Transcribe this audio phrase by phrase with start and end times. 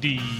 [0.00, 0.32] Discomanía.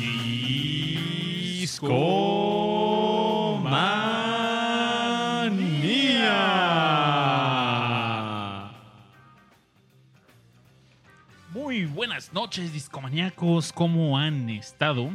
[11.53, 13.71] Muy buenas noches, discomaníacos.
[13.75, 15.11] ¿Cómo han estado?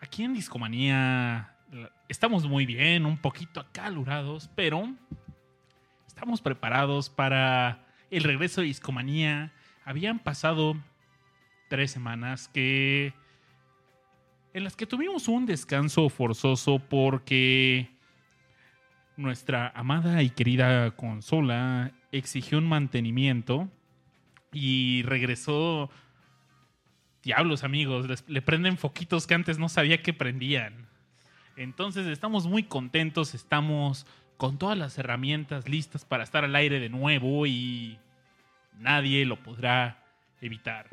[0.00, 1.54] Aquí en Discomanía
[2.08, 4.88] estamos muy bien, un poquito acalorados, pero
[6.06, 9.52] estamos preparados para el regreso de Discomanía.
[9.84, 10.78] Habían pasado
[11.74, 13.12] tres semanas que
[14.52, 17.90] en las que tuvimos un descanso forzoso porque
[19.16, 23.68] nuestra amada y querida consola exigió un mantenimiento
[24.52, 25.90] y regresó.
[27.24, 30.86] Diablos, amigos, les- le prenden foquitos que antes no sabía que prendían.
[31.56, 34.06] Entonces estamos muy contentos, estamos
[34.36, 37.98] con todas las herramientas listas para estar al aire de nuevo y
[38.78, 40.04] nadie lo podrá
[40.40, 40.86] evitar.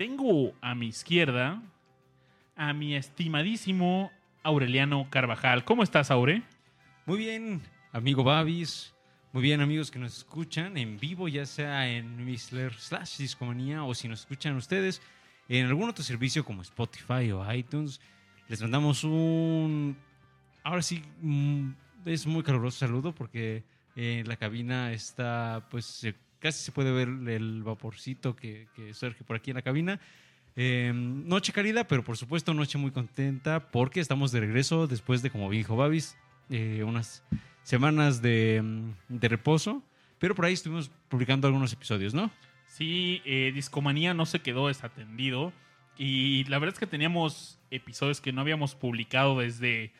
[0.00, 1.62] Tengo a mi izquierda
[2.56, 4.10] a mi estimadísimo
[4.42, 5.62] Aureliano Carvajal.
[5.66, 6.42] ¿Cómo estás, Aure?
[7.04, 7.60] Muy bien,
[7.92, 8.94] amigo Babis.
[9.34, 13.94] Muy bien, amigos que nos escuchan en vivo, ya sea en Mixler slash Discomanía o
[13.94, 15.02] si nos escuchan ustedes
[15.50, 18.00] en algún otro servicio como Spotify o iTunes.
[18.48, 19.98] Les mandamos un.
[20.62, 21.72] Ahora sí, mm,
[22.06, 23.64] es muy caluroso saludo porque
[23.96, 26.06] en la cabina está, pues
[26.40, 30.00] casi se puede ver el vaporcito que, que surge por aquí en la cabina.
[30.56, 35.30] Eh, noche cálida, pero por supuesto noche muy contenta porque estamos de regreso después de,
[35.30, 36.16] como dijo Babis,
[36.48, 37.22] eh, unas
[37.62, 39.82] semanas de, mm, de reposo.
[40.18, 42.30] Pero por ahí estuvimos publicando algunos episodios, ¿no?
[42.66, 45.52] Sí, eh, Discomanía no se quedó desatendido.
[45.96, 49.92] Y la verdad es que teníamos episodios que no habíamos publicado desde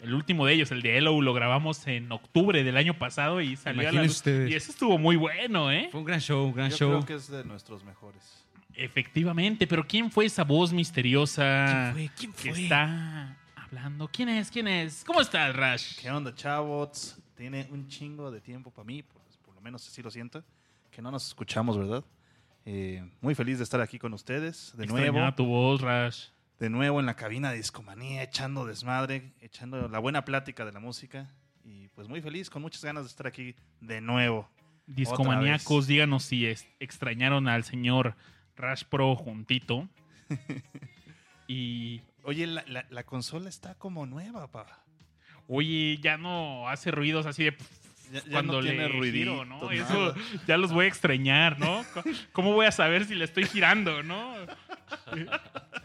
[0.00, 3.56] el último de ellos, el de Hello, lo grabamos en octubre del año pasado y
[3.56, 4.12] salió a la luz.
[4.16, 4.50] ustedes.
[4.50, 5.88] Y eso estuvo muy bueno, ¿eh?
[5.90, 6.90] Fue un gran show, un gran Yo show.
[6.90, 8.44] creo que es de nuestros mejores.
[8.74, 12.10] Efectivamente, pero ¿quién fue esa voz misteriosa ¿Quién fue?
[12.16, 12.62] ¿Quién que fue?
[12.62, 14.08] está hablando?
[14.08, 14.50] ¿Quién es?
[14.50, 15.04] ¿Quién es?
[15.04, 15.98] ¿Cómo estás, Rash?
[16.00, 17.18] ¿Qué onda, chavos?
[17.36, 20.42] Tiene un chingo de tiempo para mí, por, por lo menos así lo siento,
[20.90, 22.02] que no nos escuchamos, ¿verdad?
[22.64, 26.26] Eh, muy feliz de estar aquí con ustedes, de Extrañaba nuevo, tu voz, Rash.
[26.62, 30.78] De nuevo en la cabina de Discomanía, echando desmadre, echando la buena plática de la
[30.78, 31.28] música.
[31.64, 34.48] Y pues muy feliz, con muchas ganas de estar aquí de nuevo.
[34.86, 38.14] Discomaníacos, díganos si es- extrañaron al señor
[38.54, 39.88] Rash Pro juntito.
[41.48, 44.84] y Oye, la, la- la consola está como nueva, pa.
[45.48, 47.56] oye, ya no hace ruidos así de
[48.12, 49.68] Ya- ya cuando no le tiene ruidito, giro, ¿no?
[49.72, 50.14] Eso
[50.46, 51.84] ya los voy a extrañar, ¿no?
[52.30, 54.32] ¿Cómo voy a saber si le estoy girando, no?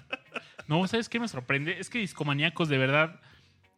[0.68, 1.80] No, ¿sabes qué me sorprende?
[1.80, 3.20] Es que discomaníacos de verdad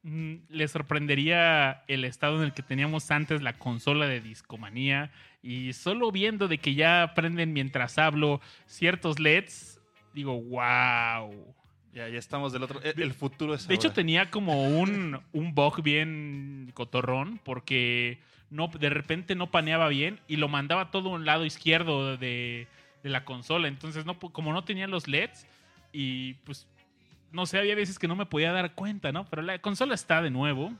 [0.04, 5.12] mm, les sorprendería el estado en el que teníamos antes la consola de discomanía
[5.42, 9.80] y solo viendo de que ya prenden mientras hablo ciertos LEDs,
[10.14, 11.56] digo, wow.
[11.92, 12.80] Ya, ya estamos del otro.
[12.84, 18.20] El, el futuro es De hecho, tenía como un, un bug bien cotorrón porque
[18.52, 22.68] no, de repente no paneaba bien y lo mandaba todo a un lado izquierdo de,
[23.04, 23.68] de la consola.
[23.68, 25.48] Entonces, no, como no tenía los LEDs
[25.92, 26.68] y pues,
[27.32, 29.26] no sé, había veces que no me podía dar cuenta, ¿no?
[29.26, 30.74] Pero la consola está de nuevo.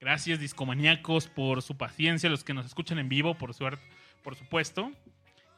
[0.00, 2.30] Gracias, discomaníacos, por su paciencia.
[2.30, 3.82] Los que nos escuchan en vivo, por suerte,
[4.22, 4.92] por supuesto.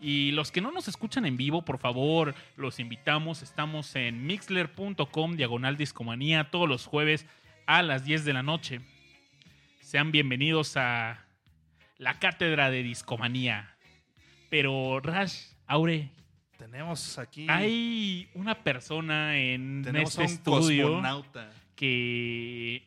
[0.00, 3.42] Y los que no nos escuchan en vivo, por favor, los invitamos.
[3.42, 7.26] Estamos en mixler.com, diagonal discomanía, todos los jueves
[7.66, 8.80] a las 10 de la noche.
[9.80, 11.26] Sean bienvenidos a
[11.98, 13.76] la cátedra de discomanía.
[14.48, 16.10] Pero, Rash, Aure,
[16.60, 17.46] Tenemos aquí.
[17.48, 21.50] hay una persona en tenemos este a un estudio cosmonauta.
[21.74, 22.82] que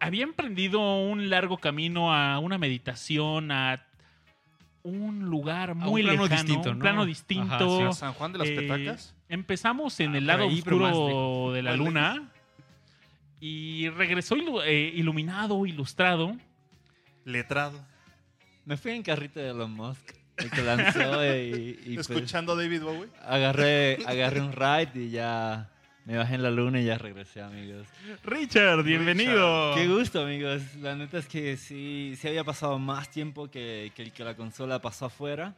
[0.00, 3.86] había emprendido un largo camino a una meditación, a
[4.82, 6.82] un lugar muy plano lejano, distinto, un ¿no?
[6.82, 7.78] plano Ajá, distinto.
[7.78, 7.82] sí.
[7.84, 9.14] ¿A San Juan de las Eh, Petacas?
[9.28, 12.28] Empezamos en Ah, el lado ahí, oscuro de la luna
[13.40, 16.36] y regresó ilu- eh, iluminado, ilustrado.
[17.24, 17.80] Letrado.
[18.64, 22.56] Me fui en carrito de Elon Musk, el que lanzó y, y pues Escuchando a
[22.56, 23.08] David Bowie.
[23.24, 25.70] agarré, agarré un ride y ya
[26.04, 27.86] me bajé en la luna y ya regresé, amigos.
[28.24, 29.74] Richard, bienvenido.
[29.74, 30.62] Qué gusto, amigos.
[30.80, 34.34] La neta es que sí, sí había pasado más tiempo que, que el que la
[34.34, 35.54] consola pasó afuera.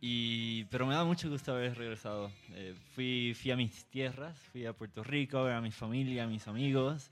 [0.00, 2.32] Y, pero me da mucho gusto haber regresado.
[2.54, 6.24] Eh, fui, fui a mis tierras, fui a Puerto Rico a ver a mi familia,
[6.24, 7.08] a mis amigos.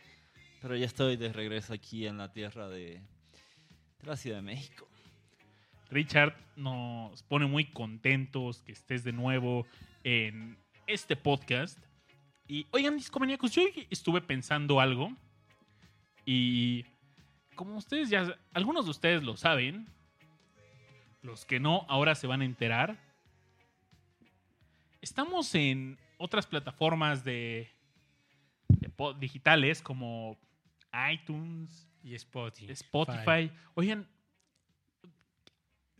[0.60, 2.94] Pero ya estoy de regreso aquí en la tierra de,
[4.00, 4.88] de la Ciudad de México.
[5.90, 9.66] Richard nos pone muy contentos que estés de nuevo
[10.04, 10.56] en
[10.86, 11.78] este podcast.
[12.46, 15.12] Y oigan, discomaníacos, yo estuve pensando algo.
[16.24, 16.84] Y
[17.54, 19.86] como ustedes ya, algunos de ustedes lo saben,
[21.22, 22.98] los que no ahora se van a enterar.
[25.00, 27.70] Estamos en otras plataformas de,
[29.18, 30.38] digitales como
[31.12, 32.72] iTunes, Y Spotify.
[32.72, 33.52] Spotify.
[33.74, 34.08] Oigan,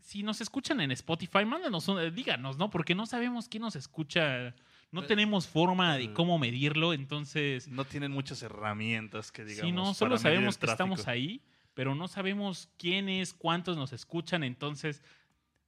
[0.01, 2.69] si nos escuchan en Spotify, mándanos, un- díganos, ¿no?
[2.69, 4.53] Porque no sabemos quién nos escucha.
[4.91, 7.69] No tenemos forma de eh, cómo medirlo, entonces...
[7.69, 9.69] No tienen muchas herramientas que digamos.
[9.69, 11.41] Sí, no, solo sabemos que estamos ahí,
[11.73, 14.43] pero no sabemos quiénes, cuántos nos escuchan.
[14.43, 15.01] Entonces,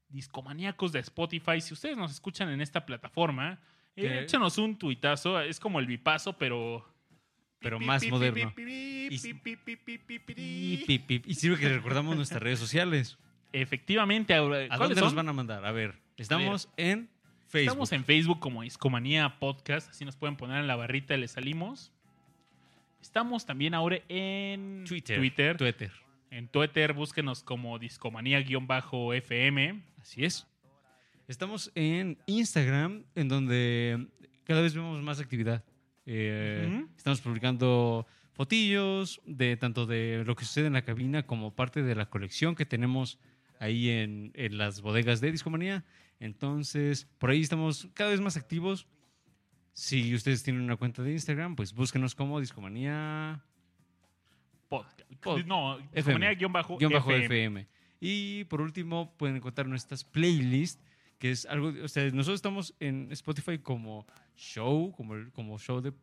[0.09, 3.62] discomaníacos de Spotify, si ustedes nos escuchan en esta plataforma,
[3.95, 4.19] eh, ¿Qué?
[4.24, 5.39] échanos un tuitazo.
[5.39, 6.86] Es como el bipazo, pero
[7.59, 8.53] Pero más moderno.
[8.57, 9.18] y
[11.36, 13.18] sirve que recordamos nuestras redes sociales.
[13.53, 15.15] Efectivamente, ahora, ¿A ¿cuáles dónde nos son?
[15.15, 15.65] van a mandar?
[15.65, 17.09] A ver, estamos en
[17.47, 17.69] Facebook.
[17.69, 21.27] Estamos en Facebook como Discomanía Podcast, así nos pueden poner en la barrita y le
[21.27, 21.91] salimos.
[23.01, 25.17] Estamos también ahora en Twitter.
[25.17, 25.57] Twitter.
[25.57, 25.91] Twitter.
[26.31, 29.83] En Twitter, búsquenos como Discomanía-FM.
[30.01, 30.47] Así es.
[31.27, 34.07] Estamos en Instagram, en donde
[34.45, 35.63] cada vez vemos más actividad.
[36.05, 36.85] Eh.
[36.97, 41.95] Estamos publicando fotillos de tanto de lo que sucede en la cabina como parte de
[41.95, 43.19] la colección que tenemos
[43.63, 45.86] ahí en, en las bodegas de Discomanía.
[46.19, 48.88] Entonces, por ahí estamos cada vez más activos.
[49.74, 53.44] Si ustedes tienen una cuenta de Instagram, pues búsquenos como Discomanía
[54.69, 55.01] Podcast.
[55.21, 55.94] Pod- no, FM.
[55.94, 56.77] Discomanía-FM.
[56.77, 57.68] guion bajo FM.
[58.00, 60.83] Y por último, pueden encontrar nuestras playlists,
[61.19, 64.06] que es algo, o sea, nosotros estamos en Spotify como
[64.36, 65.94] show, como, como show de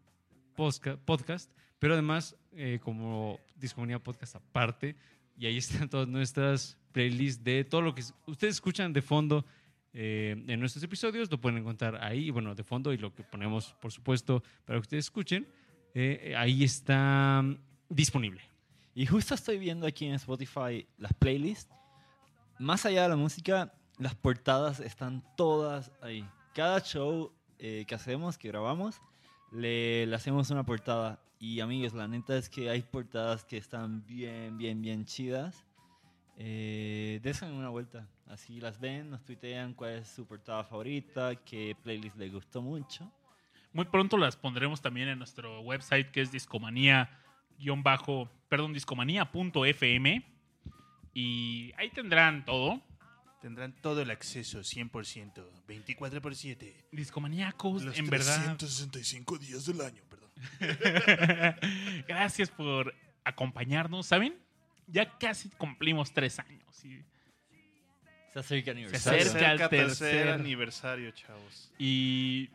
[1.04, 4.96] podcast, pero además eh, como Discomunidad Podcast aparte,
[5.36, 9.44] y ahí están todas nuestras playlists de todo lo que ustedes escuchan de fondo
[9.92, 13.74] eh, en nuestros episodios, lo pueden encontrar ahí, bueno, de fondo, y lo que ponemos,
[13.80, 15.48] por supuesto, para que ustedes escuchen,
[15.94, 17.58] eh, ahí está mm,
[17.88, 18.40] disponible.
[18.94, 21.72] Y justo estoy viendo aquí en Spotify las playlists.
[22.58, 26.24] Más allá de la música, las portadas están todas ahí.
[26.54, 29.00] Cada show eh, que hacemos, que grabamos,
[29.50, 31.20] le, le hacemos una portada.
[31.38, 35.64] Y amigos, la neta es que hay portadas que están bien, bien, bien chidas.
[36.42, 38.08] Eh, una vuelta.
[38.26, 43.12] Así las ven, nos tuitean cuál es su portada favorita, qué playlist les gustó mucho.
[43.74, 47.10] Muy pronto las pondremos también en nuestro website que es discomanía
[47.82, 50.24] bajo, perdón, discomanía.fm
[51.12, 52.80] y ahí tendrán todo.
[53.42, 56.88] Tendrán todo el acceso 100%, 24 por 7.
[56.92, 58.56] Discomaníacos, Los en verdad.
[58.56, 60.30] 365 días del año, perdón.
[62.08, 62.94] Gracias por
[63.24, 64.34] acompañarnos, ¿saben?
[64.92, 66.84] Ya casi cumplimos tres años.
[66.84, 67.04] y-
[68.32, 69.20] Se acerca Se aniversario.
[69.22, 69.50] acerca.
[69.52, 70.28] el tercer tercer.
[70.28, 71.72] aniversario, chavos.
[71.78, 72.48] Y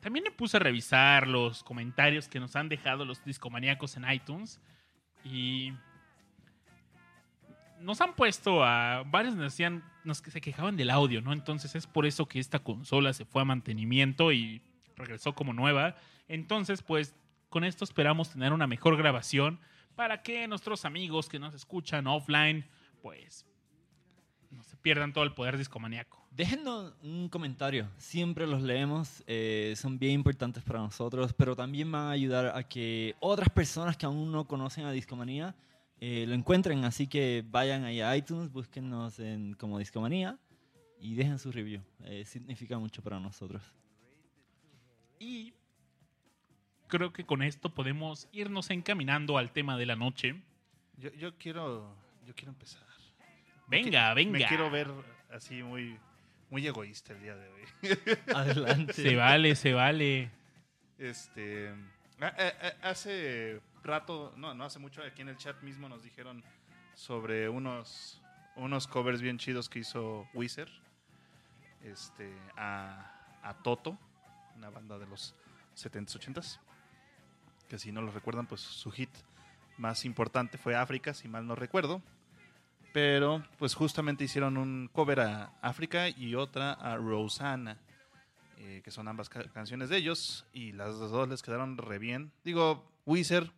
[0.00, 4.60] también me puse a revisar los comentarios que nos han dejado los discomaníacos en iTunes.
[5.24, 5.72] Y
[7.80, 9.02] nos han puesto a.
[9.06, 9.82] Varios nos decían.
[10.04, 11.32] Nos que se quejaban del audio, ¿no?
[11.32, 14.60] Entonces es por eso que esta consola se fue a mantenimiento y
[14.96, 15.94] regresó como nueva.
[16.28, 17.14] Entonces, pues,
[17.48, 19.60] con esto esperamos tener una mejor grabación
[19.94, 22.64] para que nuestros amigos que nos escuchan offline,
[23.00, 23.46] pues,
[24.50, 26.22] no se pierdan todo el poder discomaníaco.
[26.30, 32.06] Déjenos un comentario, siempre los leemos, eh, son bien importantes para nosotros, pero también van
[32.06, 35.54] a ayudar a que otras personas que aún no conocen a Discomanía
[36.00, 40.38] eh, lo encuentren, así que vayan ahí a iTunes, búsquennos en, como Discomanía
[40.98, 43.62] y dejen su review, eh, significa mucho para nosotros.
[45.18, 45.52] Y
[46.92, 50.36] creo que con esto podemos irnos encaminando al tema de la noche.
[50.98, 51.96] Yo, yo quiero
[52.26, 52.82] yo quiero empezar.
[53.66, 54.38] Venga, venga.
[54.38, 54.88] Me quiero ver
[55.30, 55.98] así muy,
[56.50, 57.62] muy egoísta el día de hoy.
[58.34, 58.92] Adelante.
[58.92, 60.30] Se vale, se vale.
[60.98, 61.72] Este,
[62.82, 66.44] hace rato, no, no hace mucho, aquí en el chat mismo nos dijeron
[66.94, 68.20] sobre unos,
[68.54, 70.70] unos covers bien chidos que hizo Wizard
[71.82, 73.98] este, a, a Toto,
[74.56, 75.34] una banda de los
[75.74, 76.60] 70s, 80s,
[77.72, 79.08] que si no lo recuerdan, pues su hit
[79.78, 82.02] más importante fue África, si mal no recuerdo.
[82.92, 87.78] Pero pues justamente hicieron un cover a África y otra a Rosanna
[88.58, 92.30] eh, que son ambas ca- canciones de ellos, y las dos les quedaron re bien.
[92.44, 93.50] Digo, Weezer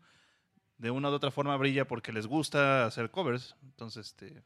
[0.78, 4.44] de una u otra forma brilla porque les gusta hacer covers, entonces este,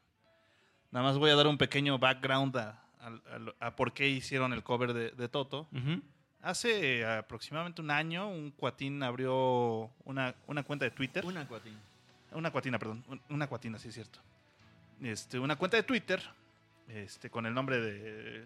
[0.89, 5.29] nada más voy a dar un pequeño background a, por qué hicieron el cover de,
[5.29, 5.67] Toto.
[5.71, 6.01] Ujú.
[6.41, 11.25] Hace aproximadamente un año, un cuatín abrió una, una cuenta de Twitter.
[11.25, 11.77] Una cuatín.
[12.31, 13.03] Una cuatina, perdón.
[13.07, 14.19] un- Una cuatina, sí es cierto.
[15.01, 16.21] Este, una cuenta de Twitter
[16.87, 18.45] este, con el nombre de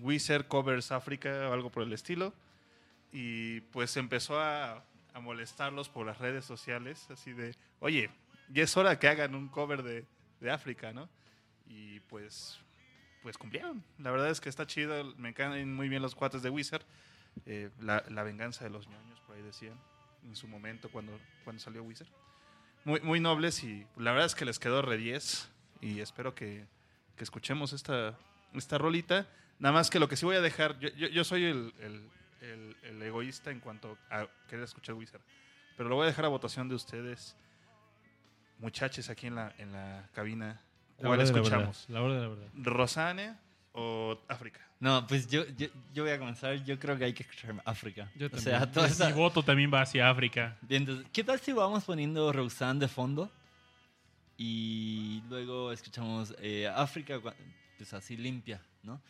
[0.00, 2.32] Wizard Covers Africa o algo por el estilo.
[3.12, 8.08] Y pues empezó a, a molestarlos por las redes sociales, así de, oye,
[8.48, 10.06] ya es hora que hagan un cover de,
[10.40, 11.10] de África, ¿no?
[11.68, 12.58] Y pues
[13.22, 13.82] pues cumplieron.
[13.98, 16.82] La verdad es que está chido, me caen muy bien los cuates de Wizard.
[17.46, 19.78] Eh, la, la venganza de los ñoños, por ahí decían,
[20.24, 22.08] en su momento cuando, cuando salió Wizard.
[22.84, 25.48] Muy, muy nobles y la verdad es que les quedó re 10
[25.80, 26.66] y espero que,
[27.16, 28.18] que escuchemos esta,
[28.54, 29.26] esta rolita.
[29.60, 32.10] Nada más que lo que sí voy a dejar, yo, yo, yo soy el, el-
[32.42, 35.20] el- el egoísta en cuanto a querer escuchar Wizard,
[35.76, 37.36] pero lo voy a dejar a votación de ustedes,
[38.58, 40.60] muchachos aquí en la, en la cabina.
[41.02, 41.86] La ¿Cuál de la escuchamos?
[41.88, 42.48] verdad, La verdad, la verdad.
[42.54, 43.34] ¿Rosane
[43.72, 44.60] o África?
[44.78, 46.62] No, pues yo, yo, yo voy a comenzar.
[46.64, 48.10] Yo creo que hay que escuchar África.
[48.16, 48.72] Yo o sea, también.
[48.72, 50.56] toda esa- Mi voto también va hacia África.
[50.62, 53.30] Bien, entonces, ¿qué tal si vamos poniendo Roxanne de fondo?
[54.36, 57.20] Y luego escuchamos eh, África,
[57.76, 59.00] pues así limpia, ¿no?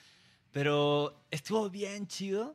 [0.52, 2.54] Pero estuvo bien chido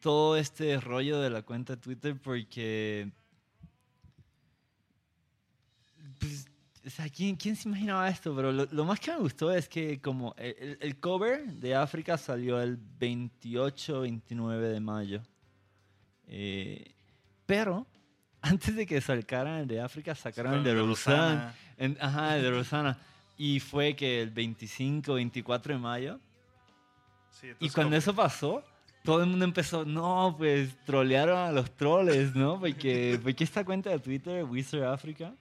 [0.00, 3.10] todo este rollo de la cuenta de Twitter porque.
[6.18, 6.46] Pues,
[6.86, 8.34] o sea, ¿quién, quién se imaginaba esto?
[8.36, 12.16] Pero lo, lo más que me gustó es que, como el, el- cover de África
[12.16, 15.22] salió el 28-29 de mayo.
[16.28, 16.92] Eh,
[17.44, 17.86] pero
[18.42, 21.54] antes de que sacaran el de África, sacaron el de Rosana.
[21.76, 22.98] En- ajá, el de Rosana.
[23.38, 26.20] Y fue que el 25, 24 de mayo.
[27.30, 28.64] Sí, Y cuando eso pasó,
[29.04, 32.58] todo el mundo empezó, no, pues trolearon a los troles, ¿no?
[32.58, 35.34] Porque, porque esta cuenta de Twitter, Wizard Africa,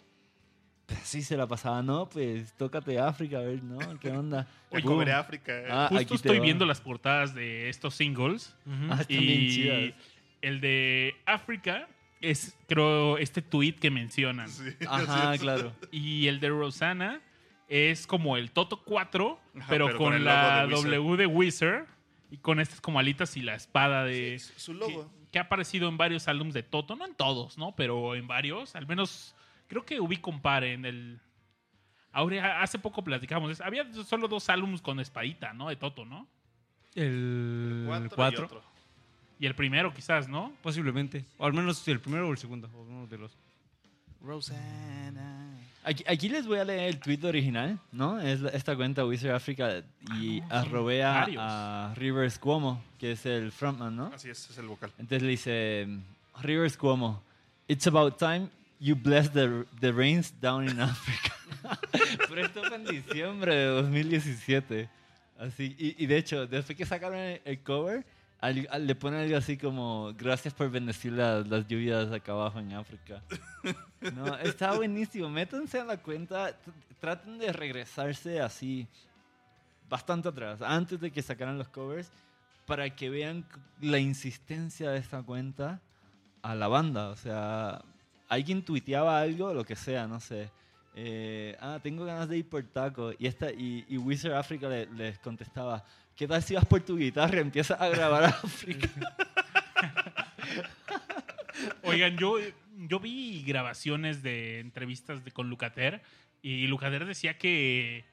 [1.02, 3.78] así se la pasaba, no, pues tócate África, a ver, ¿no?
[4.00, 4.48] ¿Qué onda?
[4.70, 5.52] Hoy comeré África.
[5.60, 5.68] eh.
[5.70, 8.56] Ah, aquí Justo estoy viendo las portadas de estos singles.
[8.66, 8.92] Ujú.
[8.92, 9.94] Ah, están bien Y chidas.
[10.42, 11.88] el de África
[12.22, 14.50] es, creo, este tweet que mencionan.
[14.50, 15.74] Sí, Ajá, claro.
[15.92, 17.22] Y el de Rosana
[17.68, 21.02] es como el Toto 4, Ajá, pero, pero con, con el la logo de Wizard.
[21.02, 21.86] W de Wizard.
[22.32, 24.40] Y con estas como alitas y la espada de...
[24.40, 25.10] Sí, su logo.
[25.26, 27.76] que, que ha aparecido en varios álbumes de Toto, no en todos, ¿no?
[27.76, 29.36] Pero en varios, al menos
[29.68, 31.20] creo que ubico un par en el...
[32.12, 35.68] Ahora, hace poco platicamos, había solo dos álbumes con espadita, ¿no?
[35.70, 36.28] De Toto, ¿no?
[36.96, 38.64] El Cuatro y 4, otro.
[39.38, 40.54] Y el primero quizás, ¿no?
[40.64, 41.26] posiblemente.
[41.38, 42.70] O al menos el primero o el segundo.
[42.74, 43.38] O uno de los.
[44.24, 45.52] Rosana.
[45.84, 48.20] Aquí, aquí les voy a leer el tweet original, ¿no?
[48.20, 49.84] Es la- esta cuenta Wizard Africa
[50.20, 50.90] y Ah, no,
[51.42, 54.06] a Rivers Cuomo, que es el frontman, ¿no?
[54.08, 54.92] Así es, es el vocal.
[54.98, 55.88] Entonces le dice,
[56.42, 57.22] Rivers Cuomo,
[57.68, 61.32] it's about time you bless the, the rains down in Africa.
[62.30, 64.90] Pero esto fue en diciembre de 2017.
[65.40, 68.06] Así, y, y de hecho, después que sacaron el, el cover,
[68.40, 72.60] al- al- le ponen algo así como, gracias por bendecir las, las lluvias acá abajo
[72.60, 73.22] en África.
[74.14, 75.30] No, está buenísimo.
[75.30, 78.88] Métanse a la cuenta, tr- traten de regresarse así
[79.90, 82.10] bastante atrás, antes de que sacaran los covers,
[82.66, 83.46] para que vean
[83.82, 85.80] la insistencia de esta cuenta
[86.42, 87.10] a la banda.
[87.10, 87.82] O sea,
[88.28, 90.50] alguien tuiteaba algo, lo que sea, no sé.
[90.96, 93.12] Eh, ah, tengo ganas de ir por taco.
[93.20, 95.84] Y, esta, y, y Wizard Africa le- les contestaba,
[96.16, 98.90] ¿qué tal si vas por tu guitarra y empiezas a grabar África?
[101.84, 102.38] Oigan, yo,
[102.78, 106.02] yo vi grabaciones de entrevistas de, con Lucater
[106.42, 108.04] y Lucater decía que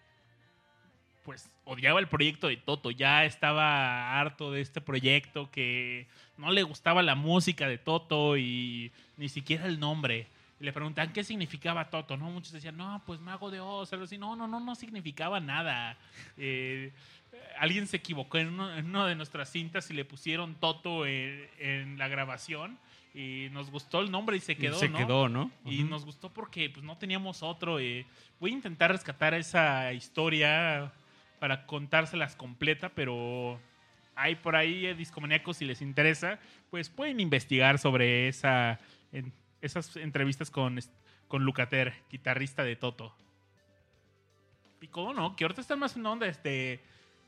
[1.25, 6.09] pues odiaba el proyecto de Toto, ya estaba harto de este proyecto, que
[6.39, 10.27] no le gustaba la música de Toto y ni siquiera el nombre.
[10.61, 12.31] Y le preguntan qué significaba Toto, ¿no?
[12.31, 14.17] Muchos decían, no, pues Mago de Oz, algo así.
[14.19, 15.97] No, no, no, no significaba nada.
[16.37, 16.93] Eh,
[17.59, 21.49] alguien se equivocó en, uno, en una de nuestras cintas y le pusieron Toto en,
[21.59, 22.79] en la grabación
[23.15, 24.99] y nos gustó el nombre y se quedó, Se ¿no?
[24.99, 25.51] quedó, ¿no?
[25.67, 27.79] Y nos gustó porque pues, no teníamos otro.
[27.81, 28.07] eh.
[28.41, 30.93] Voy a intentar rescatar esa historia
[31.41, 33.59] para contárselas completa, pero
[34.23, 36.39] hay por ahí eh, discomaníacos si les interesa,
[36.71, 38.79] pues pueden investigar sobre esa,
[39.13, 40.79] en- esas entrevistas con,
[41.29, 43.15] con Lucater, guitarrista de Toto.
[44.79, 45.37] Picó, ¿no?
[45.37, 46.81] Que ahorita están más en onda este,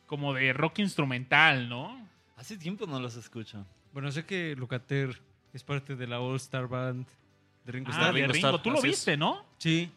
[0.06, 2.08] como de rock instrumental, ¿no?
[2.36, 3.64] Hace tiempo no los escucho.
[3.92, 5.20] Bueno, sé que Lucater
[5.52, 7.06] es parte de la All Star Band
[7.64, 8.14] de Ringo Ah, Starr.
[8.14, 8.48] de Ringo Ringo.
[8.48, 8.92] Starr, Tú lo así es.
[8.94, 9.44] viste, ¿no?
[9.58, 9.90] Sí.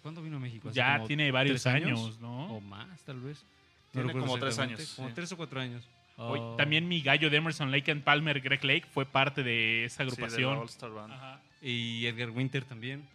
[0.00, 0.68] ¿Cuándo vino a México?
[0.68, 2.54] ¿Hace Ya como tiene varios años, ¿no?
[2.56, 3.44] O más, tal vez.
[3.92, 5.14] Tiene recuerdo como tres años, Como sí.
[5.14, 5.88] tres o cuatro años.
[6.16, 10.02] Hoy, también mi gallo de Emerson Lake and Palmer, Greg Lake, fue parte de esa
[10.04, 10.58] Sí, agrupación.
[10.58, 11.12] All-Star Band.
[11.12, 11.40] Ajá.
[11.62, 13.06] Y Edgar Winter también.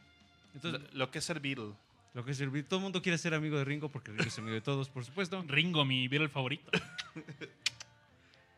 [0.55, 1.73] Entonces, Lo, lo que es ser Beatle.
[2.13, 4.37] lo que es el todo el mundo quiere ser amigo de Ringo porque Ringo es
[4.37, 5.43] amigo de todos, por supuesto.
[5.47, 6.71] Ringo, mi Beatle favorito.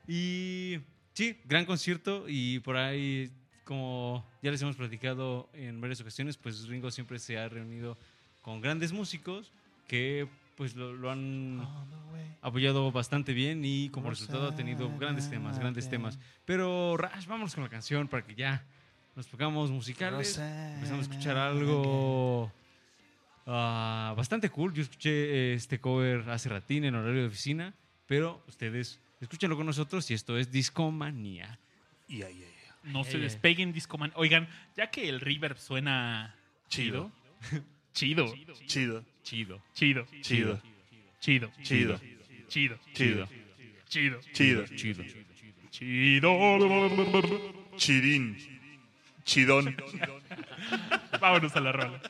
[0.07, 0.79] Y
[1.13, 3.31] sí, gran concierto y por ahí,
[3.63, 7.97] como ya les hemos platicado en varias ocasiones, pues Ringo siempre se ha reunido
[8.41, 9.51] con grandes músicos
[9.87, 11.67] que pues lo, lo han
[12.41, 16.19] apoyado bastante bien y como resultado ha tenido grandes temas, grandes temas.
[16.45, 18.63] Pero Rash, vámonos con la canción para que ya
[19.15, 20.37] nos pongamos musicales.
[20.37, 22.51] Empezamos a escuchar algo
[23.47, 24.73] ah, bastante cool.
[24.73, 27.73] Yo escuché eh, este cover hace ratín en horario de oficina,
[28.07, 31.59] pero ustedes escúchenlo con nosotros y esto es Discomanía.
[32.07, 32.23] Y.
[32.83, 34.11] No se despeguen, Discoman.
[34.15, 34.47] Oigan,
[34.77, 36.35] ya que el reverb suena
[36.69, 37.11] Chido.
[37.49, 37.63] chido,
[37.95, 38.25] Chido.
[38.67, 39.05] Chido.
[39.23, 39.61] chido, Chido.
[39.71, 40.61] chido, Chido.
[41.21, 41.99] chido, Chido.
[42.49, 43.27] chido, Chido.
[43.87, 44.65] Chido.
[44.75, 45.03] chido.
[47.77, 48.37] Chirín.
[49.23, 49.77] Chidón.
[51.21, 52.01] Vámonos a la rola.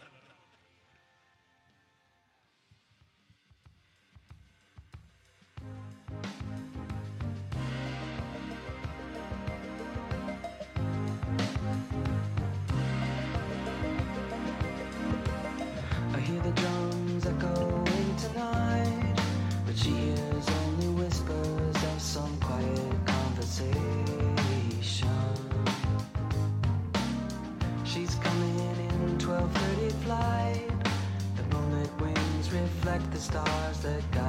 [32.96, 34.25] Reflect the stars that guide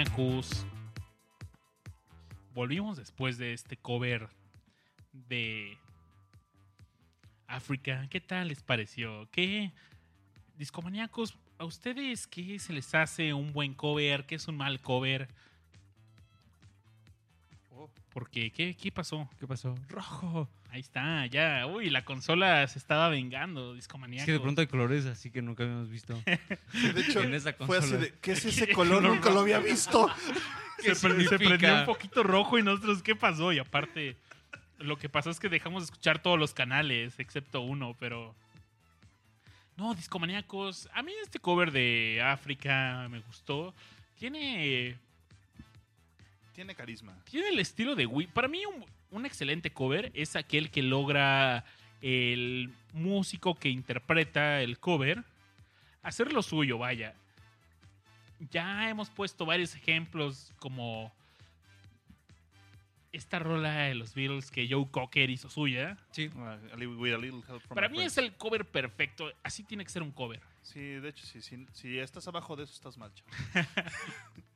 [0.00, 0.66] Discomaníacos.
[2.54, 4.30] Volvimos después de este cover
[5.12, 5.76] de
[7.46, 8.06] África.
[8.08, 9.28] ¿Qué tal les pareció?
[9.30, 9.72] ¿Qué
[10.56, 11.36] discomaníacos?
[11.58, 14.24] ¿A ustedes qué se les hace un buen cover?
[14.24, 15.28] ¿Qué es un mal cover?
[18.12, 19.28] Porque, ¿qué, qué pasó?
[19.38, 19.74] ¿Qué pasó?
[19.88, 20.48] Rojo.
[20.70, 21.66] Ahí está, ya.
[21.66, 24.26] Uy, la consola se estaba vengando, Es discomaníaco.
[24.26, 26.20] que de pronto hay colores así que nunca habíamos visto.
[26.72, 27.98] Sí, de hecho, En esa fue así consola.
[28.02, 29.02] de, ¿qué es ese color?
[29.02, 30.08] Nunca lo había visto.
[30.78, 33.52] se, ¿Qué pre- se prendió un poquito rojo y nosotros, ¿qué pasó?
[33.52, 34.16] Y aparte,
[34.78, 38.34] lo que pasó es que dejamos de escuchar todos los canales, excepto uno, pero...
[39.76, 40.88] No, discomaníacos.
[40.94, 43.74] A mí este cover de África me gustó.
[44.18, 44.96] Tiene,
[46.60, 47.16] Tiene carisma.
[47.24, 48.26] tiene el estilo de Wii.
[48.26, 51.64] Para mí un, un excelente cover es aquel que logra
[52.02, 55.24] el músico que interpreta el cover
[56.02, 57.14] hacer lo suyo, vaya.
[58.50, 61.10] Ya hemos puesto varios ejemplos como
[63.12, 65.96] esta rola de los Beatles que Joe Cocker hizo suya.
[66.10, 66.28] Sí.
[66.28, 69.32] Uh, Para mí es el cover perfecto.
[69.42, 70.42] Así tiene que ser un cover.
[70.60, 73.10] Sí, de hecho, sí, sí, si estás abajo de eso, estás mal.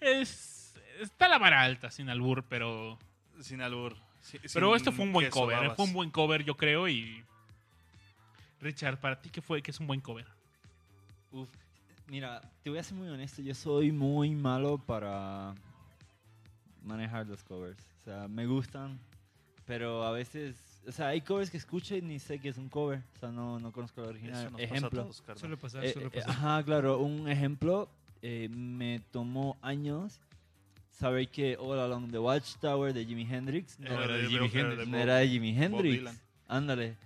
[0.00, 0.55] Es,
[1.00, 2.98] está la vara alta, sin albur, pero...
[3.40, 3.96] Sin albur.
[4.20, 5.56] Sí, Pero sin esto fue un buen queso, cover.
[5.56, 5.60] ¿eh?
[5.60, 5.76] babas.
[5.76, 6.88] Fue un buen cover, yo creo.
[6.88, 7.22] Y.
[8.60, 10.26] Richard, ¿para ti qué fue que es un buen cover?
[11.30, 11.48] Uf,
[12.08, 15.54] mira, te voy a ser muy honesto, yo soy muy malo para
[16.82, 17.84] manejar los covers.
[18.00, 18.98] O sea, me gustan,
[19.66, 22.68] pero a veces, o sea, hay covers que escucho y ni sé que es un
[22.68, 23.02] cover.
[23.16, 24.46] O sea, no, no conozco el original.
[24.46, 25.02] Eso nos pasa a Ejemplo.
[25.02, 25.38] todos, carnal.
[25.38, 26.30] Suele pasar, Eh, suele eh, pasar.
[26.30, 27.88] ajá, claro, un ejemplo,
[28.22, 30.20] eh, me tomó años
[30.98, 34.48] saber que All Along the Watchtower de Jimi Hendrix no, Era era de Jimi era
[34.48, 34.88] de Hendrix.
[34.88, 35.98] no era de Jimi Bob Hendrix.
[35.98, 36.96] Dylan, Ándale,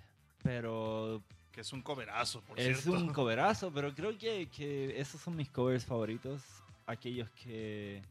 [0.43, 1.23] pero
[1.53, 3.01] que es un coverazo, por es cierto.
[3.01, 6.41] un coverazo, pero creo que, que esos son mis covers favoritos.
[6.87, 8.03] Aquellos que...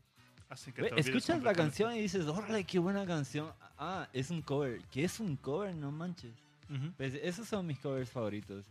[0.50, 3.52] Así que Ve, escuchas la canción y dices, órale, qué buena canción.
[3.78, 4.82] Ah, es un cover.
[4.92, 5.74] ¿Qué es un cover?
[5.76, 6.34] No manches.
[6.70, 6.92] Ujú.
[6.98, 8.65] Pues esos son mis covers favoritos.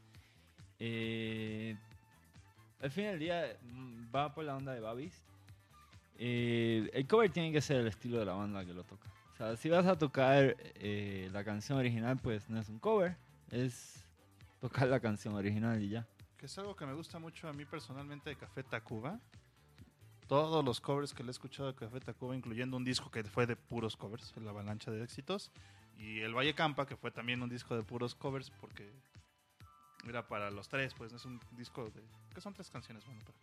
[0.81, 1.77] Eh,
[2.81, 5.14] al fin del día mm, va por la onda de Babis.
[6.18, 9.09] Eh, el cover tiene que ser el estilo de la banda que lo toca.
[9.33, 13.16] O sea, si vas a tocar eh, la canción original, pues no es un cover,
[13.50, 14.04] es
[14.61, 16.07] tocar la canción original y ya.
[16.37, 19.20] Que es algo que me gusta mucho a mí personalmente de Café Tacuba.
[20.26, 23.46] Todos los covers que le he escuchado de Café Tacuba, incluyendo un disco que fue
[23.46, 25.52] de puros covers, La Avalancha de Éxitos,
[25.96, 28.92] y El Valle Campa, que fue también un disco de puros covers, porque
[30.07, 32.02] era para los tres, pues es un disco de...
[32.35, 33.38] que son tres canciones, bueno, pero,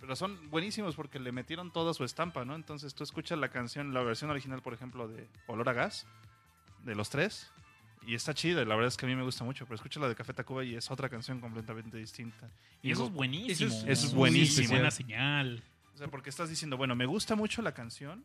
[0.00, 2.54] pero son buenísimos porque le metieron toda su estampa, ¿no?
[2.54, 6.06] Entonces tú escuchas la canción, la versión original, por ejemplo, de Olor a Gas,
[6.84, 7.50] de los tres,
[8.06, 10.00] y está chida, y la verdad es que a mí me gusta mucho, pero escucha
[10.00, 12.48] la de Café Tacuba y es otra canción completamente distinta.
[12.82, 13.68] Y eso Digo, es buenísimo.
[13.70, 14.68] eso es- eso es buenísimo.
[14.70, 15.62] buena señal.
[15.94, 18.24] O sea, porque estás diciendo, bueno, me gusta mucho la canción.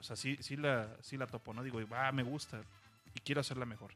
[0.00, 1.62] O sea, sí, sí, la, sí la topo, ¿no?
[1.62, 2.60] Digo, va, me gusta
[3.14, 3.92] y quiero hacerla mejor.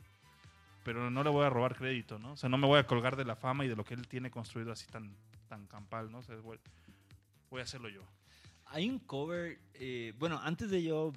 [0.84, 2.32] Pero no le voy a robar crédito, ¿no?
[2.32, 4.06] O sea, no me voy a colgar de la fama y de lo que él
[4.08, 5.10] tiene construido así tan,
[5.48, 6.18] tan campal, ¿no?
[6.18, 6.58] O sea, voy,
[7.50, 8.02] voy a hacerlo yo.
[8.66, 11.12] Hay un cover, eh, bueno, antes de yo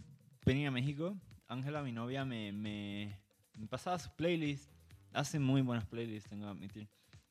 [0.46, 1.16] venir a México,
[1.48, 3.20] Ángela, mi novia, me, me,
[3.58, 4.72] me pasaba su playlist.
[5.14, 6.88] Hace muy buenas playlists, tengo que admitir.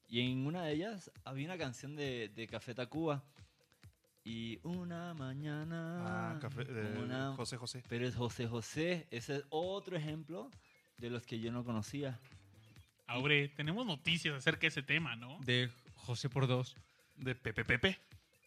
[0.08, 3.24] Y en una de ellas había una canción de, de Café Tacuba.
[4.22, 6.34] Y una mañana.
[6.34, 7.82] Ah, café, de una- José José.
[7.88, 9.06] Pero es José José.
[9.10, 10.50] Ese es otro ejemplo
[10.98, 12.20] de los que yo no conocía.
[13.06, 15.38] Aure, tenemos noticias acerca de ese tema, ¿no?
[15.40, 16.76] De José por dos.
[17.20, 17.98] De Pepe Pepe.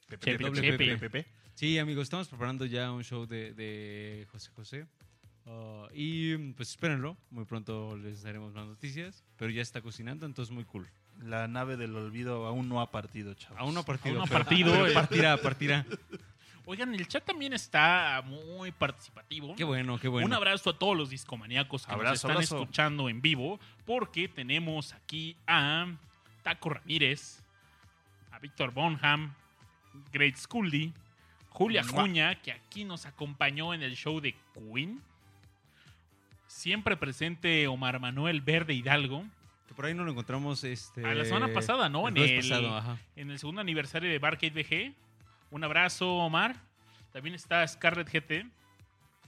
[0.10, 0.78] Pepe Chepe, Pepe, Chepe.
[0.78, 1.26] Pepe, Pepe.
[1.54, 4.88] Sí, amigos, estamos preparando ya un show de, de José José.
[5.46, 10.54] Ah, y pues espérenlo, muy pronto les daremos más noticias, pero ya está cocinando, entonces
[10.54, 10.90] muy cool.
[11.22, 13.60] La nave del olvido aún no ha partido, chavos.
[13.60, 14.20] Aún no ha partido.
[14.20, 14.94] Aún no ha partido, pero eh.
[14.94, 15.86] partirá, partirá.
[16.66, 19.54] Oigan, el chat también está muy participativo.
[19.56, 20.26] Qué bueno, qué bueno.
[20.26, 22.60] Un abrazo a todos los discomaníacos que nos Abrazo, están abrazo.
[22.62, 25.94] escuchando en vivo, porque tenemos aquí a
[26.42, 27.43] Taco Ramírez,
[28.34, 29.34] a Víctor Bonham,
[30.12, 30.92] Great Scully,
[31.50, 31.84] Julia.
[31.84, 35.02] Juña, que aquí nos acompañó en el show de Queen.
[36.48, 39.24] Siempre presente Omar Manuel Verde Hidalgo.
[39.68, 41.06] Que por ahí no lo encontramos este...
[41.06, 42.08] A la semana pasada, ¿no?
[42.08, 42.98] el En el- pasado, ajá.
[43.16, 44.94] en el segundo aniversario de Barcade BG.
[45.52, 46.56] Un abrazo, Omar.
[47.12, 48.48] También está Scarlett GT.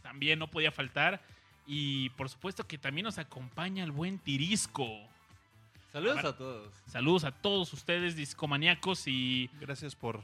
[0.02, 1.22] También no podía faltar.
[1.68, 4.88] Y por supuesto que también nos acompaña el buen Tirisco.
[5.96, 6.74] Saludos a todos.
[6.88, 9.08] Saludos a todos ustedes, discomaníacos.
[9.08, 10.20] Y Gracias por,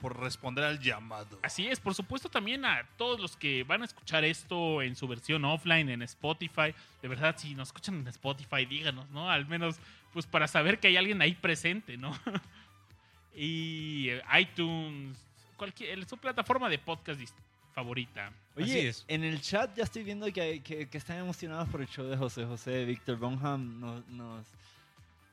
[0.00, 1.40] por responder al llamado.
[1.42, 5.08] así es, por supuesto también a todos los que van a escuchar esto en su
[5.08, 6.72] versión offline, en Spotify.
[7.02, 9.28] De verdad, si nos escuchan en Spotify, díganos, ¿no?
[9.28, 9.76] Al menos,
[10.12, 12.16] pues para saber que hay alguien ahí presente, ¿no?
[13.34, 15.18] y eh, iTunes,
[15.56, 17.20] cualquier, su plataforma de podcast
[17.74, 18.28] favorita.
[18.54, 19.04] Así Oye, es.
[19.08, 22.16] en el chat ya estoy viendo que, que- que están emocionados por el show de
[22.16, 22.84] José José.
[22.86, 24.46] Víctor Bonham nos, nos,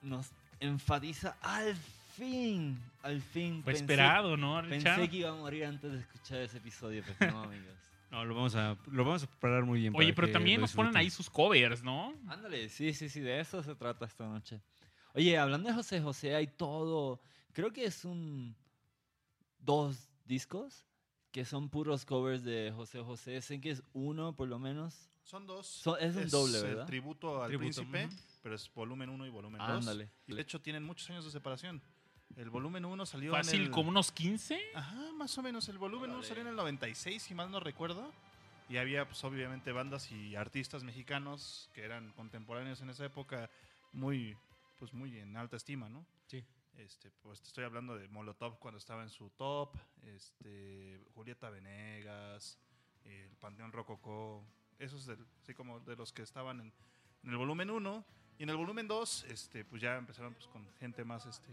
[0.03, 1.75] nos enfatiza al
[2.15, 3.63] fin, al fin.
[3.63, 4.97] Fue Pensé- esperado, ¿no, Richard?
[4.97, 7.73] Pensé que iba a morir antes de escuchar ese episodio, pero no, amigos.
[8.11, 9.93] No, lo vamos a, lo vamos a preparar muy bien.
[9.95, 12.13] Oye, para pero que también nos ponen ahí sus covers, ¿no?
[12.27, 14.61] Ándale, sí, sí, sí, de eso se trata esta noche.
[15.15, 17.19] Oye, hablando de José José, hay todo.
[17.53, 18.55] Creo que es un.
[19.59, 20.85] dos discos
[21.31, 23.41] que son puros covers de José José.
[23.41, 25.09] Sé que es uno, por lo menos.
[25.23, 25.83] Son dos.
[25.99, 26.85] Es un doble, el ¿verdad?
[26.85, 28.09] tributo al Tributo, príncipe,
[28.41, 29.69] pero es volumen 1 y volumen 2.
[29.69, 30.09] Ándale.
[30.27, 31.81] Y de hecho tienen muchos años de separación.
[32.35, 33.71] El volumen 1 salió Fácil, en el...
[33.71, 34.59] como unos 15.
[34.73, 35.69] Ajá, más o menos.
[35.69, 36.27] El volumen 1 Órale.
[36.27, 38.11] salió en el 96, si mal no recuerdo.
[38.69, 43.49] Y había, pues, obviamente, bandas y artistas mexicanos que eran contemporáneos en esa época,
[43.91, 44.35] muy,
[44.79, 46.05] pues, muy en alta estima, ¿no?
[46.27, 46.43] Sí.
[46.77, 52.57] Este, pues te estoy hablando de Molotov cuando estaba en su top, este, Julieta Venegas,
[53.03, 54.43] el Panteón Rococó,
[54.83, 56.73] esos del, así como de los que estaban en,
[57.23, 58.05] en el volumen 1
[58.39, 61.51] y en el volumen 2, este, pues ya empezaron pues, con gente más, este,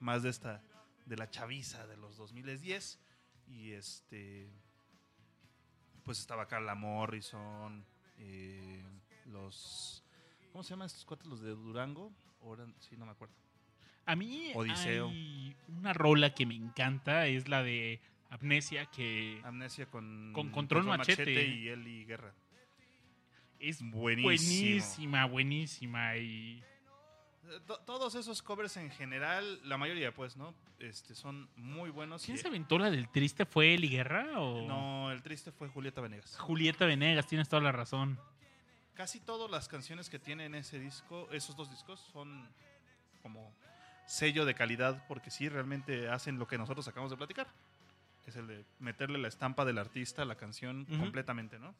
[0.00, 0.62] más de esta,
[1.06, 2.98] de la chaviza de los 2010
[3.48, 4.48] y este,
[6.04, 7.84] pues estaba Carla Morrison,
[8.18, 8.82] eh,
[9.26, 10.04] los,
[10.52, 12.12] ¿cómo se llaman estos cuates los de Durango?
[12.42, 13.34] Ahora sí no me acuerdo.
[14.04, 15.08] A mí Odiseo.
[15.08, 20.84] hay una rola que me encanta, es la de Amnesia, que Amnesia con, Con Control
[20.84, 21.46] Machete.
[21.46, 22.34] y Eli Guerra.
[23.62, 24.22] Es Buenísimo.
[24.22, 26.16] buenísima, buenísima.
[26.16, 26.62] Y
[27.66, 30.54] to- Todos esos covers en general, la mayoría pues, ¿no?
[30.78, 32.24] Este, son muy buenos.
[32.24, 33.44] ¿Quién y- se aventó la del triste?
[33.46, 36.36] ¿Fue Eli Guerra o No, el triste fue Julieta Venegas.
[36.38, 37.26] Julieta Venegas?
[37.26, 38.18] Tienes toda la razón.
[38.94, 42.48] Casi todas las canciones que tienen ese disco, esos dos discos, son
[43.22, 43.54] como
[44.06, 47.46] sello de calidad porque sí, realmente hacen lo que nosotros acabamos de platicar.
[48.26, 51.74] Es el de meterle la estampa del artista a la canción completamente, ¿no?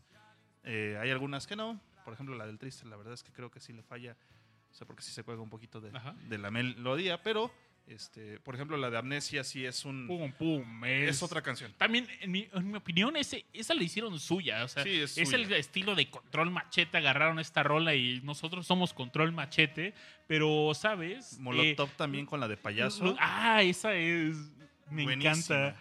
[0.65, 1.81] Eh, hay algunas que no.
[2.05, 4.17] Por ejemplo, la del triste, la verdad es que creo que sí le falla.
[4.71, 5.93] O sea, porque sí se juega un poquito de,
[6.39, 7.53] la melodía, pero,
[7.87, 10.07] este, por ejemplo, la de Amnesia sí es un...
[10.07, 10.85] Pum, pum.
[10.85, 11.75] Es, Es otra canción.
[11.77, 14.65] También, en mi, en mi opinión, ese, esa la hicieron suya.
[14.65, 15.45] O sea, Sí, es es, suya.
[15.45, 16.97] el estilo de Control Machete.
[16.97, 19.93] Agarraron esta rola y nosotros somos Control Machete.
[20.27, 21.39] Pero, ¿sabes?
[21.39, 23.15] Molotov también con la de Eh, payaso.
[23.21, 24.37] ah, esa es.
[24.91, 25.33] Me Buenísima.
[25.33, 25.77] encanta.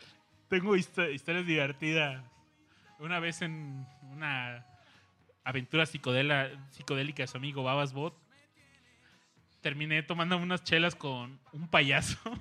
[0.49, 2.23] Tengo histo- historias divertidas.
[2.99, 4.65] Una vez en una
[5.43, 8.15] aventura psicodela, psicodélica de su amigo Babas Bot,
[9.61, 12.17] terminé tomando unas chelas con un payaso.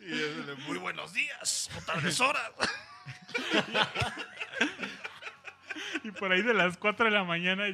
[0.00, 2.50] Y de, muy buenos días, o tardes horas.
[6.04, 7.64] Y por ahí de las 4 de la mañana,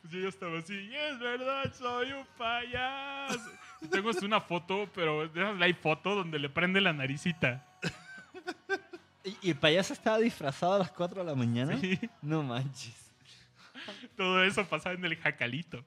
[0.00, 3.50] pues yo ya estaba así, "Y es verdad, soy un payaso.
[3.90, 7.64] Tengo una foto, pero de esas hay foto donde le prende la naricita.
[9.24, 11.78] ¿Y, y el payaso estaba disfrazado a las 4 de la mañana?
[11.80, 11.98] Sí.
[12.22, 12.94] No manches.
[14.16, 15.84] Todo eso pasaba en el jacalito.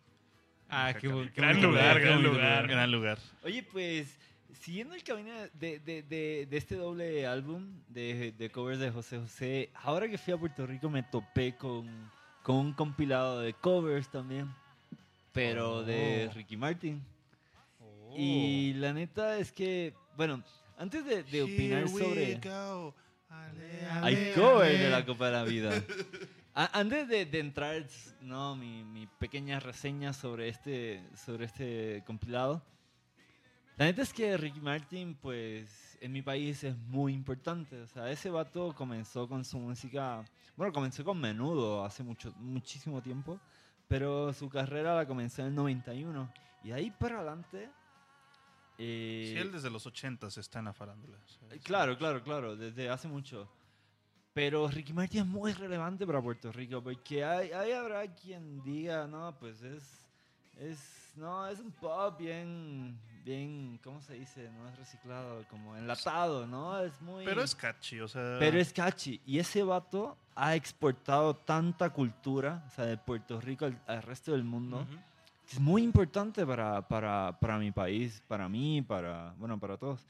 [0.69, 2.67] Ah, qué, bu- qué Gran bonito lugar, gran lugar.
[2.67, 3.17] Gran lugar.
[3.43, 4.17] Oye, pues,
[4.60, 9.17] siguiendo el camino de, de- de- de este doble álbum de, de covers de José
[9.19, 11.88] José, ahora que fui a Puerto Rico me topé con,
[12.43, 14.54] con un compilado de covers también,
[15.32, 16.34] pero de Oh.
[16.34, 17.02] Ricky Martin.
[17.80, 18.13] Oh.
[18.17, 20.43] Y la neta es que, bueno,
[20.78, 22.36] antes de, de opinar Here we sobre...
[22.43, 22.93] go.
[23.29, 25.71] Hay cover de la Copa de la Vida.
[26.53, 27.85] Antes de, de entrar,
[28.21, 32.63] no, mi, mi pequeña reseña sobre este, sobre este compilado.
[33.77, 37.79] La neta es que Ricky Martin, pues, en mi país es muy importante.
[37.81, 43.03] O sea, ese vato comenzó con su música, bueno, comenzó con Menudo hace mucho, muchísimo
[43.03, 43.39] tiempo,
[43.87, 46.27] pero su carrera la comenzó en el 91.
[46.63, 47.69] Y de ahí para adelante...
[48.77, 51.17] eh, Sí, él desde los 80 está en la farándula.
[51.25, 51.59] sea, eh, sí.
[51.59, 53.49] Claro, claro, claro, desde hace mucho.
[54.33, 59.07] Pero Ricky Martin es muy relevante para Puerto Rico, porque hay, hay habrá quien diga,
[59.07, 59.83] no, pues es,
[60.59, 64.51] es, no, es un pop bien, bien, ¿cómo se dice?
[64.51, 66.79] No es reciclado, como enlatado, ¿no?
[66.79, 67.25] Es muy...
[67.25, 68.37] Pero es catchy, o sea.
[68.37, 69.19] Pero es catchy.
[69.25, 74.33] Y ese vato ha exportado tanta cultura, o sea, de Puerto Rico al, al resto
[74.33, 74.81] del mundo.
[74.81, 74.91] Ujú.
[74.91, 75.16] que
[75.51, 80.05] Es muy importante para, para, para mi país, para mí, para, bueno, para todos.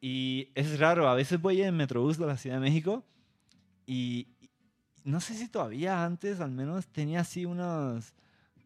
[0.00, 3.04] Y es raro, a veces voy en Metrobús de la Ciudad de México
[3.86, 4.50] y, y
[5.04, 8.12] no sé si todavía antes al menos tenía así unos,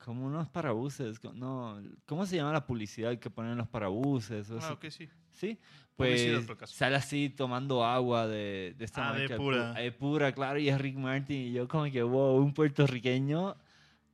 [0.05, 4.51] como unos parabuses, no, ¿cómo se llama la publicidad que ponen en los parabuses?
[4.51, 5.09] o Ah, ok, sí.
[5.33, 5.59] Sí,
[5.97, 6.21] pues
[6.67, 9.37] sale así tomando agua de, de esta Ah, de marca.
[9.37, 9.75] pura.
[9.75, 11.37] pu- De pura, claro, y es Rick Martin.
[11.49, 13.57] Y yo como que, wow, un puertorriqueño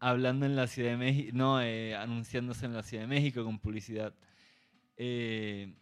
[0.01, 3.59] hablando en la Ciudad de México, no, eh, anunciándose en la Ciudad de México con
[3.59, 4.15] publicidad.
[4.97, 5.75] Eh,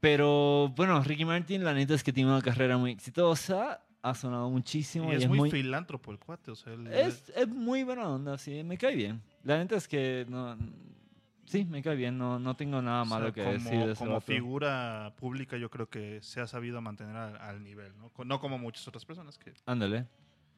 [0.00, 4.50] pero bueno, Ricky Martin, la neta es que tiene una carrera muy exitosa, ha sonado
[4.50, 5.12] muchísimo.
[5.12, 6.72] Y Y, es muy, filántropo el cuate, o sea.
[6.72, 9.22] él- es, es muy buena onda, sí, me cae bien.
[9.44, 10.56] La neta es que no,
[11.44, 13.94] Sí, me cae bien, no, no tengo nada O sea, malo que como, decir de
[13.94, 18.10] como figura pública yo creo que se ha sabido mantener al, al nivel, ¿no?
[18.24, 19.52] No como muchas otras personas que...
[19.66, 20.06] Ándale.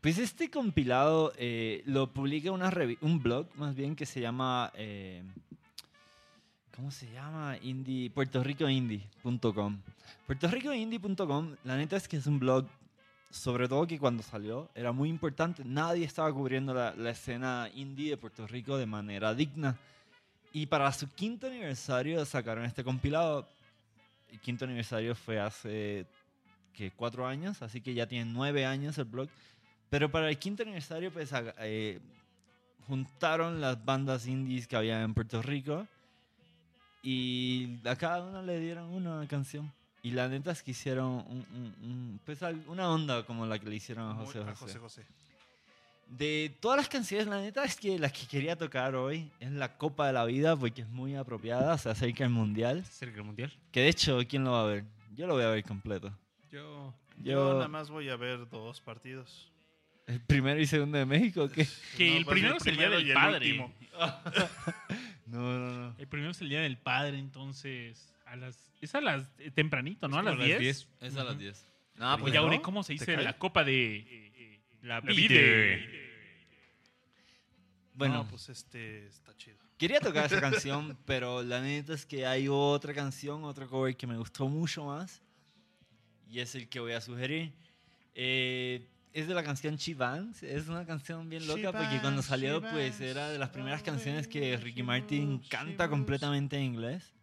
[0.04, 4.70] Pues este compilado eh, lo publica una un blog, más bien, que se llama...
[4.74, 5.22] eh,
[6.76, 7.56] ¿Cómo se llama?
[7.62, 9.80] Indie, puertorricoindie.com.
[10.26, 12.66] Puertorricoindie.com, la neta es que es un blog,
[13.30, 15.64] sobre todo que cuando salió, era muy importante.
[15.64, 19.78] Nadie estaba cubriendo la, la escena indie de Puerto Rico de manera digna.
[20.52, 23.48] Y para su quinto aniversario sacaron este compilado.
[24.30, 26.04] El quinto aniversario fue hace
[26.74, 29.30] que cuatro años, así que ya tiene nueve años el blog.
[29.90, 32.00] Pero para el quinto aniversario, pues eh,
[32.86, 35.86] juntaron las bandas indies que había en Puerto Rico
[37.02, 39.72] y a cada uno le dieron una canción.
[40.02, 43.68] Y la neta es que hicieron un- un- un- pues una onda como la que
[43.68, 44.78] le hicieron a muy- José a José.
[44.78, 45.06] José José.
[46.08, 49.78] De todas las canciones, la neta es que la que quería tocar hoy es la
[49.78, 52.84] Copa de la Vida porque es muy apropiada, se acerca el Mundial.
[52.84, 53.50] Cerca del mundial.
[53.72, 54.84] Que de hecho, ¿quién lo va a ver?
[55.14, 56.12] Yo lo voy a ver completo.
[56.50, 56.92] Yo.
[57.22, 59.50] Yo, Yo, nada más voy a ver dos partidos.
[60.06, 61.66] El primero y segundo de México, ¿o ¿qué?
[61.96, 63.70] Que No, el pues, primero es el día del el padre.
[65.26, 65.94] No, no, no.
[65.98, 68.12] El primero es el día del padre, entonces.
[68.26, 70.16] A las, es a las eh, tempranito, ¿no?
[70.16, 70.88] A Es las como 10.
[71.00, 71.66] Es a las 10.
[71.96, 73.96] No, Oye, Aure, ¿cómo se dice la copa de.
[73.96, 75.00] eh, eh, La.
[77.94, 79.56] Bueno, No, pues este está chido.
[79.78, 84.06] quería tocar esa canción, pero la neta es que hay otra canción, otro cover que
[84.06, 85.22] me gustó mucho más.
[86.28, 87.52] Y es el que voy a sugerir.
[88.14, 90.42] Eh, es de la canción Chivans.
[90.42, 93.48] Es una canción bien loca porque cuando She salió, Bangs, pues she era de las
[93.50, 97.14] primeras bangs, canciones que she Ricky Martin she canta completamente en inglés.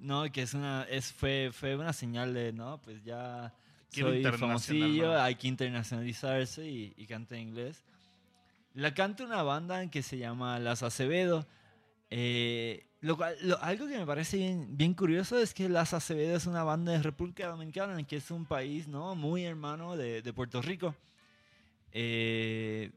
[0.00, 3.54] No, que es una, es, fue, fue una señal de, no, pues ya
[3.90, 7.84] soy famosillo, hay que internacionalizarse y, y canta en inglés.
[8.74, 11.46] La canta una banda que se llama Las Acevedo.
[12.10, 16.36] Eh, lo cual- lo- algo que me parece bien, bien curioso es que Las Acevedo
[16.36, 19.14] es una banda de República Dominicana, que es un país ¿no?
[19.14, 20.94] muy hermano de, de Puerto Rico.
[21.92, 22.90] Eh,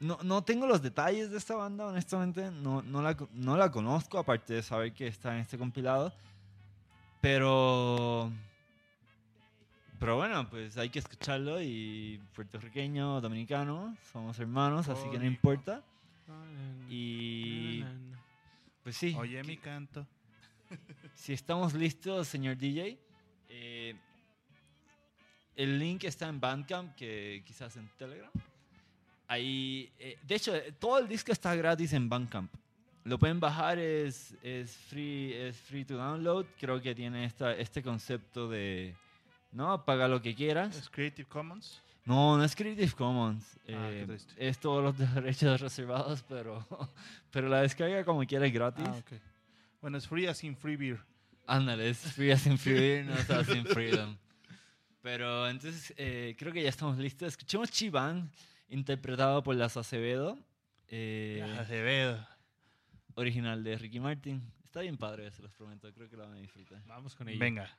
[0.00, 2.50] no, no tengo los detalles de esta banda, honestamente.
[2.50, 6.12] No, no, la, no la conozco, aparte de saber que está en este compilado.
[7.20, 8.30] Pero.
[9.98, 15.82] Pero bueno, pues hay que escucharlo y puertorriqueño, dominicano, somos hermanos, así que no importa.
[16.90, 17.82] Y
[18.82, 20.06] pues sí, Oye mi canto.
[21.14, 22.98] si estamos listos, señor DJ,
[25.56, 28.30] el link está en Bandcamp, que quizás en Telegram.
[29.26, 32.52] Ahí, eh, de hecho, eh, todo el disco está gratis en Bandcamp.
[33.04, 36.46] Lo pueden bajar, es, es, free, es free to download.
[36.58, 38.94] Creo que tiene esta, este concepto de,
[39.52, 39.84] ¿no?
[39.84, 40.76] Paga lo que quieras.
[40.76, 41.82] ¿Es Creative Commons?
[42.04, 43.58] No, no es Creative Commons.
[43.68, 46.64] Ah, eh, es todos los derechos reservados, pero,
[47.32, 48.86] pero la descarga como quiera es gratis.
[48.86, 49.20] Ah, ok.
[49.80, 51.00] Bueno, es free as in free beer.
[51.46, 54.16] Ándale, es free as in free, no está sin freedom.
[55.06, 57.28] Pero entonces eh, creo que ya estamos listos.
[57.28, 58.28] Escuchemos Chiván,
[58.68, 60.36] interpretado por Las Acevedo,
[60.88, 62.26] eh, Acevedo.
[63.14, 64.42] original de Ricky Martin.
[64.64, 66.82] Está bien padre, se los prometo, creo que lo van a disfrutar.
[66.86, 67.38] Vamos con ello.
[67.38, 67.70] Venga.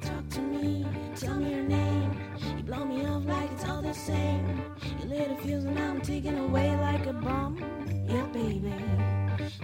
[0.00, 2.18] Talk to me, tell me your name.
[2.56, 3.47] You blow me off like it's all
[3.88, 4.60] the same.
[5.00, 7.56] You lit a fuse and I'm taken away like a bomb.
[8.06, 8.74] Yeah, baby.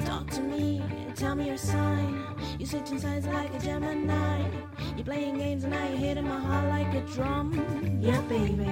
[0.06, 0.82] Talk to me,
[1.14, 2.24] tell me your sign.
[2.58, 4.48] You switching sides like a Gemini.
[4.96, 7.48] You're playing games and now you're hitting my heart like a drum.
[8.00, 8.64] Yeah, baby.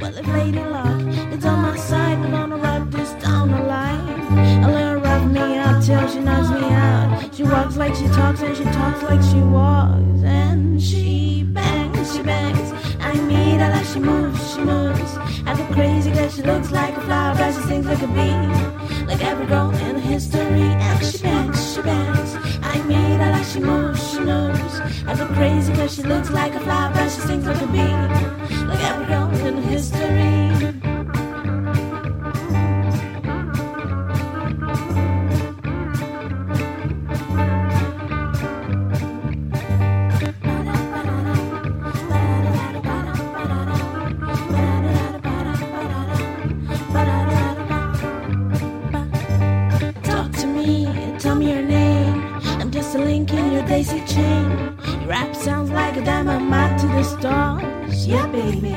[0.00, 1.00] Well, if Lady Luck
[1.34, 4.64] is on my side, I'm gonna rub this down the line.
[4.64, 7.32] A little rough me out till she knocks me out.
[7.32, 10.24] She walks like she talks and she talks like she walks.
[10.24, 12.79] And she bangs, she bangs.
[13.10, 15.16] I meet her like she moves, she moves.
[15.44, 19.04] I go crazy cause she looks like a flower, but she sings like a bee.
[19.06, 20.68] Like every girl in history.
[20.86, 22.36] And she bangs, she bangs.
[22.62, 24.74] I meet her like she moves, she moves.
[25.08, 28.66] I go crazy cause she looks like a flower, but she sings like a bee.
[28.68, 30.49] Like every girl in history.
[53.88, 54.76] In chain.
[55.06, 58.06] Rap sounds like a diamond dynamite to the stars.
[58.06, 58.76] Yeah, baby.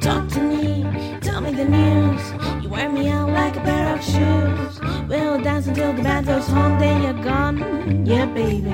[0.00, 0.82] Talk to me,
[1.20, 2.22] tell me the news.
[2.62, 4.80] You wear me out like a pair of shoes.
[5.08, 8.04] We'll dance until the band goes home, then you're gone.
[8.04, 8.70] Yeah, baby.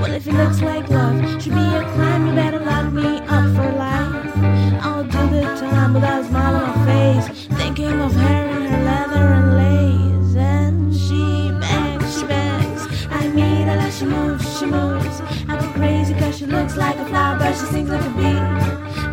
[0.00, 3.46] Well, if it looks like love should be a crime, you better lock me up
[3.56, 4.84] for life.
[4.84, 8.35] I'll do the time without a smile on my face, thinking of her
[16.86, 18.40] like a flower, but she sings like a bee.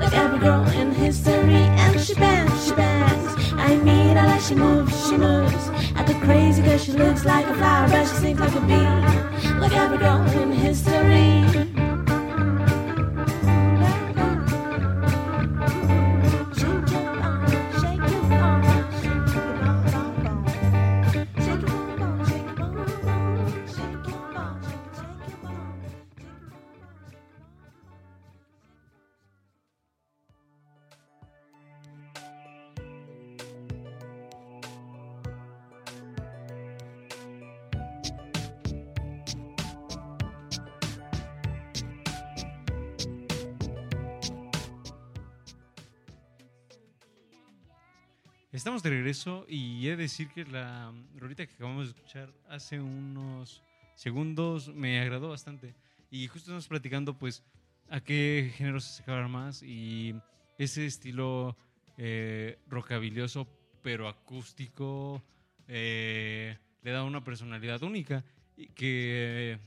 [0.01, 1.63] Like every girl in history.
[1.81, 3.33] And she begs, she begs.
[3.53, 5.69] I mean, her as she moves, she moves.
[5.95, 9.59] I go crazy cause she looks like a flower, but she sings like a bee.
[9.59, 11.62] Like every girl in history.
[48.73, 52.81] Estamos de regreso y he de decir que la rolita que acabamos de escuchar hace
[52.81, 53.61] unos
[53.93, 55.75] segundos me agradó bastante.
[56.09, 57.43] Y justo estamos platicando, pues,
[57.91, 60.15] a qué género se acercaban más y
[60.57, 61.55] ese estilo
[61.99, 63.47] eh, rockabilioso,
[63.83, 65.21] pero acústico,
[65.67, 68.25] eh, le da una personalidad única
[68.57, 69.59] y que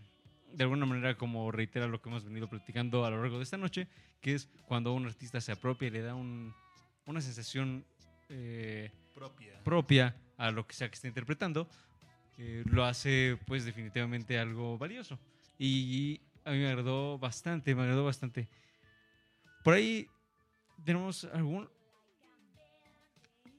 [0.53, 3.57] de alguna manera como reitera lo que hemos venido platicando a lo largo de esta
[3.57, 3.87] noche,
[4.21, 6.53] que es cuando un artista se apropia y le da un-
[7.07, 7.85] una sensación
[8.29, 9.62] eh, Propia.
[9.64, 11.68] propia a lo que sea que esté interpretando,
[12.66, 15.18] lo hace pues definitivamente algo valioso.
[15.59, 18.49] Y a mí me agradó bastante, me agradó bastante.
[19.64, 20.07] Por ahí
[20.85, 21.68] tenemos algún...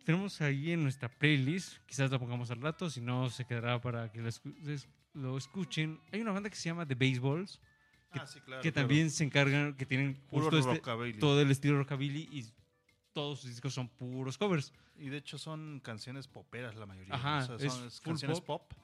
[0.05, 4.09] Tenemos ahí en nuestra playlist, quizás la pongamos al rato, si no se quedará para
[4.11, 5.99] que lo, escu- es- lo escuchen.
[6.13, 7.59] Hay una banda que se llama The Baseballs,
[8.13, 8.87] que- Ah, sí, claro, que claro.
[8.87, 10.79] también se encargan, que tienen justo este-
[11.19, 12.45] todo el estilo rockabilly y
[13.17, 14.71] todos sus discos son puros covers.
[14.99, 17.15] Y de hecho son canciones poperas la mayoría.
[17.15, 18.67] Ajá, O sea, es son canciones pop.
[18.69, 18.77] pop.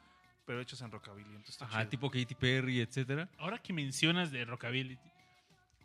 [0.47, 1.27] pero hechas en rockabilly.
[1.29, 1.89] Entonces está Ajá, chido.
[1.91, 3.29] tipo Katy Perry, etcétera.
[3.38, 4.97] Ahora que mencionas de Rockabilly,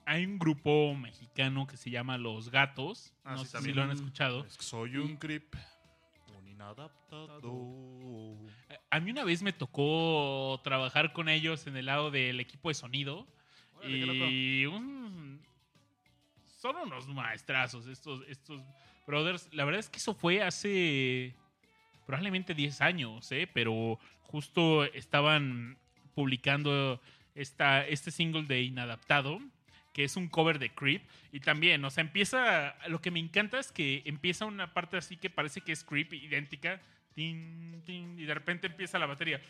[0.06, 3.12] hay un grupo mexicano que se llama Los Gatos.
[3.22, 4.44] Ah, no sí, sé si lo han escuchado.
[4.46, 5.54] Es que soy un creep,
[6.38, 7.40] un inadaptado.
[8.90, 12.74] A mí una vez me tocó trabajar con ellos en el lado del equipo de
[12.74, 13.26] sonido.
[13.76, 13.96] Órale,
[14.30, 15.27] y un-
[16.58, 18.60] son unos maestrazos estos, estos
[19.06, 19.48] brothers.
[19.52, 21.34] La verdad es que eso fue hace
[22.04, 23.48] probablemente 10 años, ¿eh?
[23.52, 25.78] pero justo estaban
[26.14, 27.00] publicando
[27.34, 29.40] esta, este single de Inadaptado,
[29.94, 31.02] que es un cover de Creep.
[31.32, 32.76] Y también, o sea, empieza.
[32.88, 36.12] Lo que me encanta es que empieza una parte así que parece que es Creep,
[36.12, 36.80] idéntica.
[37.14, 39.40] y de repente empieza la batería.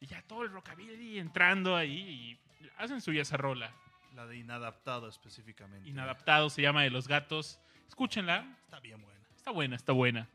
[0.00, 3.74] Y ya todo el rockabilly entrando ahí y hacen suya esa rola.
[4.14, 5.88] La de inadaptado específicamente.
[5.88, 7.58] Inadaptado se llama de los gatos.
[7.88, 8.56] Escúchenla.
[8.64, 9.20] Está bien buena.
[9.34, 10.28] Está buena, está buena.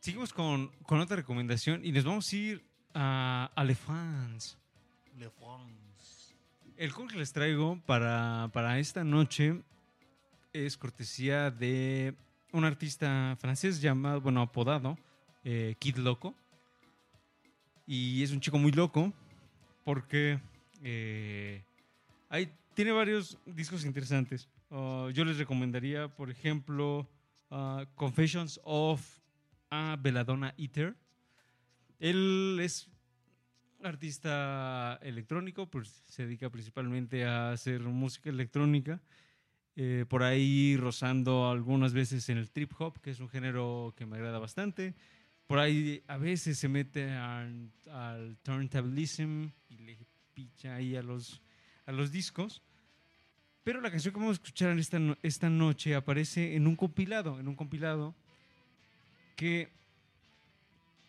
[0.00, 2.64] Seguimos con, con otra recomendación y nos vamos a ir
[2.94, 4.56] a Alefans.
[5.18, 6.34] Le France.
[6.76, 9.62] El con que les traigo para, para esta noche
[10.52, 12.14] es cortesía de
[12.52, 14.98] un artista francés llamado, bueno, apodado
[15.44, 16.34] eh, Kid Loco.
[17.86, 19.12] Y es un chico muy loco
[19.84, 20.40] porque
[20.82, 21.62] eh,
[22.36, 24.48] hay, tiene varios discos interesantes.
[24.70, 27.08] Uh, yo les recomendaría, por ejemplo,
[27.50, 29.00] uh, Confessions of
[29.70, 30.94] a Belladonna Eater.
[31.98, 32.90] Él es
[33.82, 39.00] artista electrónico, pues se dedica principalmente a hacer música electrónica.
[39.76, 44.06] eh, por ahí rozando algunas veces en el trip hop, que es un género que
[44.06, 44.94] me agrada bastante.
[45.46, 49.98] Por ahí a veces se mete al, al turntablism y le
[50.32, 51.42] picha ahí a los,
[51.86, 52.62] a los discos.
[53.64, 57.48] Pero la canción que vamos a escuchar esta, esta noche aparece en un compilado, en
[57.48, 58.14] un compilado
[59.34, 59.68] que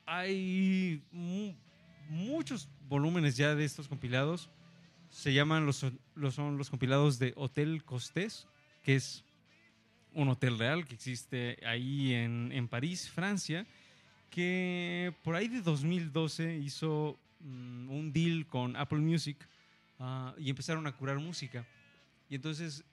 [0.05, 1.53] hay mu-
[2.09, 4.49] muchos volúmenes ya de estos compilados.
[5.09, 8.47] Se llaman los, los- son los compilados de Hotel Costés,
[8.83, 9.23] que es
[10.13, 13.65] un hotel real que existe ahí en, en París, Francia,
[14.31, 19.37] que por ahí de 2012 hizo mm, un deal con Apple Music
[19.99, 21.65] ah, y empezaron a curar música.
[22.29, 22.83] Y entonces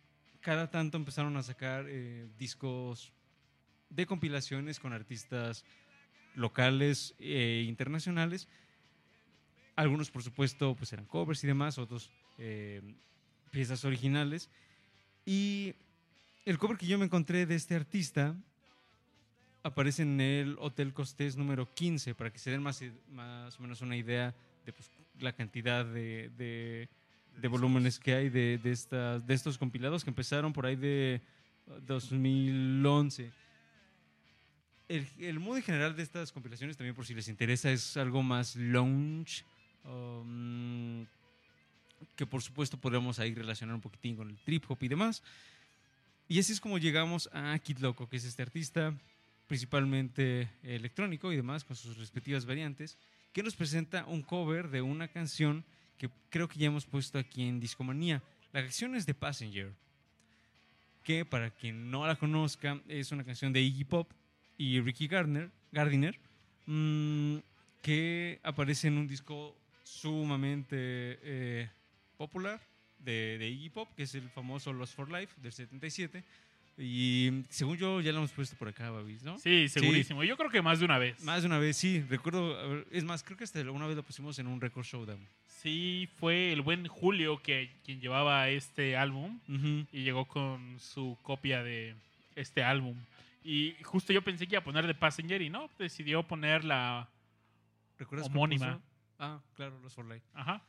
[0.40, 3.12] cada tanto empezaron a sacar eh, discos
[3.90, 5.64] de compilaciones con artistas
[6.34, 8.48] locales e internacionales.
[9.76, 12.82] Algunos, por supuesto, pues eran covers y demás, otros eh,
[13.50, 14.50] piezas originales.
[15.24, 15.74] Y
[16.44, 18.36] el cover que yo me encontré de este artista
[19.62, 23.80] aparece en el Hotel Costés número 15, para que se den más, más o menos
[23.80, 24.34] una idea
[24.66, 24.90] de pues,
[25.20, 26.88] la cantidad de, de-
[27.40, 31.20] de volúmenes que hay de, de, estas, de estos compilados que empezaron por ahí de
[31.66, 33.32] uh, 2011.
[34.88, 38.22] El, el modo en general de estas compilaciones, también por si les interesa, es algo
[38.22, 39.44] más lounge.
[39.84, 41.04] um,
[42.16, 45.22] que por supuesto podríamos ahí relacionar un poquitín con el trip hop y demás.
[46.28, 48.94] Y así es como llegamos a Kid Loco, que es este artista
[49.46, 52.96] principalmente electrónico y demás, con sus respectivas variantes,
[53.34, 55.64] que nos presenta un cover de una canción
[55.98, 58.22] que creo que ya hemos puesto aquí en Discomanía.
[58.52, 59.72] La canción es de Passenger,
[61.02, 64.08] que para quien no la conozca, es una canción de Iggy Pop
[64.56, 66.16] y Ricky Gardner, Gardiner,
[66.66, 67.38] mm,
[67.82, 71.68] que aparece en un disco sumamente eh,
[72.16, 72.60] popular
[73.00, 76.22] de, de Iggy Pop, que es el famoso Lost for Life del 77.
[76.76, 79.38] Y según yo, ya lo hemos puesto por acá, Babis, ¿no?
[79.38, 80.24] Sí, segurísimo.
[80.24, 81.22] Yo creo que más de una vez.
[81.22, 82.00] Más de una vez, sí.
[82.08, 85.20] Recuerdo, es más, creo que hasta una vez lo pusimos en un Record Showdown.
[85.46, 89.38] Sí, fue el buen Julio que, quien llevaba este álbum
[89.92, 91.94] y llegó con su copia de
[92.34, 92.96] este álbum.
[93.44, 97.08] Y justo yo pensé que iba a poner de Passenger y no, decidió poner la...
[97.98, 98.80] ¿Recuerdas Homónima.
[99.18, 100.26] Ah, claro, Lost for Life.
[100.34, 100.62] Ajá.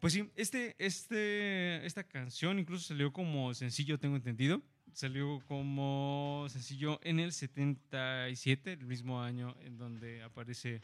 [0.00, 4.62] Pues sí, este, este, esta canción incluso salió como sencillo, tengo entendido.
[4.94, 10.80] Salió como sencillo en el 77, el mismo año en donde aparece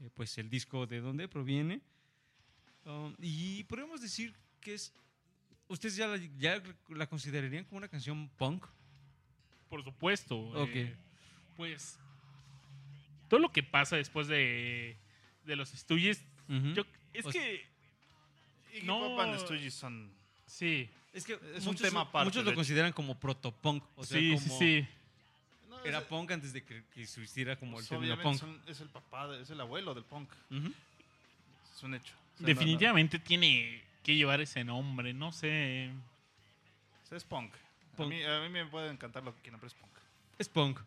[0.00, 1.80] eh, pues el disco de donde proviene.
[2.84, 4.92] Um, y podemos decir que es...
[5.66, 8.66] ¿Ustedes ya la, ya la considerarían como una canción punk?
[9.70, 10.38] Por supuesto.
[10.38, 10.70] Ok.
[10.74, 10.94] eh,
[11.56, 11.98] pues
[13.28, 14.98] todo lo que pasa después de,
[15.46, 16.18] de los estudios,
[16.50, 16.74] Ujú.
[16.74, 16.84] yo,
[17.14, 17.64] es O que...
[18.82, 19.00] No.
[19.00, 20.12] Pop and the Stooges son...
[20.54, 23.82] Sí, Es que Es un tema aparte, muchos lo consideran como protopunk.
[23.96, 24.88] O sea, sí, como sí, sí.
[25.68, 28.38] No, Era punk antes de que, que existiera como el pues, término punk.
[28.38, 30.28] son- es el papá, de- es el abuelo del punk.
[31.76, 32.14] Es un hecho.
[32.14, 35.90] O sea, no- Definitivamente tiene que llevar ese nombre, no sé.
[35.92, 36.00] no-
[37.04, 37.52] o sea, es punk.
[37.96, 38.06] Punk.
[38.06, 39.90] A, mí, a mí me puede encantar lo que quieran, pero es punk.
[40.38, 40.78] Es punk.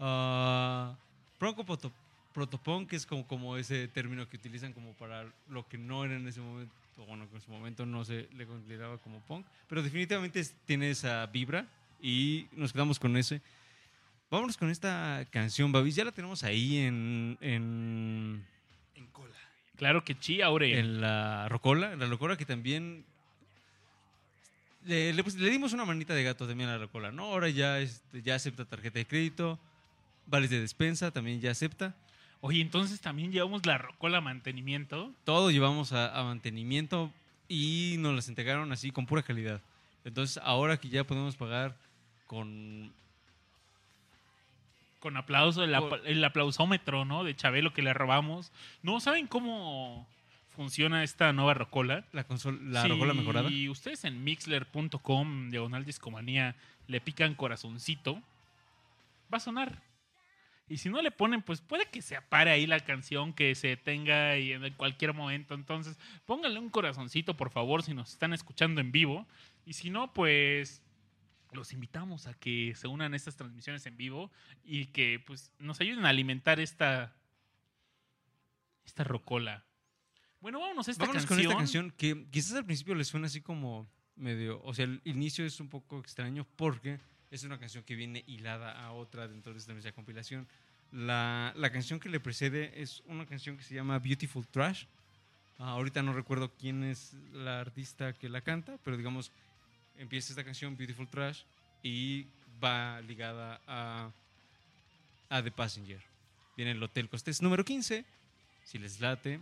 [0.00, 0.96] Ah,
[1.38, 1.92] Bronco proto,
[2.34, 6.26] protopunk es como, como ese término que utilizan como para lo que no era en
[6.26, 9.82] ese momento, o bueno, que en su momento no se le consideraba como punk, pero
[9.82, 11.66] definitivamente tiene esa vibra
[12.02, 13.40] y nos quedamos con ese.
[14.30, 15.94] Vámonos con esta canción, Babis.
[15.94, 18.44] Ya la tenemos ahí en, en,
[18.94, 19.34] En cola.
[19.76, 20.78] Claro que sí, Aure.
[20.78, 21.92] en la Rocola.
[21.92, 23.04] En la Rocola que también
[24.84, 27.24] le, le pus- le dimos una manita de gato también a la Rocola, ¿no?
[27.24, 29.58] Ahora ya, este, ya acepta tarjeta de crédito,
[30.26, 31.94] vales de despensa también ya acepta.
[32.40, 35.10] Oye, entonces también llevamos la rocola mantenimiento.
[35.24, 37.12] Todo llevamos a, a mantenimiento
[37.48, 39.60] y nos las entregaron así con pura calidad.
[40.04, 41.74] Entonces ahora que ya podemos pagar
[42.26, 42.92] con...
[45.00, 47.22] Con aplauso, el, apl- el aplausómetro, ¿no?
[47.22, 48.50] De Chabelo que le robamos.
[48.82, 50.06] ¿No saben cómo
[50.56, 52.04] funciona esta nueva rocola?
[52.12, 52.26] La,
[52.62, 53.48] la Rocola mejorada.
[53.70, 56.56] ustedes en mixler.com, diagonal discomanía,
[56.88, 58.20] le pican corazoncito,
[59.32, 59.80] va a sonar.
[60.68, 63.76] Y si no le ponen, pues puede que se apare ahí la canción, que se
[63.76, 65.54] tenga y en cualquier momento.
[65.54, 69.26] Entonces, pónganle un corazoncito, por favor, si nos están escuchando en vivo.
[69.64, 70.82] Y si no, pues
[71.52, 74.30] los invitamos a que se unan a estas transmisiones en vivo
[74.64, 77.14] y que pues nos ayuden a alimentar esta
[78.84, 79.64] esta rocola.
[80.40, 81.36] Bueno, vámonos a esta Vámonos canción.
[81.36, 85.00] con esta canción que quizás al principio les suena así como medio, o sea, el
[85.04, 86.98] inicio es un poco extraño porque
[87.30, 90.46] es una canción que viene hilada a otra dentro de esta misma compilación.
[90.92, 94.84] La, la canción que le precede es una canción que se llama Beautiful Trash.
[95.58, 99.32] Ah, ahorita no recuerdo quién es la artista que la canta, pero digamos,
[99.98, 101.42] empieza esta canción Beautiful Trash
[101.82, 102.26] y
[102.62, 104.10] va ligada a,
[105.28, 106.00] a The Passenger.
[106.56, 108.04] Viene el Hotel Costés número 15.
[108.64, 109.40] Si les late,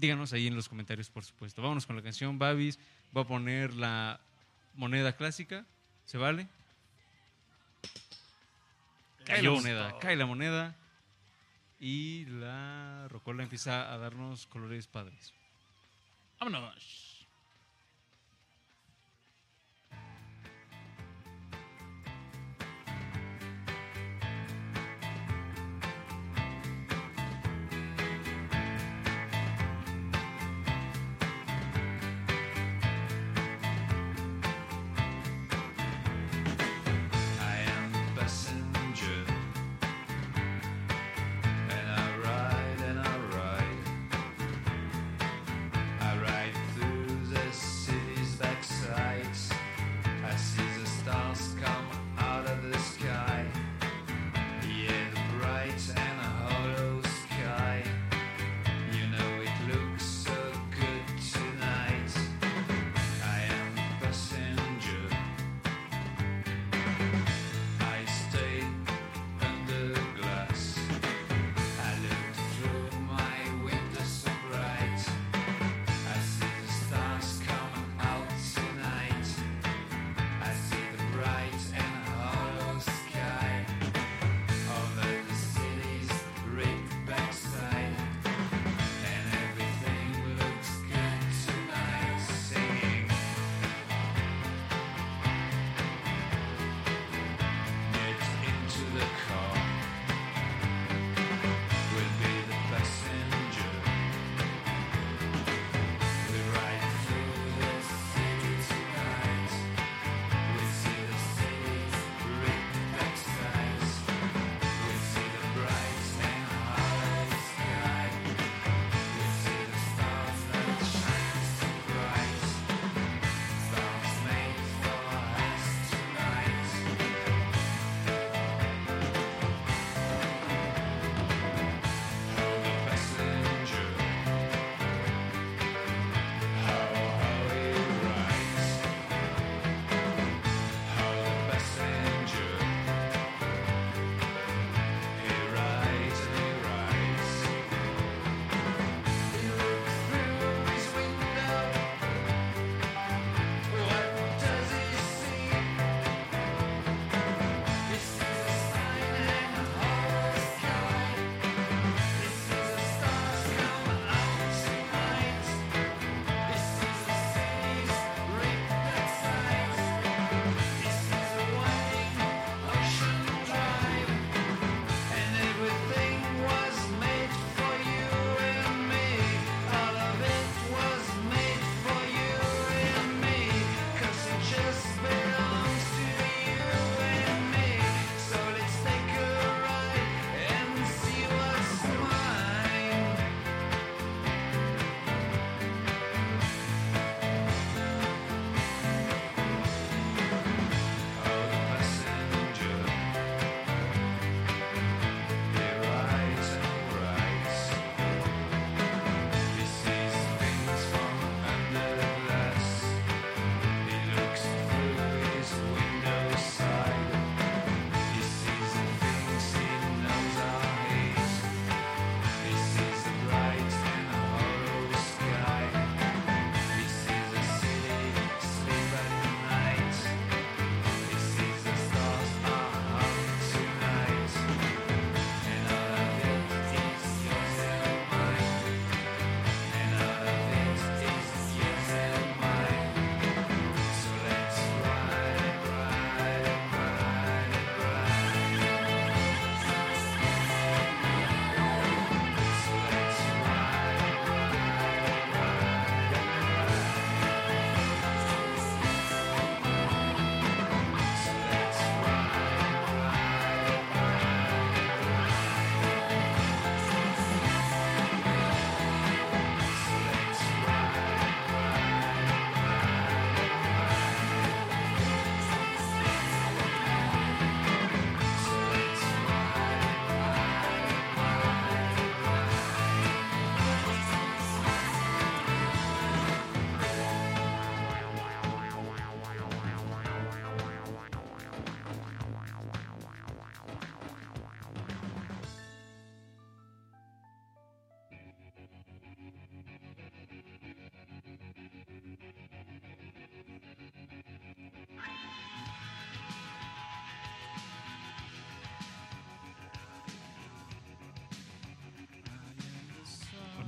[0.00, 1.60] Díganos ahí en los comentarios, por supuesto.
[1.60, 2.78] Vámonos con la canción, Babis.
[3.12, 4.18] Voy a poner la
[4.74, 5.66] moneda clásica.
[6.06, 6.48] ¿Se vale?
[9.24, 9.54] Cae la Cayó.
[9.54, 10.76] moneda, cae la moneda.
[11.78, 15.32] Y la rocola empieza a darnos colores padres.
[16.38, 17.09] Vámonos.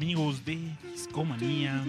[0.03, 1.81] Amigos de Discomanía.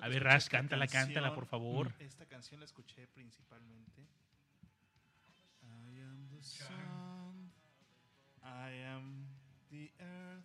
[0.00, 1.34] A ver, Rash, cántala, cántala, canción.
[1.34, 1.92] por favor.
[1.98, 4.02] Esta canción la escuché principalmente.
[5.64, 7.50] I am the sun.
[8.44, 9.26] I am
[9.70, 10.44] the earth.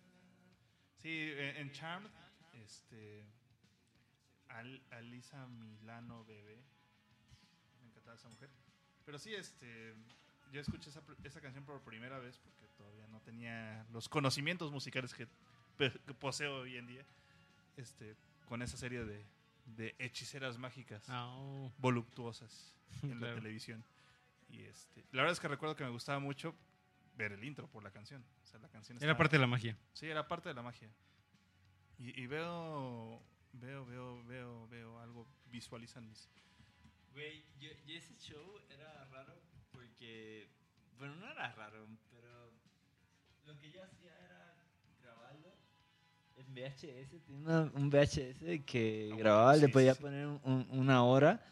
[0.96, 2.10] Sí, en Charmed,
[2.64, 3.24] este.
[4.48, 6.60] Al- Alisa Milano bebé.
[7.80, 8.50] Me encantaba esa mujer.
[9.04, 9.94] Pero sí, este.
[10.52, 15.14] Yo escuché esa, esa canción por primera vez porque todavía no tenía los conocimientos musicales
[15.14, 15.28] que,
[15.76, 17.04] que poseo hoy en día.
[17.76, 19.24] Este, con esa serie de,
[19.76, 21.72] de hechiceras mágicas Ah, oh.
[21.78, 23.34] voluptuosas en la Claro.
[23.36, 23.84] televisión.
[24.48, 26.54] Y este, la verdad es que recuerdo que me gustaba mucho
[27.16, 28.24] ver el intro por la canción.
[28.42, 29.76] O sea, la canción Era estaba- parte de la magia.
[29.92, 30.88] Sí, era parte de la magia.
[31.98, 33.20] Y, y veo,
[33.52, 36.28] veo, veo, veo, veo algo, visualizan mis...
[37.12, 39.34] Güey, yo, yo ese show era raro
[39.98, 40.48] porque.
[40.98, 42.28] Bueno, no era raro, pero.
[43.46, 44.54] Lo que yo hacía era
[45.02, 45.48] grabarlo
[46.36, 47.18] en VHS.
[47.26, 51.44] Tenía un VHS que Ah, grababa, le sí, podía sí, poner un- una hora.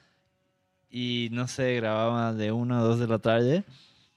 [0.90, 3.64] Y no sé, grababa de una o dos de la tarde.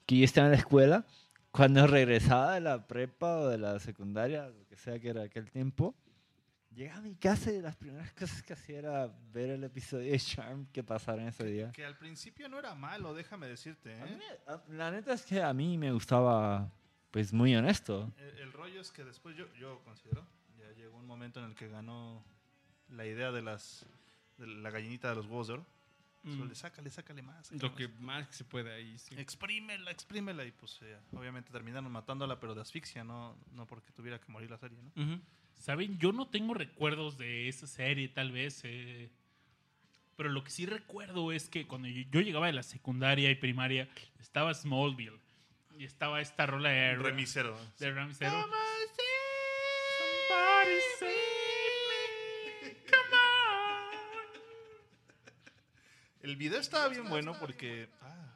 [0.06, 1.04] Que yo estaba en la escuela.
[1.50, 5.50] Cuando regresaba de la prepa o de la secundaria, lo que sea que era aquel
[5.50, 5.94] tiempo,
[6.70, 10.18] llegaba a mi casa y las primeras cosas que hacía era ver el episodio de
[10.18, 11.72] Charm que pasaron ese día.
[11.72, 14.00] Que al principio no era malo, déjame decirte.
[14.00, 14.58] A mí ¿eh?
[14.68, 16.70] la neta es que a mí me gustaba,
[17.10, 18.12] pues muy honesto.
[18.16, 20.26] El, el rollo es que después yo, yo considero,
[20.58, 22.24] ya llegó un momento en el que ganó
[22.88, 23.86] la idea de las
[24.40, 25.66] de la gallinita de los huevos de oro.
[26.22, 27.46] Solo le sácale, sácale más.
[27.46, 27.78] sácale Lo más.
[27.78, 28.98] que más que se puede ahí.
[28.98, 29.14] sí.
[29.18, 30.44] Exprímela, exprímela.
[30.44, 34.50] Y pues eh, obviamente terminaron matándola, pero de asfixia, no, no porque tuviera que morir
[34.50, 35.20] la serie, ¿no?
[35.58, 38.60] Saben, yo no tengo recuerdos de esa serie, tal vez.
[38.64, 39.10] eh,
[40.16, 43.88] pero lo que sí recuerdo es que cuando yo, llegaba de la secundaria y primaria,
[44.18, 45.18] estaba Smallville.
[45.78, 47.58] Y estaba esta rola de, Remisero.
[47.78, 47.94] de.
[47.94, 48.14] Come
[56.30, 57.88] El video estaba bien bueno porque.
[58.02, 58.32] Ah,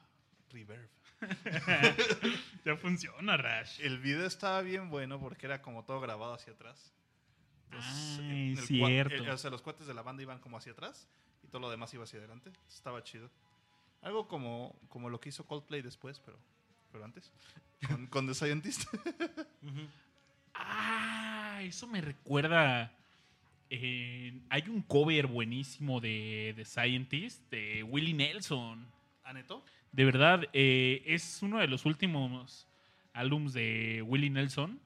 [0.50, 0.88] reverb.
[2.64, 3.80] Ya funciona, Rash.
[3.80, 6.92] El video estaba bien bueno porque era como todo grabado hacia atrás.
[7.70, 9.14] Ay, en el cua- cierto.
[9.14, 11.06] el- o sea, los cuates de la banda iban como hacia atrás
[11.42, 12.50] y todo lo demás iba hacia adelante.
[12.68, 13.30] Estaba chido.
[14.02, 16.38] Algo como, como lo que hizo Coldplay después, pero,
[16.92, 17.30] pero antes.
[17.88, 18.92] Con, con The Scientist.
[18.94, 19.86] Ujú.
[20.54, 22.92] Ah, eso me recuerda.
[23.82, 28.86] Eh, hay un cover buenísimo de The Scientist de Willie Nelson.
[29.24, 29.64] ¿Aneto?
[29.92, 32.66] De verdad, eh, es uno de los últimos
[33.12, 34.80] álbums de Willie Nelson.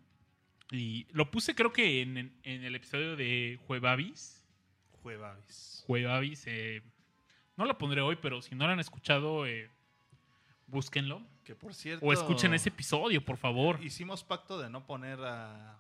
[0.71, 4.45] Y lo puse creo que en, en- en el episodio de Juevavis.
[5.03, 5.83] Juevavis.
[5.87, 6.45] Juevavis.
[6.47, 6.83] eh,
[7.57, 9.45] no lo pondré hoy, pero si no lo han escuchado,
[10.67, 11.23] búsquenlo.
[11.45, 12.05] Que por cierto.
[12.05, 13.81] O escuchen ese episodio, por favor.
[13.83, 15.79] Hicimos pacto de no poner a,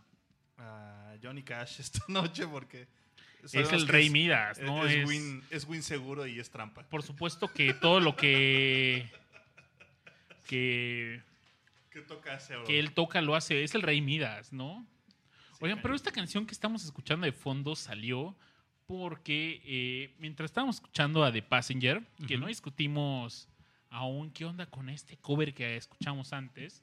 [0.58, 2.86] a Johnny Cash esta noche porque.
[3.44, 4.84] Es el que Rey Midas, ¿no?
[4.84, 6.82] es Es- win, es win seguro y es trampa.
[6.82, 9.08] por supuesto que todo lo que
[10.46, 11.22] que,
[11.90, 12.64] ¿Qué toca oro?
[12.64, 14.84] que él toca lo hace es el rey Midas, ¿no?
[15.52, 18.36] Sí, Oigan, pero esta canción que estamos escuchando de fondo salió
[18.86, 23.48] porque eh, mientras estábamos escuchando a The Passenger, que no discutimos
[23.90, 26.82] aún qué onda con este cover que escuchamos antes,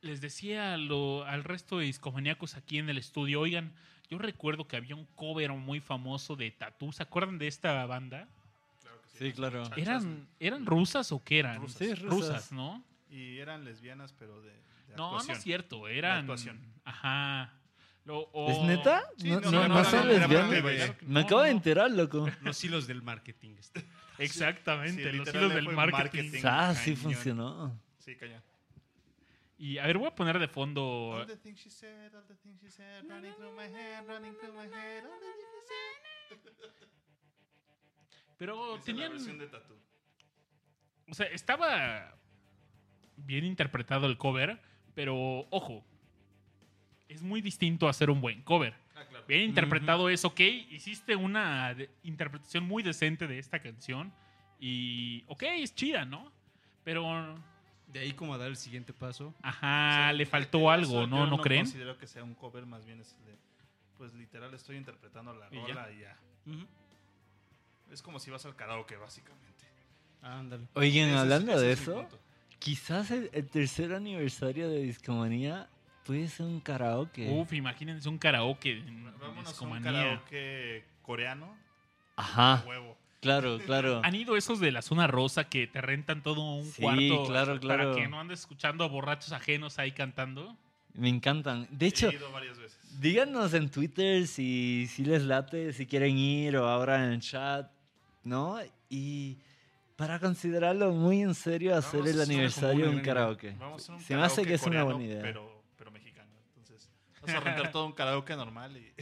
[0.00, 3.72] les decía a lo- al resto de discomaníacos aquí en el estudio, oigan,
[4.10, 8.28] yo recuerdo que había un cover muy famoso de Tatú, ¿se acuerdan de esta banda?
[8.80, 9.62] Claro que Sí, claro.
[9.64, 11.56] Chachas, ¿Eran, ¿Eran rusas o qué eran?
[11.60, 11.78] Rusas.
[11.78, 12.52] Sí, rusas, rusas.
[12.52, 12.82] ¿no?
[13.10, 16.20] Y eran lesbianas, pero de, de No, no es cierto, eran...
[16.20, 16.58] actuación.
[16.84, 17.52] Ajá.
[18.04, 19.02] Lo- o- ¿Es neta?
[19.18, 20.62] Sí, no, no, no, no, no no, son no, era lesbianas.
[20.62, 22.26] Claro Me no, acabo de enterar, loco.
[22.42, 23.56] Los hilos del marketing.
[23.58, 23.84] este.
[24.18, 25.92] Exactamente, Sí, los hilos del marketing.
[26.30, 26.40] marketing.
[26.44, 27.78] Ah, sí funcionó.
[27.98, 28.42] Sí, cañón.
[29.58, 31.16] Y a ver, voy a poner de fondo...
[31.18, 34.34] All the things she said, all the things she said, running through my head, running
[34.36, 36.88] through my head, all the things she said.
[38.38, 39.12] Pero Esa es la tenían...
[39.12, 39.48] versión de.
[41.08, 42.14] O sea, estaba
[43.16, 44.60] bien interpretado el cover,
[44.94, 45.84] pero ojo,
[47.08, 48.74] es muy distinto a hacer un buen cover.
[48.94, 49.24] Ah, claro.
[49.26, 54.12] Bien interpretado es ok, hiciste una interpretación muy decente de esta canción
[54.60, 56.30] y ok, es chida, ¿no?
[56.84, 57.02] Pero,
[57.88, 59.34] De ahí como a dar el siguiente paso.
[59.42, 61.26] ajá, O sea, le eso faltó algo, yo ¿no?
[61.26, 61.64] ¿No creen?
[61.64, 63.34] considero que sea un cover, más bien es de,
[63.96, 65.90] pues literal estoy interpretando la Y ya.
[65.90, 66.16] y ya.
[67.90, 69.64] Es como si vas al karaoke, básicamente.
[70.22, 70.66] Ándale.
[70.74, 72.06] Oigan, Ese hablando de eso,
[72.58, 75.68] quizás el, el tercer aniversario de Discomanía
[76.04, 77.30] puede ser un karaoke.
[77.30, 79.92] Uf, imagínense un karaoke en Vámonos a un Discomanía.
[79.92, 81.56] karaoke coreano.
[82.16, 82.62] Ajá.
[82.66, 82.96] Huevo.
[83.20, 84.00] Claro, claro.
[84.04, 87.58] ¿Han ido esos de la zona rosa que te rentan todo un Sí, cuarto claro,
[87.58, 87.90] claro.
[87.92, 90.56] para que no andes escuchando a borrachos ajenos ahí cantando?
[90.94, 91.66] Me encantan.
[91.70, 92.78] De hecho, He ido varias veces.
[93.00, 97.70] díganos en Twitter si, si les late, si quieren ir o ahora en el chat,
[98.24, 98.58] ¿no?
[98.88, 99.38] Y
[99.96, 103.50] para considerarlo muy en serio, hacer Vamos a el hacer aniversario una gran- karaoke.
[103.58, 105.22] Vamos a hacer un Se me hace karaoke que es una buena idea.
[105.22, 106.30] Pero, pero mexicano.
[106.56, 106.88] Entonces,
[107.20, 108.92] vamos a rentar todo un karaoke normal y...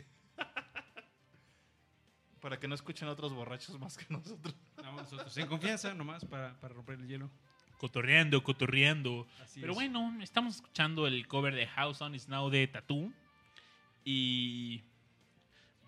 [2.47, 4.55] para que no escuchen otros borrachos más que nosotros.
[4.77, 7.29] Vamos nosotros en confianza nomás para, para romper el hielo.
[7.77, 9.27] Cotorreando, cotorreando.
[9.43, 9.75] Así Pero es.
[9.75, 13.13] bueno, estamos escuchando el cover de House on Is Now de Tattoo.
[14.05, 14.85] Y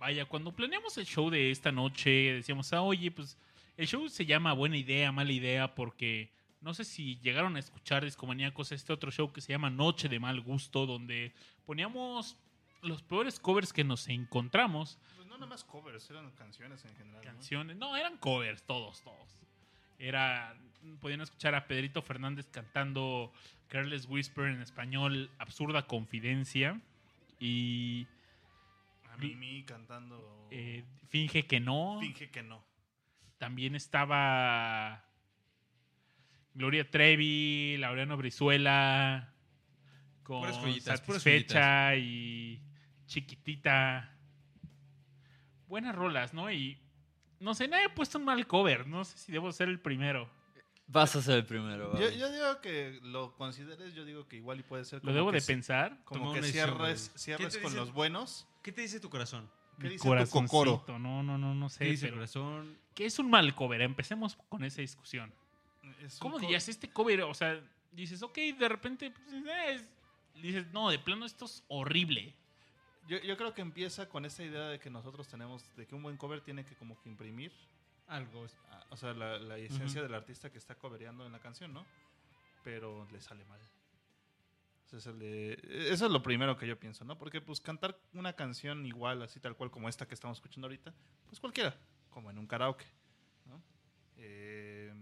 [0.00, 3.38] vaya, cuando planeamos el show de esta noche, decíamos, ah, oye, pues
[3.76, 8.04] el show se llama Buena Idea, Mala Idea, porque no sé si llegaron a escuchar
[8.04, 11.32] Discomaníacos este otro show que se llama Noche de Mal Gusto, donde
[11.64, 12.36] poníamos
[12.82, 14.98] los peores covers que nos encontramos.
[15.16, 17.22] Pues no nada más covers, eran canciones en general.
[17.22, 19.36] Canciones, no, eran covers, todos, todos.
[19.98, 20.56] Era,
[21.00, 23.32] podían escuchar a Pedrito Fernández cantando
[23.68, 26.80] Careless Whisper en español, Absurda Confidencia.
[27.40, 28.06] Y
[29.12, 30.48] A Mimi cantando...
[30.50, 31.98] eh, Finge que no.
[32.00, 32.62] Finge que no.
[33.38, 35.04] También estaba
[36.54, 39.32] Gloria Trevi, Laureano Brizuela,
[40.24, 42.60] con Puras joyitas, puras Satisfecha y
[43.09, 44.14] Chiquitita.
[45.66, 46.50] Buenas rolas, ¿no?
[46.52, 46.78] Y
[47.40, 48.86] no sé, nadie ha puesto un mal cover.
[48.86, 50.30] No sé si debo ser el primero.
[50.86, 51.98] Vas a ser el primero.
[51.98, 55.28] Yo, yo digo que lo consideres, yo digo que igual y puede ser Lo debo
[55.30, 56.02] que de si- pensar.
[56.04, 58.46] Como Toma que cierres, cierres ¿Qué te con dice- los buenos.
[58.62, 59.50] ¿Qué te dice tu corazón?
[59.78, 60.48] ¿Qué Mi dice tu corazoncito.
[60.82, 60.98] cocoro?
[60.98, 61.84] No, no, no, no sé.
[61.84, 62.78] ¿Qué dice pero- corazón?
[62.94, 63.82] ¿Qué es un mal cover?
[63.82, 65.32] Empecemos con esa discusión.
[66.02, 67.22] Es ¿Cómo co- dirías este cover?
[67.22, 67.61] O sea,
[67.92, 69.88] dices, ok, de repente, pues, eh, es-
[70.42, 72.34] dices, no, de plano esto es horrible.
[73.09, 76.02] Yo, yo creo que empieza con esta idea de que nosotros tenemos, de que un
[76.02, 77.50] buen cover tiene que como que imprimir,
[78.06, 78.46] Algo.
[78.70, 80.09] ah, o sea, la, la esencia Ujú.
[80.09, 81.86] del artista que está covereando en la canción, ¿no?
[82.62, 83.61] Pero le sale mal.
[84.92, 85.59] O sea, de-
[85.90, 87.16] eso es lo primero que yo pienso, ¿no?
[87.18, 90.92] Porque pues cantar una canción igual, así tal cual como esta que estamos escuchando ahorita,
[91.26, 91.74] pues cualquiera,
[92.11, 92.86] como en un karaoke,
[93.46, 93.62] ¿no?
[94.16, 94.92] Eh,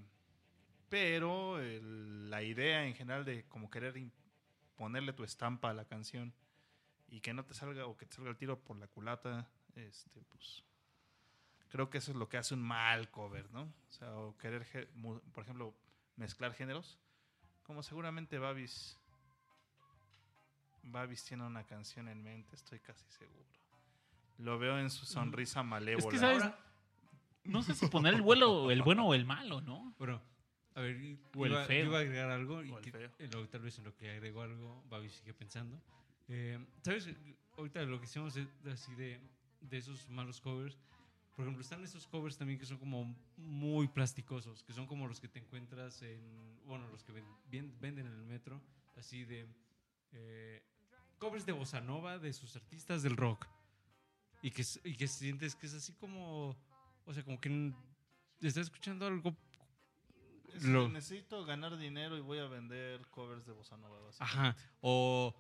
[0.88, 3.94] pero el- la idea en general de como querer
[4.76, 6.32] ponerle tu estampa a la canción
[7.08, 10.22] y que no te salga o que te salga el tiro por la culata, este,
[10.28, 10.64] pues
[11.68, 13.62] creo que eso es lo que hace un mal cover, ¿no?
[13.62, 14.88] O sea, o querer,
[15.32, 15.74] por ejemplo,
[16.16, 16.98] mezclar géneros,
[17.64, 18.98] como seguramente Babis
[20.82, 23.44] Babis tiene una canción en mente, estoy casi seguro.
[24.38, 26.06] Lo veo en su sonrisa malévola.
[26.06, 26.44] Es que, ¿sabes?
[27.44, 29.94] No sé si poner el, vuelo, el bueno o el malo, ¿no?
[29.98, 30.20] Bueno,
[30.74, 30.96] a ver,
[31.34, 31.84] O el iba, feo.
[31.84, 33.48] yo iba a agregar algo y el que- feo.
[33.48, 35.80] tal vez en lo que agregó algo, Babi sigue pensando.
[36.28, 37.08] Eh, ¿Sabes?
[37.56, 39.20] Ahorita lo que hicimos de así de,
[39.60, 40.76] de esos malos covers,
[41.34, 45.20] por ejemplo, están esos covers también que son como muy plasticosos, que son como los
[45.20, 46.20] que te encuentras en,
[46.64, 48.60] bueno, los que ven- bien- venden en el metro,
[48.96, 49.46] así de
[50.12, 50.62] eh,
[51.18, 53.46] covers de bossa nova de sus artistas del rock.
[54.42, 56.56] Y que, y que sientes que es así como,
[57.04, 57.72] o sea, como que
[58.40, 59.34] estás escuchando algo
[60.54, 63.98] Es- Necesito ganar dinero y voy a vender covers de bossa nova.
[64.20, 64.56] Ajá.
[64.80, 65.34] O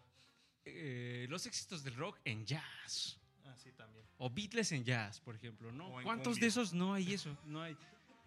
[0.66, 3.18] eh, los éxitos del rock en jazz.
[3.44, 4.04] Ah, también.
[4.18, 5.90] O Beatles en jazz, por ejemplo, ¿no?
[6.02, 6.40] ¿Cuántos cumbia.
[6.40, 7.36] de esos no hay eso?
[7.44, 7.76] No hay.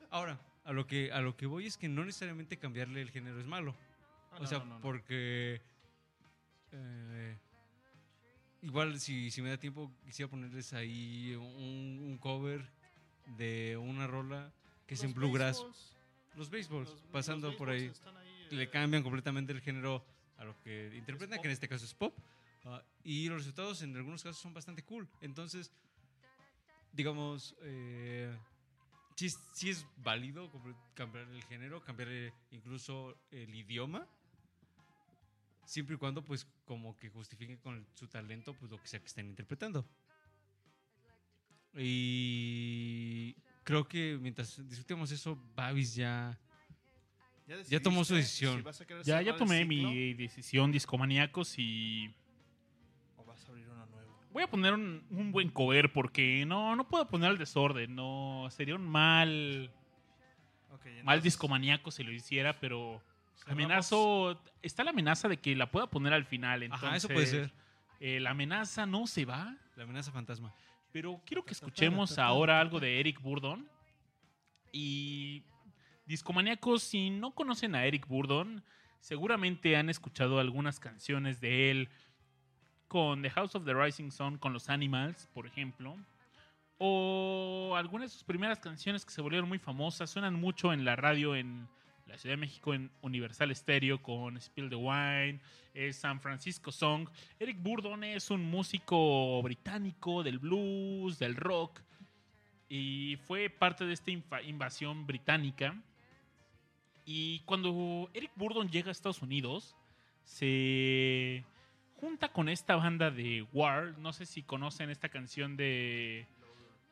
[0.10, 3.40] Ahora, a lo que a lo que voy es que no necesariamente cambiarle el género
[3.40, 3.76] es malo.
[4.32, 4.82] Ah, o no, sea, no, no, no.
[4.82, 5.62] porque
[6.72, 7.38] eh,
[8.62, 12.70] igual si, si me da tiempo quisiera ponerles ahí un, un cover
[13.38, 14.52] de una rola
[14.88, 15.58] que es en bluegrass.
[15.58, 15.96] baseballs,
[16.36, 19.62] Los baseballs, los- pasando los por ahí baseballs están ahí, le eh, cambian completamente el
[19.62, 20.04] género
[20.40, 22.14] a lo que interpretan, que en este caso es pop.
[22.66, 25.08] ah, y los resultados en algunos casos son bastante cool.
[25.22, 25.72] Entonces,
[26.92, 28.36] digamos, eh,
[29.16, 30.50] sí, es- sí es válido
[30.96, 34.08] cambiar el género, cambiar eh, incluso el idioma.
[35.66, 39.06] Siempre y cuando, pues, como que justifiquen con su talento, pues, lo que sea que
[39.08, 39.86] estén interpretando.
[41.76, 46.38] Y creo que mientras discutimos eso, Babis ya...
[47.70, 48.64] ya tomó su decisión.
[48.74, 52.14] si Ya, ya el tomé mi decisión, discomaníacos, y
[53.18, 54.20] ¿O vas a abrir uno nuevo?
[54.32, 57.95] voy a poner un, un buen cover porque no, no puedo poner al desorden.
[57.95, 59.72] No, sería un mal,
[60.72, 63.02] Ok, mal entonces, discomaníaco si lo hiciera, pero
[63.38, 64.41] cerramos- amenazo.
[64.62, 66.64] Está la amenaza de que la pueda poner al final.
[66.64, 67.52] Entonces, Ajá, eso puede ser.
[68.00, 69.56] eh, la amenaza no se va.
[69.76, 70.54] La amenaza fantasma.
[70.91, 73.68] Pero quiero que escuchemos ahora algo de Eric Burdon.
[74.72, 75.43] Y
[76.10, 78.64] discomaníacos, si no conocen a Eric Burdon,
[78.99, 81.89] seguramente han escuchado algunas canciones de él
[82.88, 85.95] con The House of the Rising Sun, con los Animals, por ejemplo.
[86.82, 90.95] o algunas de sus primeras canciones que se volvieron muy famosas, suenan mucho en la
[90.95, 91.68] radio en
[92.07, 95.41] la Ciudad de México en Universal Stereo con Spill the Wine,
[95.74, 97.07] es San Francisco Song.
[97.38, 101.82] Eric Burdon es un músico británico del blues, del rock,
[102.68, 105.76] y fue parte de esta invasión británica.
[107.12, 109.76] Y cuando Eric Burdon llega a Estados Unidos,
[110.26, 111.43] se
[111.95, 113.97] junta con esta banda de War.
[113.97, 116.28] No sé si conocen esta canción de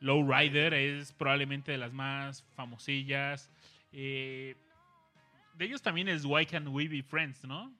[0.00, 3.48] Lowrider, es probablemente de las más famosillas.
[3.92, 4.56] Eh,
[5.54, 7.72] de ellos también es Why Can't We Be Friends, ¿no?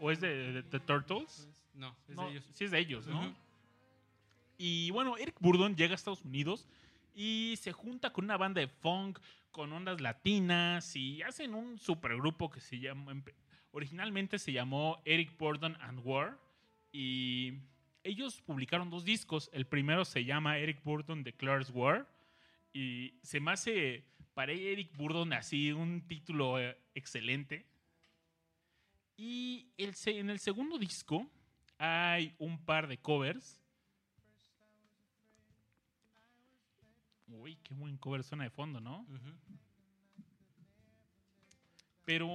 [0.00, 1.48] ¿O es de, de Turtles?
[1.74, 2.44] No, es No, de ellos.
[2.54, 3.32] Sí, es de ellos, ¿no?
[4.58, 6.66] Y bueno, Eric Burdon llega a Estados Unidos
[7.14, 9.20] y se junta con una banda de funk,
[9.52, 13.12] con ondas latinas y hacen un supergrupo que se llama.
[13.12, 13.34] empe-
[13.70, 16.38] Originalmente se llamó Eric Burdon and War
[16.92, 17.54] y
[18.02, 19.48] ellos publicaron dos discos.
[19.52, 22.06] El primero se llama Eric Burdon Declares War
[22.72, 27.66] y se me hace para Eric Burdon así un título eh, excelente.
[29.16, 31.30] Y el en el segundo disco
[31.78, 33.58] hay un par de covers.
[37.40, 39.06] Uy, qué buen cover suena de fondo, ¿no?
[42.04, 42.28] Pero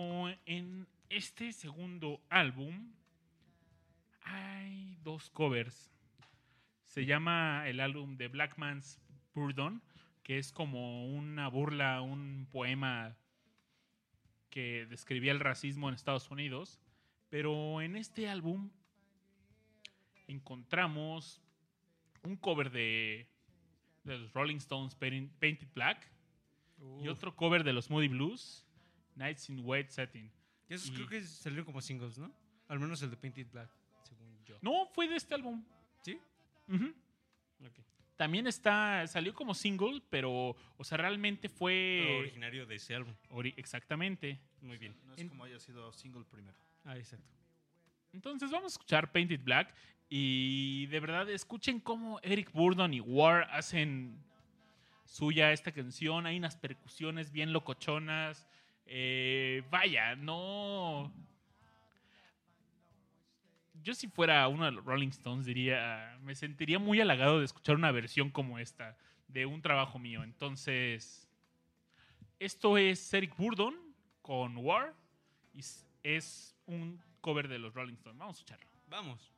[0.46, 2.94] en este segundo álbum
[4.22, 5.92] hay dos covers.
[6.86, 9.00] Se llama el álbum de Black Man's
[9.36, 9.84] Burdon,
[10.24, 13.16] que es como una burla, un poema
[14.50, 16.80] que describía el racismo en Estados Unidos.
[17.30, 18.72] Pero en este álbum
[20.28, 21.42] encontramos
[22.24, 23.28] un cover de,
[24.12, 26.10] de los Rolling Stones Painted Black
[27.02, 28.66] y otro cover de los Moody Blues,
[29.16, 30.32] Nights in White Setting.
[30.70, 32.32] Y esos y- creo que salieron como singles, ¿no?
[32.68, 33.70] Al menos el de Painted Black,
[34.04, 34.58] según yo.
[34.62, 35.64] No, fue de este álbum.
[36.04, 36.20] ¿Sí?
[38.16, 42.18] También está, salió como single, pero, o sea, realmente Pero fue...
[42.22, 43.14] originario de ese álbum.
[43.30, 44.40] ori- exactamente.
[44.62, 44.96] Muy bien.
[45.06, 46.58] No es En- como haya sido single primero.
[46.84, 47.32] Ah, exacto.
[48.14, 49.72] Entonces vamos a escuchar Painted Black
[50.10, 54.18] y de verdad escuchen cómo Eric Burdon y War hacen
[55.06, 56.26] suya esta canción.
[56.26, 58.48] Hay unas percusiones bien locochonas.
[58.86, 61.12] Eh, vaya, no...
[63.84, 67.76] Yo si fuera uno de los Rolling Stones diría, me sentiría muy halagado de escuchar
[67.76, 68.98] una versión como esta
[69.28, 70.24] de un trabajo mío.
[70.24, 71.30] Entonces,
[72.40, 73.76] esto es Eric Burdon
[74.22, 74.94] con War
[75.54, 75.62] y
[76.04, 78.18] es un cover de los Rolling Stones.
[78.18, 78.70] Vamos a escucharlo.
[78.88, 79.37] Vamos.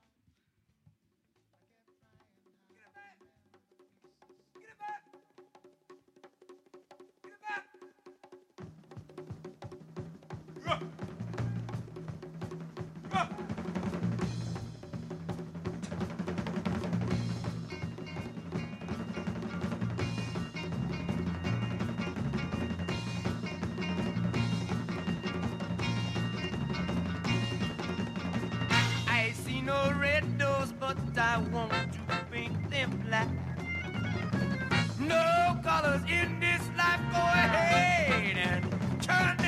[10.69, 10.77] I
[29.43, 31.99] see no red nose, but I want to
[32.31, 33.27] make them black.
[34.99, 39.38] No colors in this life, go ahead and turn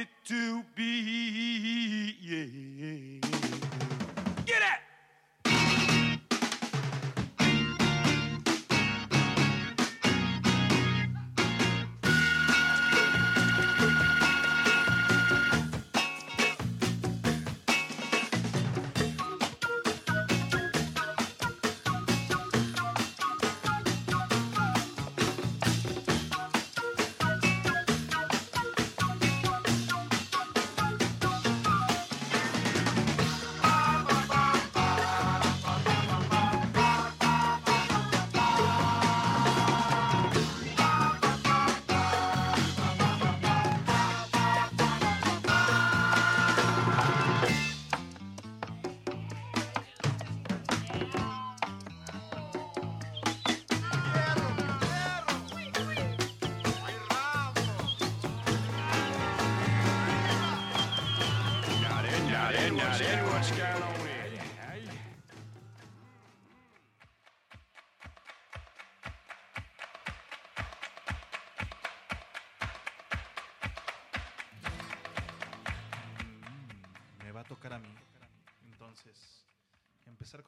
[0.00, 0.39] it to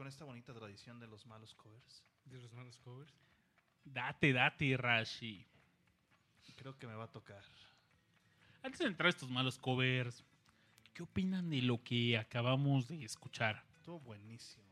[0.03, 2.03] con esta bonita tradición de los malos covers.
[2.25, 3.15] De los malos covers.
[3.85, 5.47] Date, date, Rashi.
[6.57, 7.41] Creo que me va a tocar.
[8.65, 10.25] Antes de entrar a estos malos covers,
[10.93, 13.63] ¿qué opinan de lo que acabamos de escuchar?
[13.77, 14.65] Estuvo buenísimo.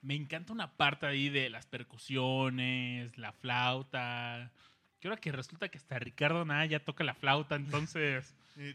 [0.00, 4.50] Me encanta una parte ahí de las percusiones, la flauta.
[4.98, 8.34] Que ahora que resulta que hasta Ricardo Naya toca la flauta, entonces.
[8.56, 8.74] Y-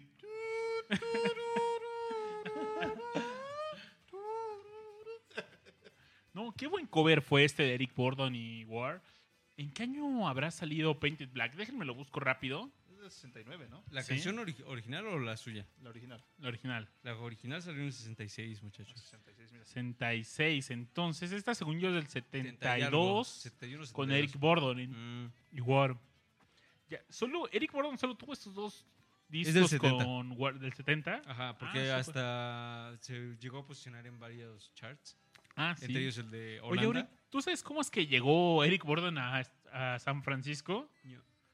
[6.34, 9.02] No, qué buen cover fue este de Eric Bordon y War.
[9.58, 11.56] ¿En qué año habrá salido Painted Black?
[11.56, 12.72] Déjenme lo busco rápido.
[12.92, 13.84] Es de 69, ¿no?
[13.92, 14.10] ¿La Sí.
[14.10, 15.66] canción ori- original o la suya?
[15.82, 16.24] La original.
[16.38, 16.90] La original.
[17.02, 19.00] La original salió en el 66, muchachos.
[19.00, 19.66] 66, mira.
[19.66, 20.70] 66.
[20.72, 24.18] Entonces, esta según yo es del 70 y algo, 72 71, con 72.
[24.20, 25.98] Eric Bordon y- Mm, y War.
[26.90, 28.86] Ya, solo Eric Bordon solo tuvo estos dos
[29.30, 30.06] del discos 70.
[30.06, 31.22] con War del 70.
[31.26, 35.18] Ajá, porque Ah, hasta se llegó a posicionar en varios charts.
[35.56, 35.86] Ah, sí.
[35.86, 36.90] Entre ellos el de Oye, Holanda.
[36.90, 40.90] Uri, ¿tú sabes cómo es que llegó Eric Bordon a, a San Francisco?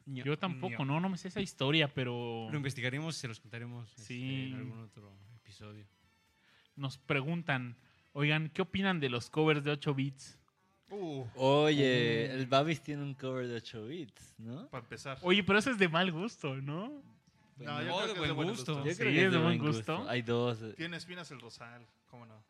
[0.05, 3.89] Yo tampoco, no, no me sé esa historia, pero Lo investigaremos y se los contaremos
[3.91, 4.47] este, Sí.
[4.51, 5.85] en algún otro episodio.
[6.75, 7.75] nos preguntan,
[8.13, 10.39] oigan, ¿qué opinan de los covers de 8 bits?
[10.91, 14.67] Uh, Oye, el Babis tiene un cover de 8 bits, ¿no?
[14.69, 15.19] para empezar.
[15.21, 17.03] Oye, pero eso es de mal gusto, ¿no?
[17.57, 18.73] no, yo creo de que es buen de buen gusto.
[18.73, 18.85] gusto.
[18.87, 20.09] Yo Sí, creo que es de buen gusto.
[20.09, 20.57] Hay dos.
[20.77, 22.41] Tiene espinas el rosal, ¿cómo no?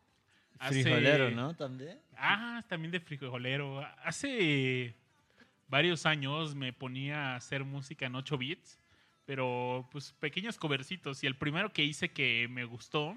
[0.60, 1.54] Hace- Frijolero, ¿no?
[1.56, 1.98] También.
[2.16, 3.80] Ah, también de frijolero.
[4.04, 4.94] Hace
[5.68, 8.78] varios años me ponía a hacer música en 8 bits,
[9.24, 11.24] pero pues pequeños covercitos.
[11.24, 13.16] Y el primero que hice que me gustó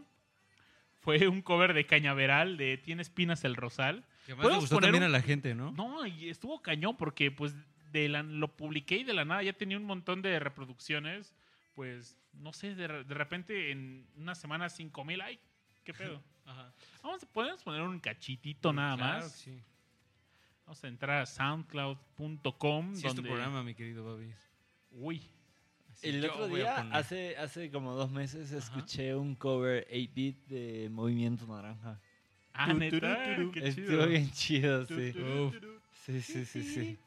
[0.99, 4.05] fue un cover de Cañaveral de Tiene espinas el rosal.
[4.25, 5.71] Que además le ¿Podemos gustó también un- a la gente, ¿no?
[5.71, 7.53] No, y estuvo cañón porque pues
[7.91, 11.35] de la- lo publiqué y de la nada ya tenía un montón de reproducciones.
[11.75, 15.19] Pues no sé, de, de repente en una semana 5 mil.
[15.21, 15.39] ¡Ay!
[15.83, 16.23] ¿Qué pedo?
[16.45, 16.73] Ajá.
[17.01, 19.33] Vamos a podemos poner un cachitito nada Claro más.
[19.33, 19.63] que sí.
[20.65, 22.95] Vamos a entrar a soundcloud.com.
[22.95, 24.35] Sí, es tu programa, mi querido Babis.
[24.91, 25.21] Uy.
[25.91, 26.95] Así El otro día, poner.
[26.95, 31.99] hace, hace como dos meses, escuché un cover 8-bit de Movimiento Naranja.
[32.53, 33.35] Ah, neta.
[33.53, 35.13] Qué Estuvo bien chido, sí.
[36.05, 36.99] Sí, sí, sí, sí.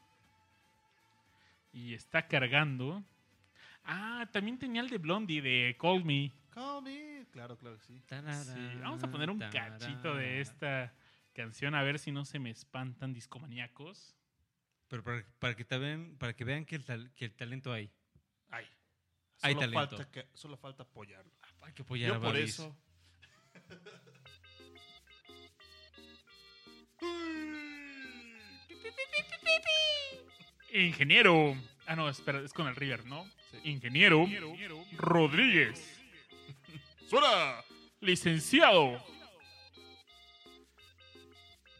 [1.73, 3.03] Y está cargando.
[3.83, 6.31] Ah, también tenía el de Blondie de Call Me.
[6.49, 7.16] Call me.
[7.37, 8.01] Claro, claro que sí.
[8.09, 10.91] Sí, Vamos a poner un cachito de esta
[11.33, 14.15] canción a ver si no se me espantan discomaníacos.
[14.87, 17.71] Pero para, para que, te vean, para que vean que el, tal- que el talento
[17.71, 17.91] hay.
[18.49, 18.65] Hay.
[19.43, 19.97] Hay Solo talento.
[19.97, 21.31] Falta que, solo falta apoyarlo.
[21.61, 22.49] Hay que apoyar a por Babis.
[22.55, 22.75] eso.
[30.73, 31.55] Ingeniero.
[31.85, 33.25] Ah, no, espera, es con el River, ¿no?
[33.63, 34.27] Ingeniero
[34.97, 35.96] Rodríguez.
[37.07, 37.63] ¡Suena!
[38.01, 39.01] Licenciado.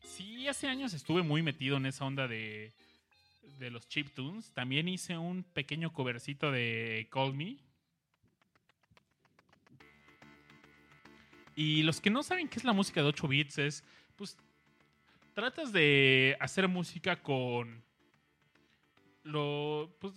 [0.06, 2.72] Sí, hace años estuve muy metido en esa onda de,
[3.60, 4.54] de los chiptunes.
[4.54, 7.58] También hice un pequeño covercito de Call Me.
[11.58, 13.84] Y los que no saben qué es la música de 8 bits es,
[14.16, 14.38] pues,
[15.34, 17.84] tratas de hacer música con
[19.24, 20.14] lo, pues,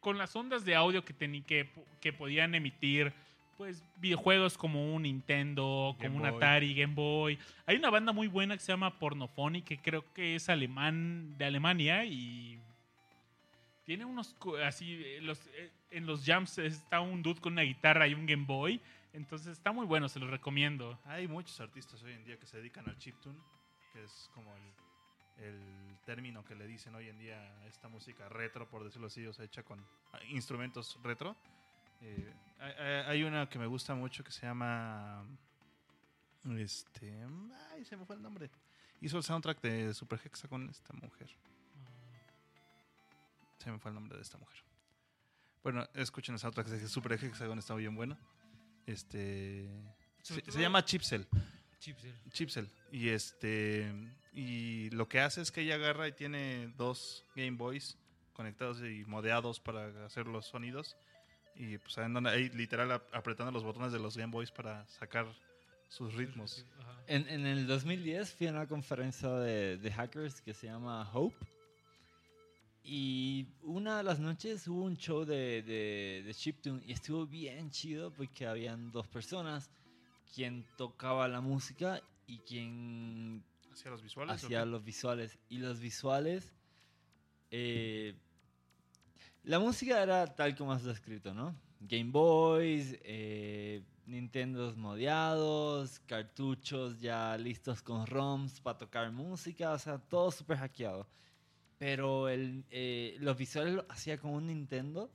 [0.00, 1.12] con las ondas de audio que,
[1.42, 1.68] que,
[2.00, 3.12] que podían emitir
[3.60, 6.34] pues videojuegos como un Nintendo, Game como un.
[6.34, 7.38] Atari, Game Boy.
[7.66, 11.44] Hay una banda muy buena que se llama Pornofony, que creo que es alemán de
[11.44, 12.58] Alemania y
[13.84, 14.34] tiene unos
[14.64, 18.24] así eh, los, eh, en los jams está un dude con una guitarra y un
[18.24, 18.80] Game Boy,
[19.12, 20.98] entonces está muy bueno, se los recomiendo.
[21.04, 23.38] Hay muchos artistas hoy en día que se dedican al chiptune,
[23.92, 28.26] que es como el, el término que le dicen hoy en día a esta música
[28.30, 29.84] retro, por decirlo así, o sea, hecha con
[30.14, 31.36] ah, instrumentos retro.
[32.00, 35.24] Eh, hay- una que me gusta mucho que se llama.
[36.58, 37.12] Este.
[37.72, 38.50] Ay, se me fue el nombre.
[39.00, 41.28] Hizo el soundtrack de Super Hexagon esta mujer.
[43.58, 44.58] Se me fue el nombre de esta mujer.
[45.62, 48.16] Bueno, escuchen el soundtrack de Super Hexagon, está bien bueno.
[48.86, 49.68] Este.
[50.22, 51.26] Se, se llama Chipsel.
[51.78, 52.14] Chipsel.
[52.30, 52.70] Chipsel.
[52.90, 53.92] Y este.
[54.32, 57.98] Y lo que hace es que ella agarra y tiene dos Game Boys
[58.32, 60.96] conectados y modeados para hacer los sonidos.
[61.54, 65.26] Y pues andan ahí literal ap- apretando los botones de los Game Boys para sacar
[65.88, 66.64] sus ritmos.
[67.06, 71.36] En, en el 2010 fui a una conferencia de, de hackers que se llama Hope.
[72.82, 77.70] Y una de las noches hubo un show de, de, de chiptune y estuvo bien
[77.70, 79.70] chido porque habían dos personas,
[80.34, 84.42] quien tocaba la música y quien Hacia los visuales.
[84.42, 85.38] ¿o hacía los visuales.
[85.50, 86.54] Y los visuales,
[87.50, 88.14] eh,
[89.50, 91.56] la música era tal como has descrito, ¿no?
[91.80, 99.98] Game Boys, eh, Nintendos modeados, cartuchos ya listos con ROMs para tocar música, o sea,
[99.98, 101.04] todo súper hackeado.
[101.78, 105.10] Pero el, eh, los visuales lo hacía con un Nintendo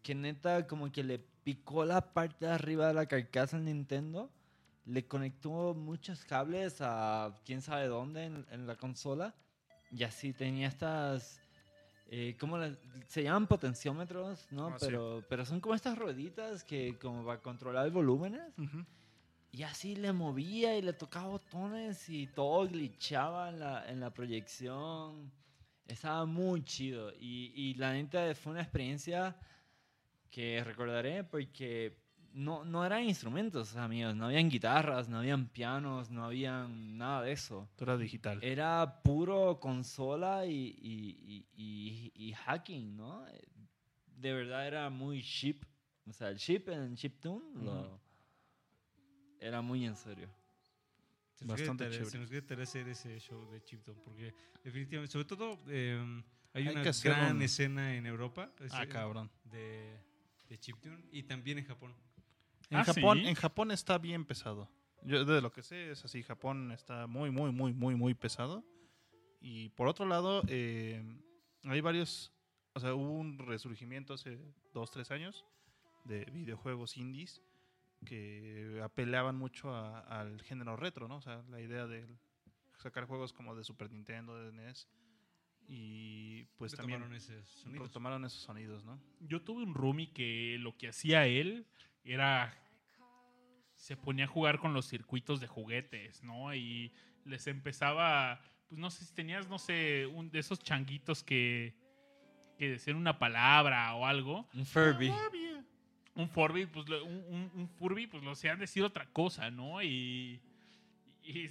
[0.00, 4.30] que neta como que le picó la parte de arriba de la carcasa al Nintendo,
[4.84, 9.34] le conectó muchos cables a quién sabe dónde en, en la consola
[9.90, 11.40] y así tenía estas...
[12.08, 14.68] eh, ¿cómo las- se llaman potenciómetros, ¿no?
[14.68, 14.86] Ah, sí.
[14.86, 18.56] pero, pero son como estas rueditas que como para controlar volúmenes.
[18.58, 18.84] Ujú.
[19.52, 24.12] Y así le movía y le tocaba botones y todo glitchaba en la, en la
[24.12, 25.32] proyección.
[25.86, 27.12] Estaba muy chido.
[27.18, 29.36] Y, y la neta fue una experiencia
[30.30, 31.96] que recordaré porque
[32.36, 34.14] no, no eran instrumentos, amigos.
[34.14, 37.68] No habían guitarras, no habían pianos, no habían nada de eso.
[37.76, 38.38] Todo era digital.
[38.42, 43.24] Era puro consola y, y- y- y- y hacking, ¿no?
[44.16, 45.64] De verdad era muy chip.
[46.06, 48.00] O sea, el chip en chiptune lo-
[49.40, 50.28] era muy en serio.
[51.40, 52.10] Nos Bastante chévere.
[52.10, 54.32] Se nos tarea hacer ese show de Chipton, porque
[54.64, 56.22] definitivamente, sobre todo, eh,
[56.54, 59.30] hay, Hay una gran un- escena en Europa Ah, ese- cabrón.
[59.44, 59.98] de,
[60.48, 61.94] de Chiptune y también en Japón.
[62.70, 63.26] En Ah, Japón, ¿sí?
[63.28, 64.68] en Japón está bien pesado.
[65.02, 68.64] Yo de lo que sé es así, Japón está muy, muy, muy, muy, muy pesado.
[69.40, 71.02] Y por otro lado, eh,
[71.64, 72.32] hay varios,
[72.74, 74.38] o sea, hubo un resurgimiento hace
[74.74, 75.44] dos, tres años
[76.04, 77.40] de videojuegos indies
[78.04, 81.16] que apelaban mucho a- al género retro, ¿no?
[81.18, 82.04] O sea, la idea de
[82.78, 84.88] sacar juegos como de Super Nintendo, de NES.
[85.68, 87.88] Y pues también Retomaron esos sonidos.
[87.88, 89.00] retomaron esos sonidos, ¿no?
[89.20, 91.66] Yo tuve un roomie que lo que hacía él
[92.12, 92.54] era.
[93.74, 96.54] Se ponía a jugar con los circuitos de juguetes, ¿no?
[96.54, 96.92] Y
[97.24, 98.40] les empezaba.
[98.68, 101.74] Pues no sé si tenías, no sé, un de esos changuitos que.
[102.58, 104.48] que decían una palabra o algo.
[104.54, 105.12] Un Furby.
[106.14, 109.82] Un Furby, pues un, un- Furby, pues lo hacían decir otra cosa, ¿no?
[109.82, 110.40] Y.
[111.22, 111.50] y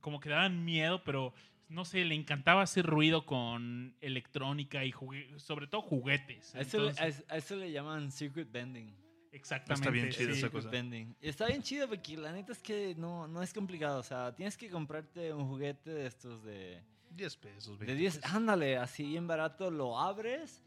[0.00, 1.32] como que daban miedo, pero
[1.70, 4.92] no sé, le encantaba hacer ruido con electrónica y
[5.38, 6.54] sobre todo juguetes.
[6.54, 8.94] Eso, Entonces- a eso le llaman circuit bending.
[9.34, 9.88] Exactamente.
[9.88, 10.38] Está bien chido sí.
[10.38, 10.68] esa cosa.
[10.70, 11.16] bending.
[11.20, 13.98] Está bien chido porque la neta es que no, no es complicado.
[13.98, 16.80] O sea, tienes que comprarte un juguete de estos de,
[17.10, 18.16] 10 pesos, de 20 10.
[18.18, 18.34] pesos.
[18.34, 20.62] Ándale, así bien barato, lo abres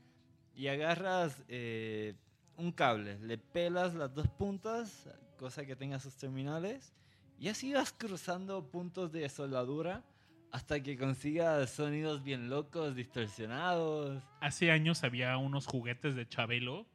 [0.54, 2.16] y agarras eh,
[2.58, 3.18] un cable.
[3.20, 6.94] Le pelas las dos puntas, cosa que tenga sus terminales.
[7.40, 10.04] Y así vas cruzando puntos de soldadura
[10.52, 14.22] hasta que consigas sonidos bien locos, distorsionados.
[14.42, 16.86] Hace años había unos juguetes de Chabelo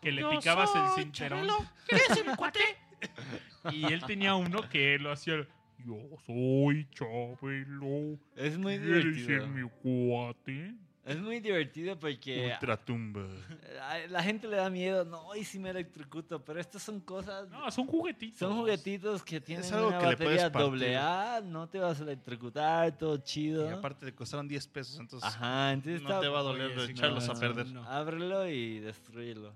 [0.00, 1.46] que le Yo picabas el cinturón.
[1.46, 1.54] Chabelo.
[3.72, 5.46] Y él tenía uno que lo hacía.
[5.84, 5.96] Yo
[6.26, 8.18] soy Chabelo.
[8.36, 9.26] Es muy ¿Quieres divertido.
[9.26, 10.74] ser mi cuate?
[11.04, 13.26] Es muy divertido porque Ultratumba.
[14.10, 15.04] la gente le da miedo.
[15.06, 16.44] No, y si me electrocuto.
[16.44, 17.48] Pero estas son cosas.
[17.48, 18.38] No, son juguetitos.
[18.38, 21.40] Son juguetitos que tienen algo una que batería doble A.
[21.42, 23.66] No te vas a electrocutar, todo chido.
[23.68, 26.70] Y aparte te costaron 10 pesos, entonces Ajá, entonces no está- te va a doler
[26.76, 27.66] Oye, sí, echarlos no, a perder.
[27.68, 27.84] no.
[27.84, 29.54] Ábrelo y destruyelo.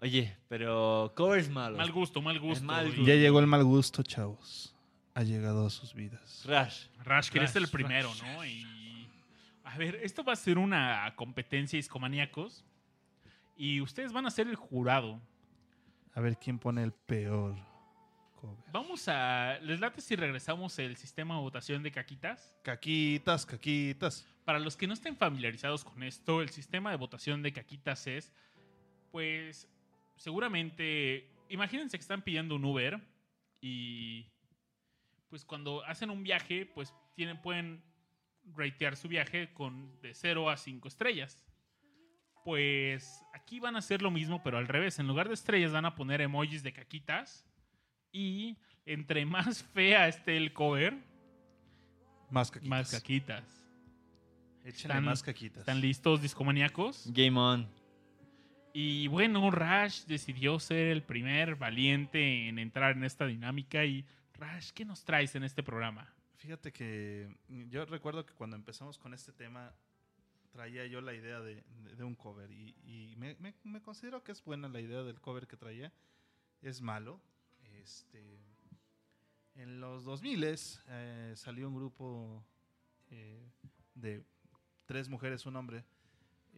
[0.00, 1.78] Oye, pero covers malos.
[1.78, 2.64] Mal gusto, mal gusto.
[2.64, 3.02] mal gusto.
[3.02, 4.74] Ya llegó el mal gusto, chavos.
[5.14, 6.42] Ha llegado a sus vidas.
[6.44, 6.86] Crash.
[7.02, 8.22] Rash, que eres el Rash, primero, Rash.
[8.22, 8.44] ¿no?
[8.44, 9.08] Y.
[9.64, 12.64] A ver, esto va a ser una competencia iscomaníacos.
[13.56, 15.20] Y ustedes van a ser el jurado.
[16.12, 17.56] A ver quién pone el peor
[18.34, 18.64] cover.
[18.70, 19.58] Vamos a.
[19.62, 22.54] ¿Les late si regresamos el sistema de votación de caquitas?
[22.62, 24.26] Caquitas, caquitas.
[24.44, 28.32] Para los que no estén familiarizados con esto, el sistema de votación de caquitas es,
[29.10, 29.68] pues,
[30.16, 33.00] seguramente, imagínense que están pidiendo un Uber
[33.60, 34.26] y,
[35.28, 37.82] pues, cuando hacen un viaje, pues, tienen, pueden
[38.54, 41.44] ratear su viaje con de 0 a 5 estrellas.
[42.44, 44.98] Pues aquí van a hacer lo mismo, pero al revés.
[45.00, 47.44] En lugar de estrellas van a poner emojis de caquitas
[48.12, 50.96] y entre más fea esté el cover,
[52.30, 52.68] Más caquitas.
[52.70, 53.44] más caquitas.
[54.64, 55.58] Échenle Están- más caquitas.
[55.58, 57.10] ¿Están listos, discomaníacos?
[57.12, 57.68] Game on.
[58.78, 63.82] Y bueno, Rash decidió ser el primer valiente en entrar en esta dinámica.
[63.86, 64.04] Y
[64.34, 66.12] Rash, ¿qué nos traes en este programa?
[66.34, 67.34] Fíjate que
[67.70, 69.72] yo recuerdo que cuando empezamos con este tema
[70.52, 71.64] traía yo la idea de,
[72.00, 75.90] un cover y, me considero que es buena la idea del cover que traía.
[76.60, 77.18] Es malo.
[77.82, 78.44] Este,
[79.54, 80.44] en los 2000
[80.88, 82.44] eh, salió un grupo
[83.08, 83.48] eh,
[83.94, 84.22] de
[84.84, 85.82] tres mujeres, un hombre,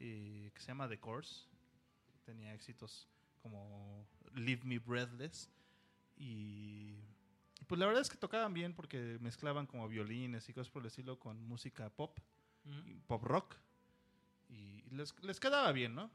[0.00, 1.47] eh, que se llama The Course.
[2.28, 3.08] Tenía éxitos
[3.40, 5.48] como Leave Me Breathless
[6.14, 6.94] y
[7.66, 10.88] pues la verdad es que tocaban bien porque mezclaban como violines y cosas por el
[10.88, 12.18] estilo con música pop,
[12.84, 13.56] y pop rock.
[14.50, 16.10] Y les, les quedaba bien, ¿no?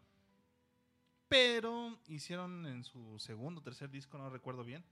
[1.28, 4.86] Pero hicieron en su segundo o tercer disco, no recuerdo bien,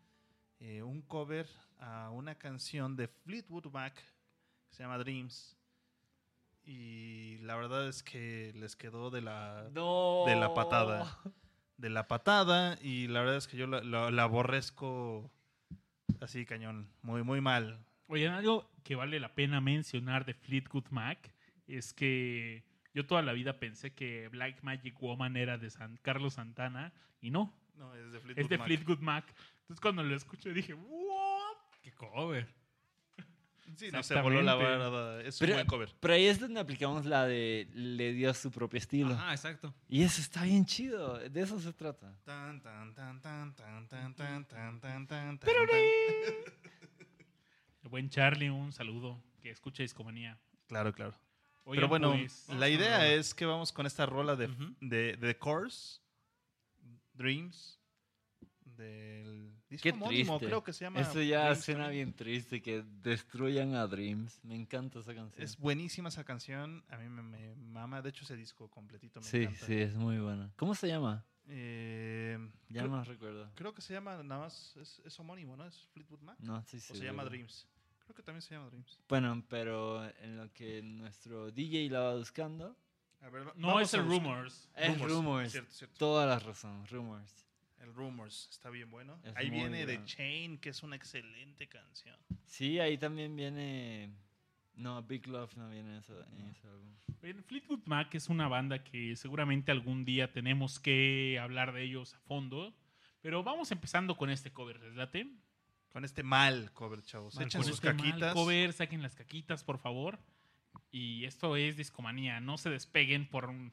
[0.59, 5.55] eh, un cover a una canción de Fleetwood Mac que se llama Dreams.
[6.71, 10.23] Y la verdad es que les quedó de la, No.
[10.25, 11.19] de la patada.
[11.75, 12.77] De la patada.
[12.81, 15.29] Y la verdad es que yo la, la- la aborrezco
[16.21, 16.89] así cañón.
[17.01, 17.83] Muy, muy mal.
[18.07, 21.33] Oigan, algo que vale la pena mencionar de Fleetwood Mac
[21.67, 26.35] es que yo toda la vida pensé que Black Magic Woman era de San Carlos
[26.35, 28.67] Santana y no, No, es de Fleetwood es de Mac.
[28.67, 29.25] Fleetwood Mac.
[29.61, 31.57] Entonces cuando lo escuché dije, ¿what?
[31.81, 32.47] ¡Qué cover!
[33.75, 35.21] Sí, no se voló la barda.
[35.21, 35.89] Es un Pero, buen cover.
[35.99, 39.13] pero ahí es donde aplicamos la de le dio su propio estilo.
[39.13, 39.73] Ajá, exacto.
[39.87, 41.17] Y eso está bien chido.
[41.17, 42.13] De eso se trata.
[42.23, 45.79] Tan, tan, tan, tan, tan, tan, tan, tan, tan, tan, Pero tan.
[47.83, 50.37] El buen Charlie, un saludo, que escucha Discomanía.
[50.67, 51.13] Claro, claro.
[51.63, 54.75] Oigan, Pero bueno, pues, la idea es que vamos con esta rola de, Ujú.
[54.81, 55.99] de, de The Course,
[57.13, 57.79] Dreams,
[58.81, 60.45] del disco Qué homónimo, triste.
[60.47, 60.99] creo que se llama.
[60.99, 62.07] Eso ya Dreams suena también.
[62.07, 64.39] bien triste, que destruyan a Dreams.
[64.43, 65.43] Me encanta esa canción.
[65.43, 69.25] Es buenísima esa canción, a mí me, me mama, de hecho ese disco completito me
[69.25, 69.65] sí, encanta.
[69.65, 70.51] sí, es muy buena.
[70.57, 71.25] ¿Cómo se llama?
[71.47, 72.37] Eh,
[72.69, 73.51] Ya creo, no recuerdo.
[73.55, 75.65] creo que se llama nada más, es, es homónimo, ¿no?
[75.65, 76.37] Es Fleetwood Mac.
[76.39, 77.67] No, sí, o se llama Dreams.
[78.03, 78.99] Creo que también se llama Dreams.
[79.07, 82.75] Bueno, pero en lo que nuestro DJ la va buscando,
[83.21, 84.69] A ver, no es el Rumors.
[84.75, 85.51] es Rumors.
[85.51, 85.97] Cierto, cierto.
[85.97, 87.47] Toda la razón, Rumors.
[87.81, 89.19] El Rumors está bien bueno.
[89.23, 90.05] Es Ahí viene The bueno.
[90.05, 92.17] Chain, que es una excelente canción.
[92.45, 94.13] Sí, ahí también viene...
[94.75, 96.95] No, Big Love no viene en ese, en ese álbum.
[97.21, 102.13] Bien, Fleetwood Mac es una banda que seguramente algún día tenemos que hablar de ellos
[102.15, 102.73] a fondo.
[103.21, 105.27] Pero vamos empezando con este cover, ¿les late?
[105.89, 107.35] Con este mal cover, chavos.
[107.35, 108.33] Mal Echen sus este mal caquitas.
[108.33, 110.19] cover, saquen las caquitas, por favor.
[110.89, 112.39] Y esto es Discomanía.
[112.39, 113.71] No se despeguen por un...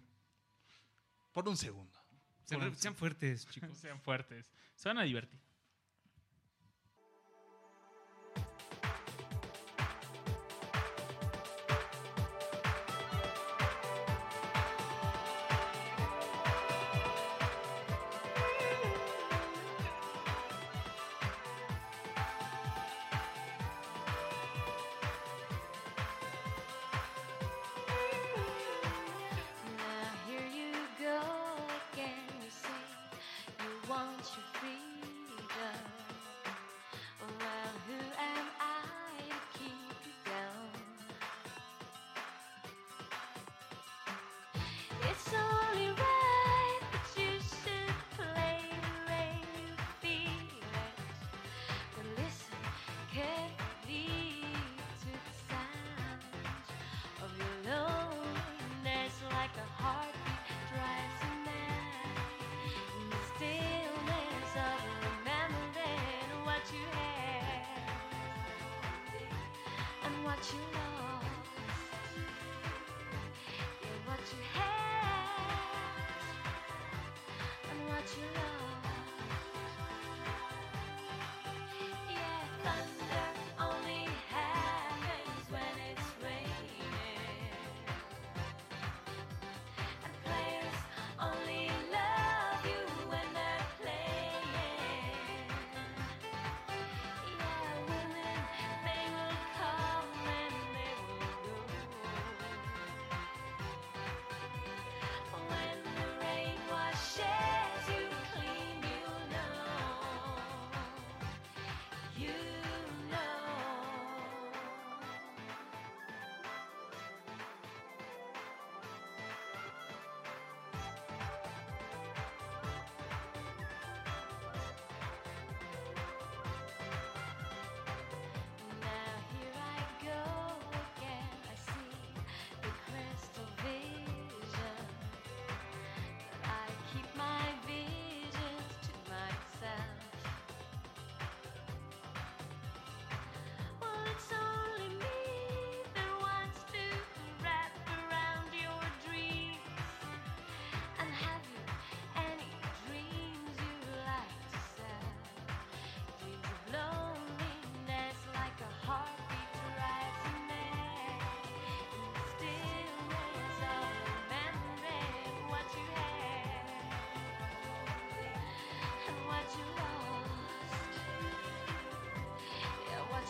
[1.32, 1.97] Por un segundo.
[2.48, 3.78] Sean, fuertes, chicos.
[3.78, 4.50] Sean fuertes.
[4.74, 5.38] Se van a divertir.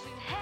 [0.02, 0.37] to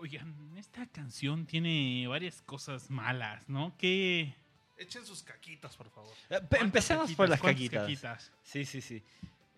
[0.00, 3.74] Oigan, esta canción tiene varias cosas malas, ¿no?
[3.76, 4.32] Que...
[4.78, 6.10] Echen sus caquitas, por favor.
[6.30, 7.82] Eh, pe- Empecemos por las ¿Cuántas caquitas.
[7.82, 8.32] caquitas?
[8.42, 9.02] Sí, sí, sí.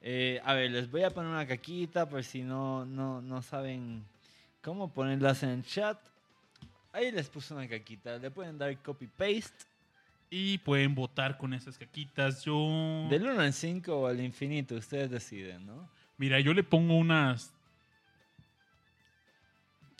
[0.01, 4.05] Eh, a ver, les voy a poner una caquita por si no, no, no saben
[4.63, 5.97] cómo ponerlas en el chat.
[6.93, 8.19] Ahí les puse una caquita.
[8.19, 9.65] Le pueden dar copy-paste
[10.29, 12.45] Y pueden votar con esas caquitas.
[12.45, 13.07] Yo...
[13.09, 14.75] del 1 al 5 o al infinito.
[14.75, 15.89] Ustedes deciden, ¿no?
[16.19, 17.53] Mira, yo le pongo unas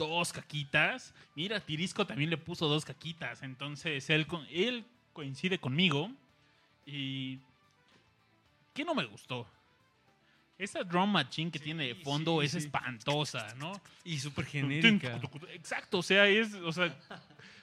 [0.07, 1.15] dos caquitas.
[1.35, 3.43] Mira, Tirisco también le puso dos caquitas.
[3.43, 6.11] Entonces él, él coincide conmigo.
[6.87, 7.39] Y...
[8.75, 9.47] ¿Qué no me gustó?
[10.59, 12.59] Esa drum machine que tiene de fondo sí, es sí.
[12.59, 13.73] espantosa, ¿no?
[14.05, 15.21] Y súper genérica.
[15.53, 16.55] Exacto, o sea, es...
[16.55, 16.97] O sea,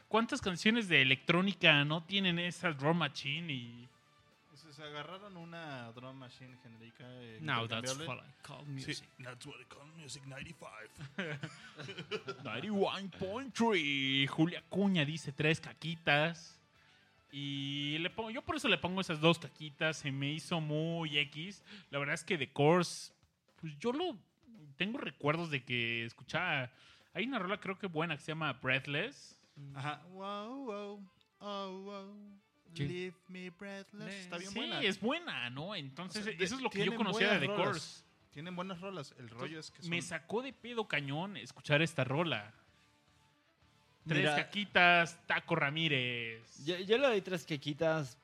[0.07, 3.89] ¿cuántas canciones de electrónica no tienen esa drum machine y...
[4.80, 7.04] Sea, se agarraron una drum machine genérica.
[7.22, 9.10] eh, Now that's what I call Sí, music.
[9.20, 10.70] that's what I call music 95.
[12.44, 14.28] 91.3.
[14.36, 16.56] Julia Cuña dice tres caquitas.
[17.32, 19.98] Y le pongo, yo por eso le pongo esas dos caquitas.
[19.98, 21.64] Se me hizo muy X.
[21.92, 23.12] La verdad es que The Course,
[23.58, 24.18] pues yo lo
[24.78, 26.72] tengo recuerdos de que escuchaba.
[27.14, 29.40] Hay una rola creo que buena que se llama Breathless.
[29.76, 30.02] Ajá.
[30.12, 31.04] Wow, wow,
[31.40, 32.40] oh, wow.
[32.74, 32.86] Sí.
[32.88, 34.14] Leave me breathless.
[34.14, 34.82] Está bien sí, buena.
[34.82, 35.76] es buena, ¿no?
[35.76, 37.66] Entonces, O sea, de- eso es lo que yo tienen conocía de The rolas.
[37.68, 38.04] Course.
[38.32, 39.14] Tienen buenas rolas.
[39.18, 39.90] El rollo es que son...
[39.90, 42.54] Me sacó de pedo cañón escuchar esta rola.
[44.08, 46.64] Tres Mira- caquitas, Taco Ramírez.
[46.66, 48.18] Yo, yo le doy tres quequitas.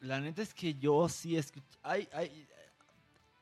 [0.00, 1.66] La neta es que yo sí escuché.
[1.82, 2.46] Ay, ay,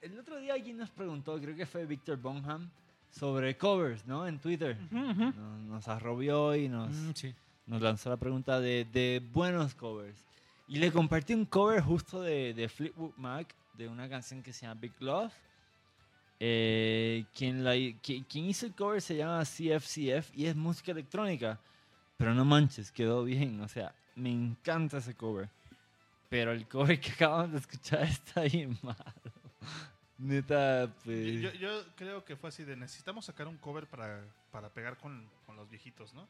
[0.01, 2.69] el otro día alguien nos preguntó, creo que fue Víctor Bonham,
[3.11, 4.27] sobre covers, ¿no?
[4.27, 4.77] En Twitter.
[4.91, 5.25] Ujú, ujú.
[5.25, 7.35] Nos, nos arrobió y nos, Mm, sí.
[7.69, 10.27] Nos lanzó la pregunta de, de buenos covers.
[10.67, 14.67] Y le compartí un cover justo de, de Fleetwood Mac, de una canción que se
[14.67, 15.33] llama Big Love.
[16.41, 20.93] Eh, quien, la, hi- qui- quien hizo el cover se llama CFCF y es música
[20.93, 21.59] electrónica.
[22.17, 23.61] Pero no manches, quedó bien.
[23.61, 25.49] O sea, me encanta ese cover.
[26.29, 28.97] Pero el cover que acabamos de escuchar está bien malo.
[30.19, 31.41] Neta, pues...
[31.41, 35.25] Yo, yo creo que fue así de necesitamos sacar un cover para, para pegar con,
[35.47, 36.27] con los viejitos, ¿no?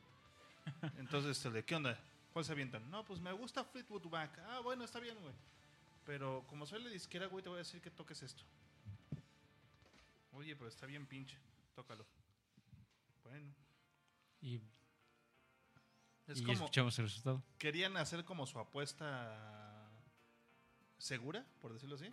[0.98, 1.98] Entonces, el de, ¿qué onda?
[2.32, 2.88] ¿Cuál se avientan?
[2.90, 4.38] No, pues me gusta Fleetwood Mac.
[4.48, 5.34] Ah, bueno, está bien, güey.
[6.04, 8.42] Pero como soy la disquera, güey, te voy a decir que toques esto.
[10.32, 11.36] Oye, pero está bien pinche.
[11.74, 12.04] Tócalo.
[13.24, 13.52] Bueno.
[14.40, 14.60] Y,
[16.26, 17.42] Es y como, escuchamos el resultado.
[17.58, 19.90] querían hacer como su apuesta
[20.98, 22.12] segura, por decirlo así.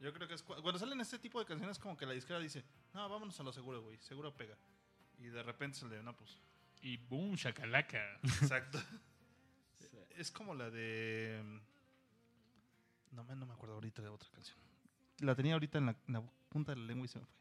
[0.00, 2.38] Yo creo que es cu- cuando salen este tipo de canciones como que la disquera
[2.38, 4.56] dice, no, vámonos a lo seguro, güey, seguro pega.
[5.18, 6.36] Y de repente se le, no, pues,
[6.86, 8.20] Y boom, shakalaka.
[8.22, 8.80] exacto.
[10.16, 11.42] es como la de...
[13.10, 14.56] No me, no me acuerdo ahorita de otra canción.
[15.18, 17.34] La tenía ahorita en la, en la punta de la lengua y se me fue.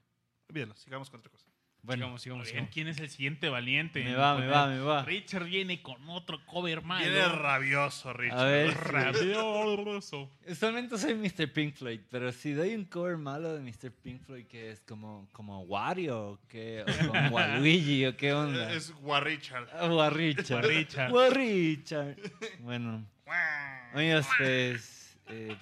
[0.49, 1.45] Olvídalo, sigamos con otra cosa.
[1.85, 2.69] Bueno, sigamos, sigamos, sigamos.
[2.73, 4.03] ¿quién es el siguiente valiente?
[4.03, 5.03] me va, me va, me va.
[5.03, 7.05] Richard viene con otro cover malo.
[7.05, 8.39] Viene rabioso, Richard.
[8.39, 10.31] A ver, Rabioso.
[10.47, 11.53] Usualmente soy Mr.
[11.53, 13.91] Pink Floyd, pero si doy un cover malo de Mr.
[13.91, 18.73] Pink Floyd que es como, como Wario o, qué, o como Waluigi o qué onda.
[18.73, 19.69] Es Warrichard.
[19.71, 20.65] Ah, Warrichard.
[20.65, 21.13] Warrichard.
[21.13, 22.17] Warrichard.
[22.61, 23.05] Bueno,
[23.93, 25.55] amigos, pues eh,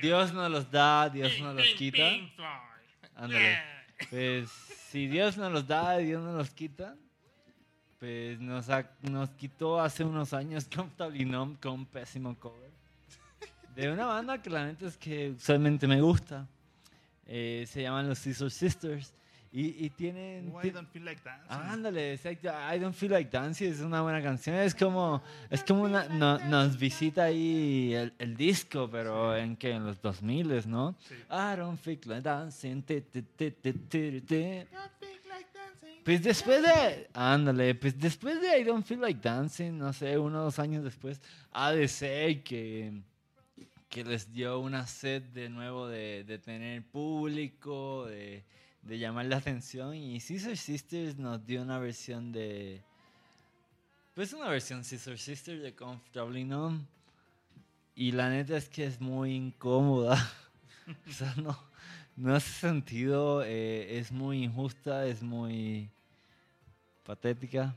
[0.00, 2.10] Dios nos los da, Dios nos los quita.
[3.14, 3.71] Ándale.
[4.10, 4.50] Pues
[4.90, 6.96] si Dios nos los da Dios nos los quita,
[7.98, 8.66] pues nos,
[9.02, 12.70] nos quitó hace unos años Comfortably Numb con un pésimo cover.
[13.74, 16.46] De una banda que la neta es que usualmente me gusta.
[17.26, 19.14] Eh, se llaman los Scissor Sisters.
[19.54, 20.50] Y, y tienen...
[20.50, 21.50] Why ti- don't feel like dancing?
[21.50, 22.48] Ándale, exacto.
[22.48, 24.56] I don't feel like dancing es una buena canción.
[24.56, 29.72] Es como, es como una, no- nos visita ahí el, el disco, pero en que
[29.72, 30.96] en los 2000 ¿no?
[31.06, 31.14] Sí.
[31.30, 32.82] I don't feel like dancing.
[32.82, 33.50] ti,
[33.90, 34.66] ti, ti.
[36.04, 40.40] Pues después de, ándale, pues después de I don't feel like dancing, no sé, uno
[40.40, 41.20] o dos años después,
[41.86, 43.02] ser que,
[43.88, 48.42] que les dio una sed de nuevo de, de tener público, de,
[48.82, 49.94] de llamar la atención.
[49.94, 52.82] Y Scissor Sisters nos dio una versión de.
[54.14, 56.84] Pues una versión Scissor Sisters de Comfortably Numb.
[57.94, 60.16] Y la neta es que es muy incómoda.
[61.08, 61.58] o sea, no,
[62.16, 63.42] no hace sentido.
[63.44, 65.88] eh, es muy injusta, es muy
[67.04, 67.74] patética.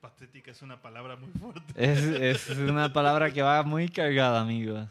[0.00, 1.62] Patética es una palabra muy fuerte.
[1.76, 4.88] Es, es una palabra que va muy cargada, amigos.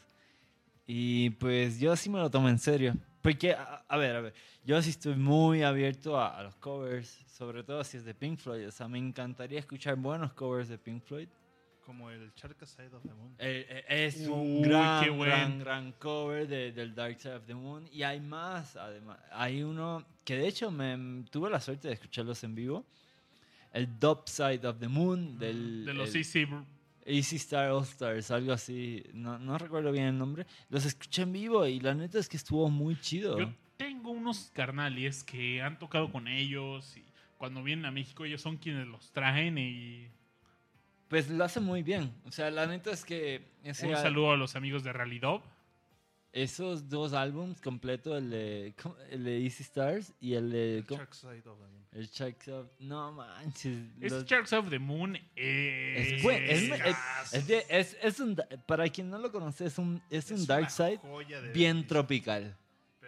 [0.88, 2.95] Y pues yo sí me lo tomo en serio.
[3.22, 4.34] Porque, a, a ver, a ver,
[4.65, 8.38] yo sí estoy muy abierto a, a los covers, sobre todo si es de Pink
[8.39, 8.67] Floyd.
[8.67, 11.27] O sea, me encantaría escuchar buenos covers de Pink Floyd.
[11.85, 13.35] Como el Shark Side of the Moon.
[13.39, 17.55] Eh, eh, es Uy, un gran, gran, gran cover de- del Dark Side of the
[17.55, 17.88] Moon.
[17.91, 19.17] Y hay más, además.
[19.31, 22.85] Hay uno que de hecho me tuve la suerte de escucharlos en vivo.
[23.73, 26.47] El Dub Side of the Moon del De los el Easy.
[27.03, 29.03] Easy Star All Stars, algo así.
[29.13, 30.45] No, no recuerdo bien el nombre.
[30.69, 33.39] Los escuché en vivo y la neta es que estuvo muy chido.
[33.39, 33.51] Yo
[34.02, 37.03] tengo unos carnales que han tocado con ellos y
[37.38, 40.07] cuando vienen a México ellos son quienes los traen y
[41.07, 42.11] Pues lo hace muy bien.
[42.26, 45.41] O sea, la neta es que ese un al- saludo a los amigos de Rallydub.
[46.34, 48.73] esos dos álbums completos, el de,
[49.11, 50.78] el de Easy Stars y el de...
[50.80, 50.99] El ¿cómo?
[50.99, 51.86] Shark Side of the Moon.
[51.91, 52.68] El Sharks of...
[52.80, 53.78] No manches.
[53.99, 55.18] Es los- Sharks of the Moon.
[55.36, 58.36] eh, es, buen- es, es- es de- es- es un...
[58.65, 61.02] Para quien no lo conoce, es un, es un Dark Side
[61.41, 62.56] de bien tropical.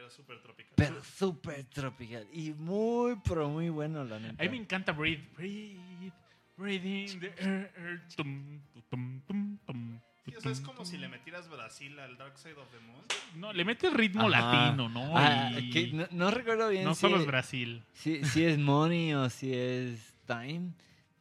[0.04, 0.74] Pero súper tropical.
[0.76, 2.28] Pero súper tropical.
[2.34, 4.42] Y muy, pero muy bueno, la neta.
[4.44, 5.30] A mí me encanta Breathe.
[5.38, 6.12] Breathe.
[6.58, 8.02] Breathing the air.
[8.16, 8.60] Tum,
[8.90, 12.54] tum, tum, tum, Sí, o sea, es como si le metieras Brasil al Dark Side
[12.56, 13.02] of the Moon.
[13.36, 14.70] No, le metes ritmo Ajá.
[14.70, 15.18] latino, ¿no?
[15.18, 17.84] Ah, Y no, no recuerdo bien no si, solo es, Brasil.
[17.94, 20.72] si, si es Money o si es Time.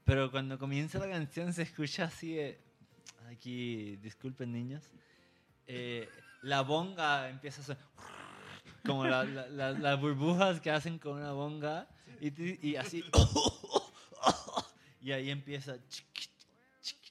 [0.04, 2.34] Pero cuando comienza la canción se escucha así.
[2.34, 2.60] de-
[3.30, 4.82] aquí, disculpen niños.
[5.68, 6.08] eh,
[6.42, 7.82] la bonga empieza a sonar.
[8.84, 11.88] Como la- la- la- las burbujas que hacen con una bonga.
[12.20, 13.02] Y, así.
[15.00, 15.76] y ahí empieza.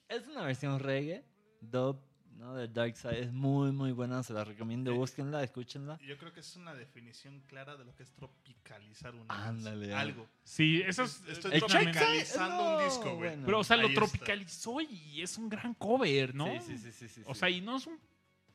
[0.08, 1.24] Es una versión reggae.
[1.62, 2.02] Dub,
[2.38, 2.56] ¿no?
[2.56, 3.20] De Dark Side.
[3.22, 4.24] Es muy, muy buena.
[4.24, 4.94] Se la recomiendo.
[4.96, 6.00] Búsquenla, escúchenla.
[6.02, 10.28] Yo creo que es una definición clara de lo que es tropicalizar una Ándale, algo.
[10.44, 11.24] Sí, eso es.
[11.28, 13.18] Estoy El tropicalizando un disco, güey.
[13.18, 13.44] bueno.
[13.46, 14.00] Pero, o sea, lo está.
[14.02, 16.46] tropicalizó y es un gran cover, ¿no?
[16.62, 17.40] Sí, sí, sí, sí, sí, O sí.
[17.40, 18.00] sea, y no es un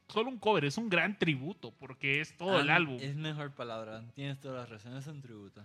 [0.08, 2.98] solo un cover, es un gran tributo porque es todo el Ah, álbum.
[3.00, 5.64] Es mejor palabra, tienes todas las razones, es un tributo.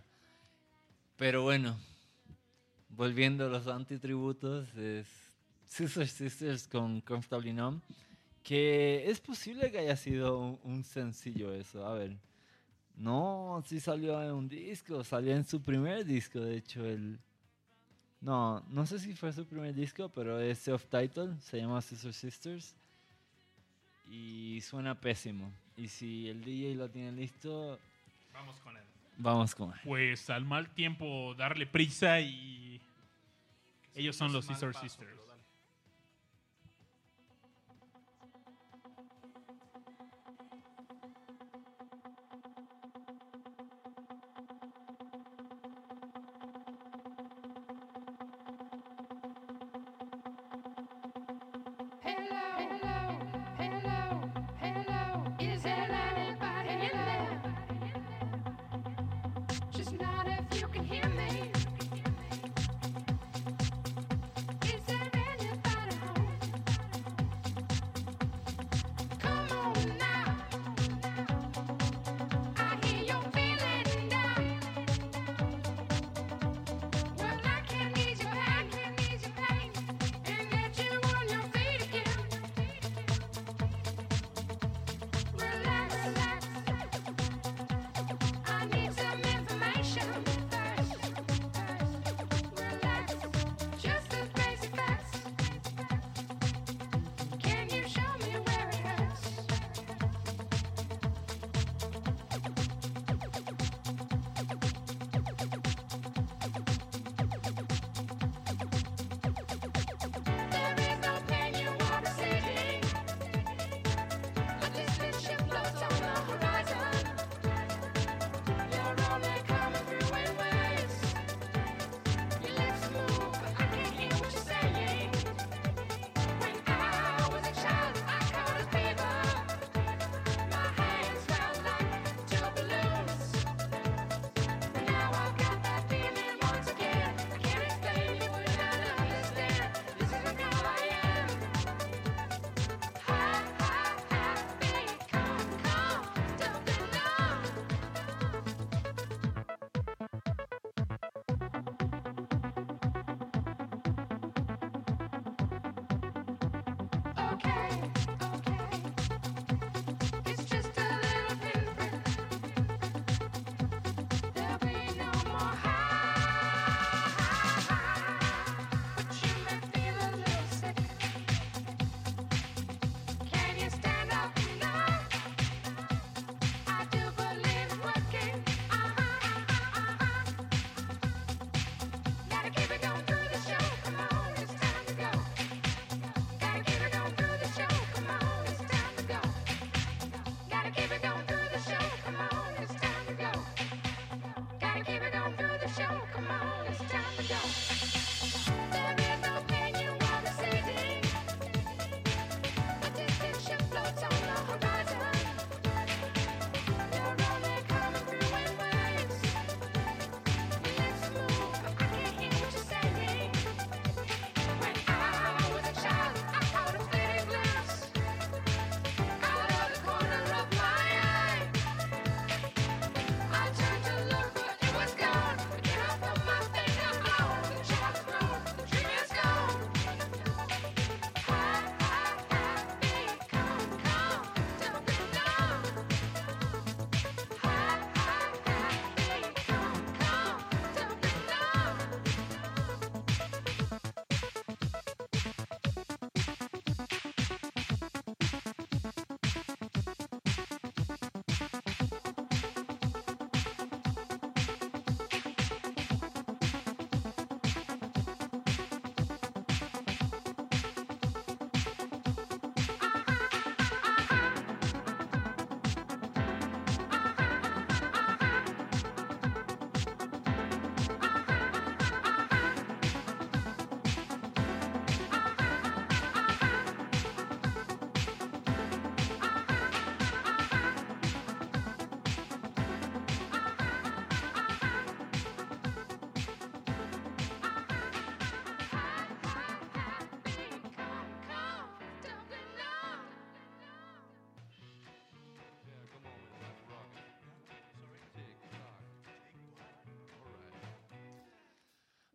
[1.17, 1.77] Pero bueno,
[2.89, 5.07] volviendo a los antitributos, es
[5.67, 7.81] Sister Sisters con Comfortably Numb,
[8.43, 12.17] que es posible que haya sido un, un sencillo eso, a ver.
[12.95, 17.19] No, sí salió en un disco, salió en su primer disco, de hecho, el...
[18.19, 22.75] No, no sé si fue su primer disco, pero es self-titled, se llama Sister Sisters.
[24.11, 25.51] Y suena pésimo.
[25.77, 27.79] Y si el DJ lo tiene listo,
[28.33, 28.83] Vamos con él.
[29.17, 29.79] vamos con él.
[29.85, 32.81] Pues al mal tiempo darle prisa y
[33.95, 35.11] ellos son los Sister paso, Sisters.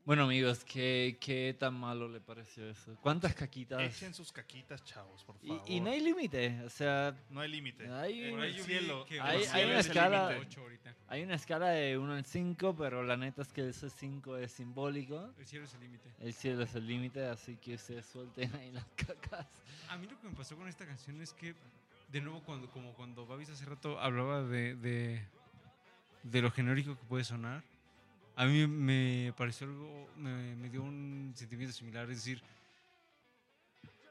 [0.06, 2.96] Bueno, amigos, ¿qué, ¿qué tan malo le pareció eso?
[3.02, 3.80] ¿Cuántas caquitas?
[3.82, 5.62] Echen sus caquitas, chavos, por Y, favor.
[5.66, 7.90] y no hay límite, o sea, No hay límite.
[7.92, 9.04] Hay En un- el cielo.
[9.04, 10.40] que hay- hay cielo una es el escala-
[11.08, 14.52] hay una escala de 1 al 5, pero la neta es que ese 5 es
[14.52, 15.34] simbólico.
[15.38, 16.08] El cielo es el límite.
[16.20, 19.44] El cielo es el límite, así que ustedes suelten ahí las cacas.
[19.88, 21.56] A mí lo que me pasó con esta canción es que,
[22.12, 25.20] de nuevo, cuando, como cuando Babis hace rato hablaba de, de,
[26.22, 27.64] de lo genérico que puede sonar,
[28.36, 32.42] a mí me pareció algo, me, me dio un sentimiento similar, es decir,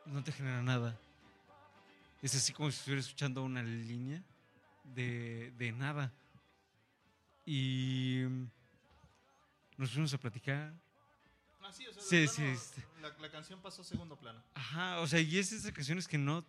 [0.07, 0.99] no te genera nada.
[2.23, 4.23] Es así como si estuviera escuchando una línea
[4.83, 6.11] de, de nada.
[7.45, 8.23] Y
[9.77, 10.73] nos fuimos a platicar.
[11.61, 12.81] Ah, sí, o sea, Sí, plano, sí.
[13.01, 14.41] La, la canción pasó a segundo plano.
[14.55, 16.43] Ajá, o sea, y es esas canciones que no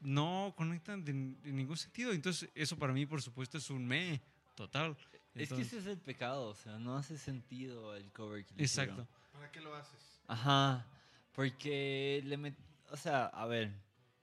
[0.00, 2.12] no conectan de, de ningún sentido.
[2.12, 4.20] Entonces, eso para mí, por supuesto, es un me
[4.54, 4.96] total.
[5.42, 8.54] Es que Entonces- ese es el pecado, o sea, no hace sentido el cover que
[8.54, 9.00] le hicieron.
[9.00, 9.18] Exacto.
[9.32, 10.20] ¿Para qué lo haces?
[10.26, 10.86] Ajá,
[11.32, 12.54] porque le met...
[12.90, 13.72] O sea, a ver,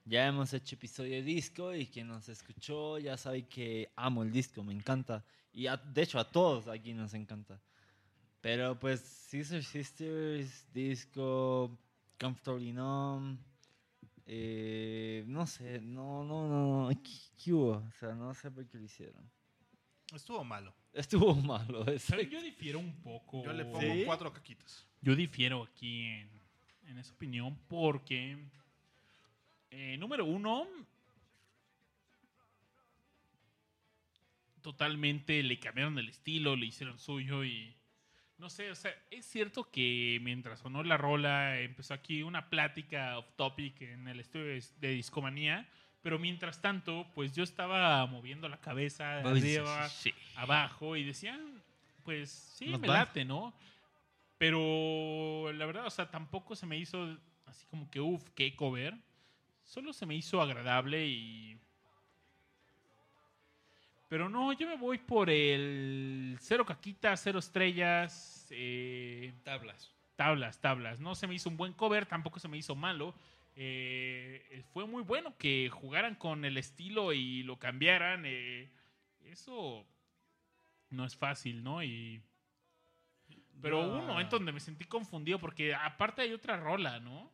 [0.06, 4.32] ya hemos hecho episodio de disco y quien nos escuchó ya sabe que amo el
[4.32, 5.24] disco, me encanta.
[5.54, 7.60] Y a- de hecho a todos aquí nos encanta.
[8.42, 11.78] Pero pues Sister Sisters, disco,
[12.20, 13.38] Comfortably Numb,
[14.26, 16.48] eh, no sé, no, no,
[16.90, 17.12] no, ¿qué,
[17.44, 17.72] qué hubo?
[17.78, 19.30] O sea, no sé por qué lo hicieron.
[20.14, 20.74] Estuvo malo.
[20.94, 21.86] Estuvo malo.
[22.32, 23.44] Yo difiero un poco.
[23.44, 24.04] Yo le pongo ¿Sí?
[24.06, 24.86] cuatro caquitas.
[25.02, 26.30] Yo difiero aquí en,
[26.88, 28.38] en esa opinión porque,
[29.70, 30.68] eh, número uno,
[34.62, 37.74] totalmente le cambiaron el estilo, le hicieron suyo y
[38.38, 43.18] no sé, o sea, es cierto que mientras sonó la rola empezó aquí una plática
[43.18, 45.68] off topic en el estudio de, de Discomanía,
[46.08, 49.90] pero mientras tanto, pues yo estaba moviendo la cabeza de arriba,
[50.38, 51.62] abajo y decían,
[52.06, 52.96] pues sí, Not me bad.
[52.96, 53.54] late, ¿no?
[54.38, 58.98] Pero la verdad, o sea, tampoco se me hizo así como que, uff, qué cover.
[59.66, 61.60] Solo se me hizo agradable y...
[64.08, 69.92] Pero no, yo me voy por el cero caquitas, cero estrellas, eh, Tablas.
[70.16, 71.02] tablas, tablas.
[71.02, 73.14] No se me hizo un buen cover, tampoco se me hizo malo.
[73.60, 78.24] Eh, fue muy bueno que jugaran con el estilo y lo cambiaran.
[78.26, 78.70] eh,
[79.26, 79.86] eso
[80.90, 81.84] no es fácil, ¿no?
[81.84, 82.22] Y,
[83.62, 87.32] pero Yo, hubo un momento donde me sentí confundido porque aparte hay otra rola, ¿no?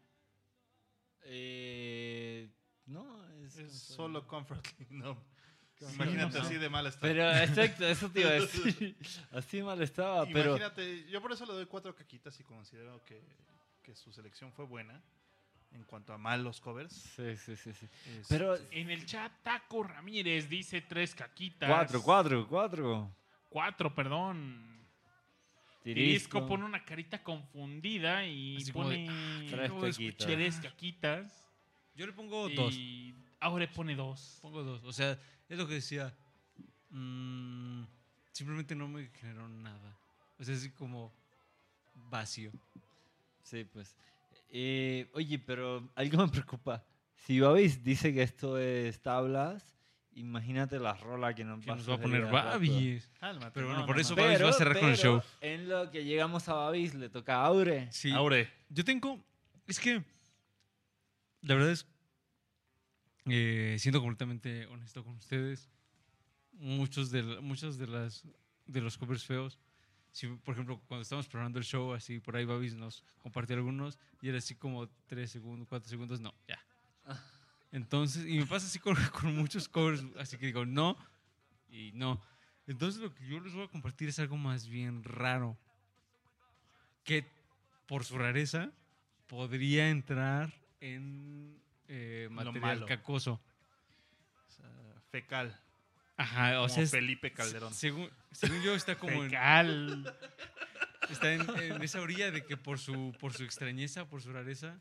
[1.26, 2.50] Eh,
[2.86, 3.06] no,
[3.44, 5.18] es, solo Comfortably Numb.
[5.80, 6.45] Sí, Imagínate no.
[6.45, 7.02] así de mal está.
[7.02, 8.95] Pero exacto, eso te iba a decir.
[9.32, 13.22] Así mal estaba, pero Imagínate, yo por eso le doy cuatro caquitas y considero que,
[13.82, 15.04] que su selección fue buena
[15.74, 16.94] en cuanto a malos covers.
[16.94, 17.88] sí, sí, sí, sí.
[18.06, 21.70] Este, Pero En el chat, Taco Ramírez dice tres caquitas.
[21.70, 23.16] cuatro, cuatro, cuatro.
[23.50, 24.74] Cuatro, perdón.
[25.86, 31.45] Y Disco pone una carita confundida y Así como de, pone Tres tres caquitas.
[31.95, 32.74] Yo le pongo dos.
[32.74, 34.40] Y ahora pone dos.
[34.41, 34.84] Pongo dos.
[34.86, 35.20] O sea,
[35.50, 36.16] es lo que decía.
[36.90, 37.84] mm,
[38.32, 39.98] simplemente no me generó nada.
[40.40, 41.14] O sea, es así como
[41.94, 42.52] vacío.
[43.44, 43.95] Sí, pues.
[44.56, 46.86] Eh, oye, pero algo me preocupa.
[47.16, 49.66] Si Babis dice que esto es tablas,
[50.12, 52.26] imagínate la rola que nos Que va, nos va a poner.
[52.28, 53.10] Babis.
[53.20, 54.02] Cálmate, Pero no, bueno, no, por no.
[54.02, 55.22] eso Babis va a cerrar con el show.
[55.42, 57.92] en lo que llegamos a Babis le toca a Aure.
[57.92, 58.12] Sí.
[58.12, 58.48] Aure.
[58.70, 59.20] Yo tengo.
[59.68, 60.04] Es que.
[61.42, 61.88] La verdad es.
[63.26, 65.70] eh, siendo completamente honesto con ustedes.
[66.52, 68.24] Muchos de, muchos de las
[68.68, 69.58] de los covers feos.
[70.14, 73.98] Si, por ejemplo, cuando estábamos probando el show, así por ahí Babis nos compartió algunos
[74.22, 76.64] y era así como 3 segundos, 4 segundos, no, ya.
[77.72, 80.95] Entonces, y me pasa así con, con muchos covers, así que digo no
[81.68, 82.22] y no.
[82.68, 85.57] Entonces, lo que yo les voy a compartir es algo más bien raro.
[87.03, 87.27] Que
[87.88, 88.72] por su rareza
[89.27, 93.41] podría entrar en eh, material cacoso.
[94.48, 94.69] O sea,
[95.10, 95.60] fecal.
[96.18, 97.73] Ajá, o Como sea, es- Felipe Calderón.
[97.73, 99.34] según, según yo está como en,
[101.10, 104.80] está en, en esa orilla de que por su por su extrañeza, por su rareza,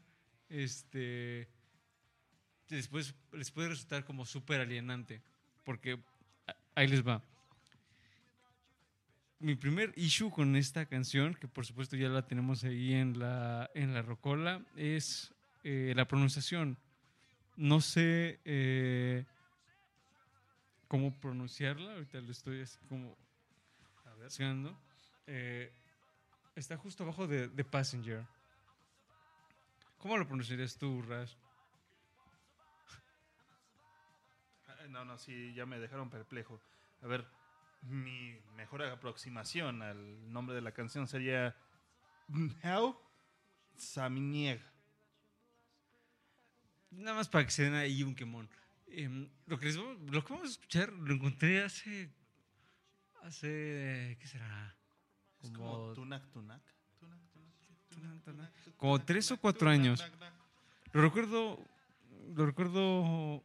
[0.50, 1.48] este
[2.68, 5.22] después les puede resultar como súper alienante,
[5.64, 5.98] porque
[6.74, 7.22] ahí les va.
[9.38, 13.70] Mi primer issue con esta canción, que por supuesto ya la tenemos ahí en la
[13.74, 15.32] en la rocola, es
[15.64, 16.78] eh, la pronunciación.
[17.56, 19.24] No sé eh,
[20.92, 23.16] cómo pronunciarla, ahorita lo estoy así como
[24.22, 24.78] buscando.
[25.26, 25.72] Eh,
[26.54, 28.26] está justo abajo de, de Passenger.
[29.96, 31.32] ¿Cómo lo pronunciarías tú, Rash?
[34.68, 36.60] Ah, No, no, sí, ya me dejaron perplejo.
[37.00, 37.26] A ver,
[37.80, 41.56] mi mejor aproximación al nombre de la canción sería
[42.62, 42.94] How
[43.78, 44.60] Saminieg.
[46.90, 48.50] Nada más para que se den ahí un quemón.
[48.94, 52.10] Em, lo, que les vamos, lo que vamos a escuchar lo encontré hace.
[53.22, 54.16] Hace.
[54.20, 54.76] ¿Qué será?
[55.38, 56.62] Como- como Tunak Tunak.
[58.76, 60.04] Como tres o cuatro años.
[60.92, 61.58] Lo recuerdo.
[62.34, 63.42] Lo recuerdo.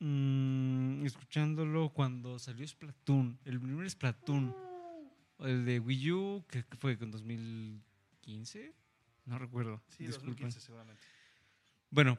[0.00, 3.38] mm, escuchándolo cuando salió Splatoon.
[3.44, 4.54] El primer Splatoon.
[5.40, 8.74] El de Wii U, que, fue con 2015.
[9.26, 9.82] No recuerdo.
[9.90, 10.44] Sí, disculpen.
[10.48, 11.02] 2015 seguramente.
[11.90, 12.18] Bueno,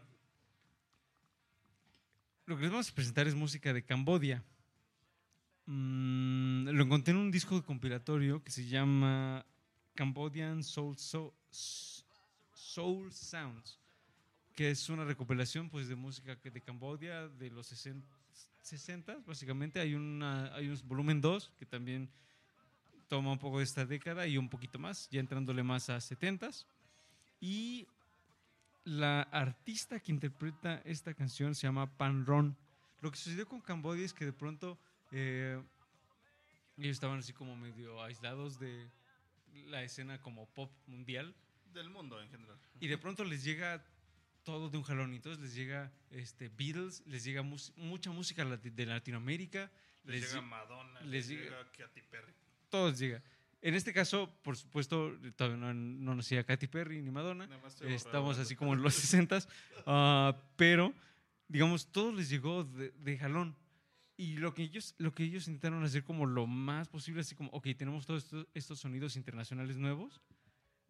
[2.45, 4.43] lo que les vamos a presentar es música de Cambodia.
[5.65, 9.45] Mm, lo encontré en un disco compilatorio que se llama
[9.95, 10.97] Cambodian Soul,
[13.11, 13.79] Sounds,
[14.55, 18.05] que es una recopilación pues, de música de Cambodia de los 60,
[18.61, 19.79] 60 básicamente.
[19.79, 22.09] Hay, una, hay un volumen 2 que también
[23.07, 26.65] toma un poco de esta década y un poquito más, ya entrándole más a 70s.
[27.39, 27.87] Y
[28.85, 32.57] la artista que interpreta esta canción se llama Pan Ron.
[33.01, 34.77] Lo que sucedió con Cambodia es que de pronto
[35.11, 35.61] eh,
[36.77, 38.89] ellos estaban así como medio aislados de
[39.67, 41.33] la escena como pop mundial
[41.73, 42.57] Del mundo en general.
[42.79, 43.83] y de pronto les llega
[44.43, 49.71] todo de un jalón entonces les llega este Beatles, les llega mucha música de Latinoamérica,
[50.05, 52.33] Les, les llega lle- Madonna, les llega- llega Katy Perry.
[52.69, 53.21] todo les llega.
[53.63, 57.49] En este caso, por supuesto, todavía no, no nacía Katy Perry ni Madonna.
[57.81, 59.39] Estamos así como en los 60
[60.55, 60.93] pero
[61.47, 63.55] digamos, todo les llegó de, de jalón.
[64.15, 67.49] Y lo que, ellos, lo que ellos intentaron hacer como lo más posible, así como,
[67.51, 70.21] ok, tenemos todos estos, estos sonidos internacionales nuevos,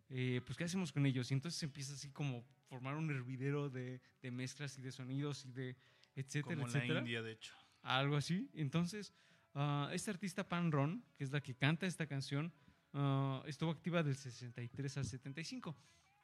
[0.09, 1.31] eh, pues ¿qué hacemos con ellos?
[1.31, 5.45] Y entonces se empieza así como formar un hervidero de, de mezclas y de sonidos
[5.45, 5.75] y de
[6.15, 7.53] etcétera, Como en la etcétera India, de hecho.
[7.81, 8.49] algo así.
[8.53, 9.13] Entonces,
[9.55, 12.53] ah, esta artista Pan Ron, que es la que canta esta canción,
[12.94, 15.76] ah, estuvo activa del 63 al 75.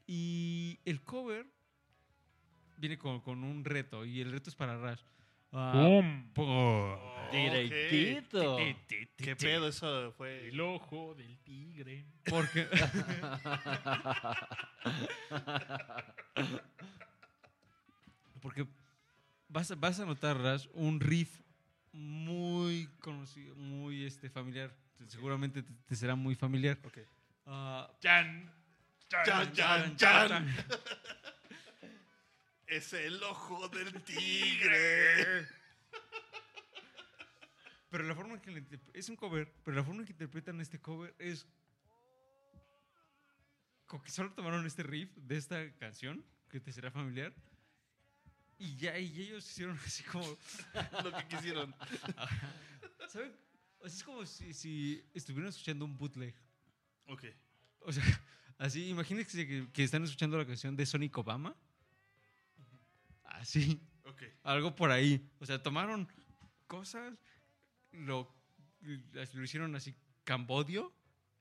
[0.07, 1.45] Y el cover
[2.77, 5.01] viene con, con un reto, y el reto es para Rush.
[6.33, 6.99] Po-
[7.31, 8.57] Directito.
[9.17, 9.67] ¿Qué pedo?
[9.67, 10.47] Eso fue.
[10.49, 12.05] El ojo del tigre.
[12.25, 12.67] Porque.
[18.41, 18.65] Porque
[19.49, 21.41] vas a, vas a notar, Rush, un riff
[21.91, 24.73] muy conocido, muy este, familiar.
[25.07, 26.77] Seguramente te, te será muy familiar.
[26.83, 26.97] Ok.
[27.45, 28.51] Ah, ¡Chan!
[29.09, 30.55] ¡Chan, chan, chan!
[32.67, 35.47] Es el ojo del tigre.
[37.89, 38.63] pero la forma en que le
[38.93, 41.47] es un cover, pero la forma en que interpretan este cover es
[43.87, 47.33] como que solo tomaron este riff de esta canción que te será familiar
[48.59, 50.37] y ya y ellos hicieron así como
[51.03, 51.73] Lo que quisieron.
[53.07, 53.35] ¿saben?
[53.79, 56.35] O sea, es como si, si estuvieran escuchando un bootleg.
[57.07, 57.25] Ok.
[57.81, 58.03] O sea,
[58.57, 61.55] así, imagínense que, que están escuchando la canción de Sonic Obama.
[63.23, 63.81] Así.
[64.05, 64.23] Ok.
[64.43, 65.29] Algo por ahí.
[65.39, 66.07] O sea, tomaron
[66.67, 67.13] cosas,
[67.91, 68.31] lo,
[68.81, 70.93] lo hicieron así cambodio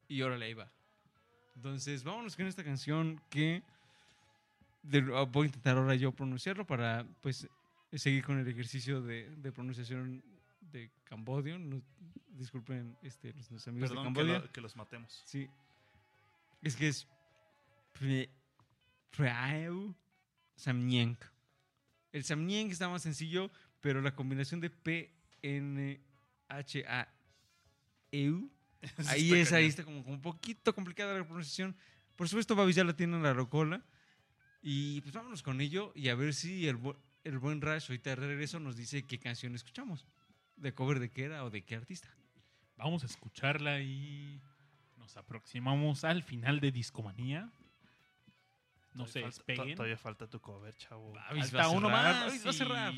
[0.07, 0.71] y órale, ahí va.
[1.57, 3.63] Entonces, vámonos con esta canción que
[4.83, 7.49] de- ah, voy a intentar ahora yo pronunciarlo para pues
[7.93, 10.23] seguir con el ejercicio de, de pronunciación
[10.61, 11.59] de cambodio.
[11.59, 11.83] No-
[12.39, 14.39] disculpen este, los, los amigos Perdón de que, Cambodia.
[14.41, 15.23] lo- que los matemos.
[15.25, 15.49] Sí.
[16.63, 17.07] Es que es
[17.99, 18.31] Pre-
[19.11, 19.95] Preau
[20.57, 21.17] Samnieng.
[22.13, 23.51] El Samnieng está más sencillo,
[23.81, 25.13] pero la combinación de P,
[25.43, 26.01] N,
[26.49, 27.09] H, A,
[28.13, 28.51] EU,
[29.09, 31.77] ahí es, ahí está como, como un poquito complicada la pronunciación.
[32.17, 33.85] Por supuesto, Babi ya la tiene en la rocola.
[34.61, 38.11] Y pues vámonos con ello y a ver si el, bu- el buen Rash ahorita
[38.11, 40.05] de regreso nos dice qué canción escuchamos.
[40.57, 42.09] De cover de qué era o de qué artista
[42.78, 44.42] Vamos a escucharla y
[44.98, 47.50] nos aproximamos al final de Discomanía.
[48.94, 49.76] No se Todavía falta- despeguen.
[49.76, 51.14] Todavía falta tu cover, chavo.
[51.14, 52.26] Babis va Falta a uno cerrar, más.
[52.26, 52.94] Babis va a y- cerrar.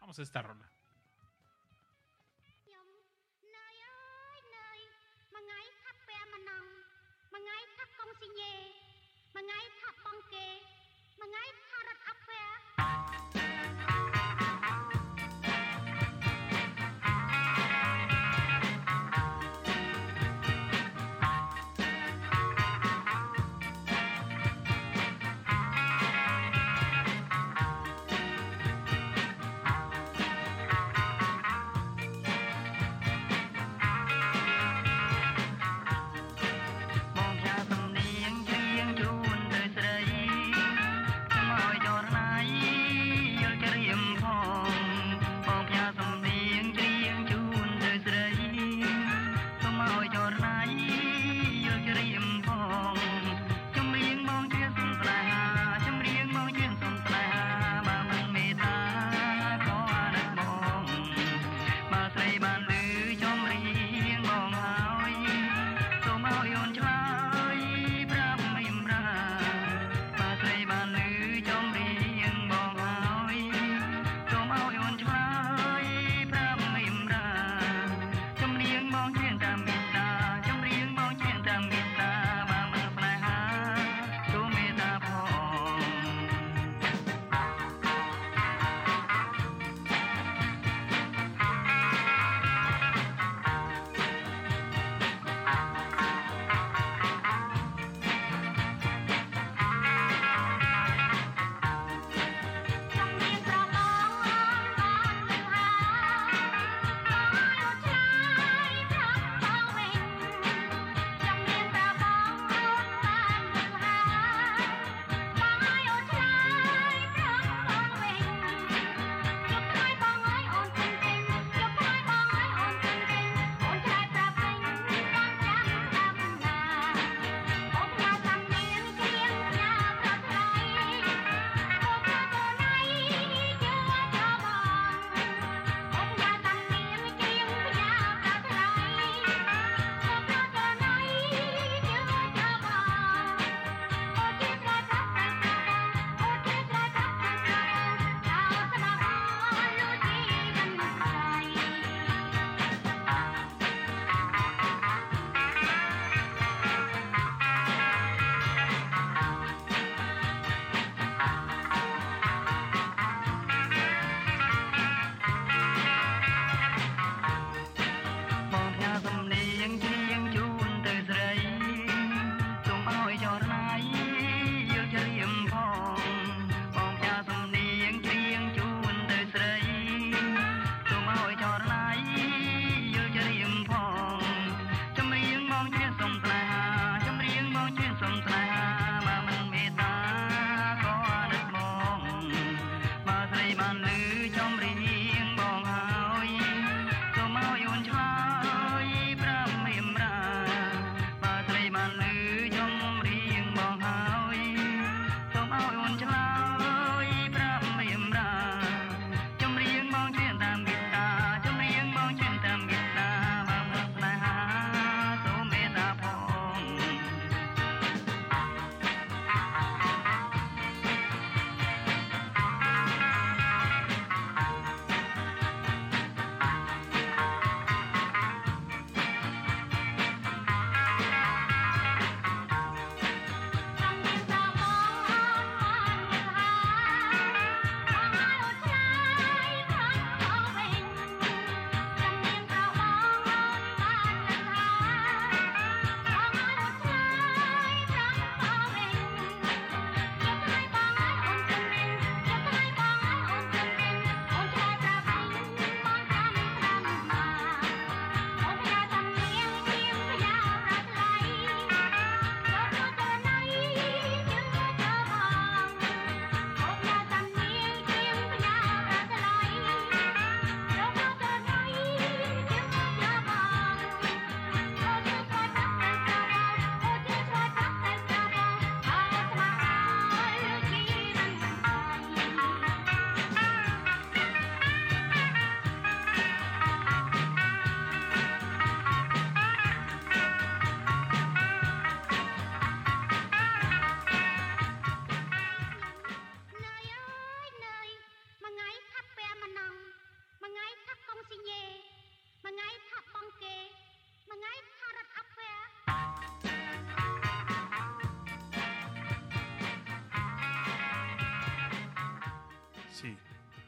[0.00, 0.66] Vamos a esta rola.
[2.62, 2.86] ខ្ញុំ
[3.54, 4.78] ណើយអើយណើយ
[5.32, 6.64] មួយថ្ងៃថាពែម្នង
[7.32, 8.54] មួយថ្ងៃថាកុងស៊ីញេ
[9.34, 10.46] មួយថ្ងៃថាបងគេ
[11.18, 12.42] មួយថ្ងៃថារត់អាប់ពែ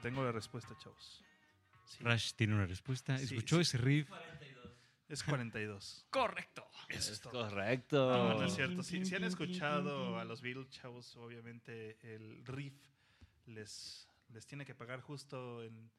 [0.04, 1.24] tengo la respuesta, chavos.
[1.86, 3.18] Sí, Rash tiene una respuesta.
[3.18, 3.62] Sí, ¿Escuchó sí.
[3.64, 4.10] ese riff?
[5.10, 6.06] es 42.
[6.10, 6.68] Correcto.
[6.90, 7.50] Eso es todo.
[7.50, 8.10] correcto.
[8.10, 8.84] No, no es cierto.
[8.84, 12.76] Si, si han escuchado a los Beatles, chavos, obviamente el riff
[13.46, 15.90] les, les tiene que pagar justo en,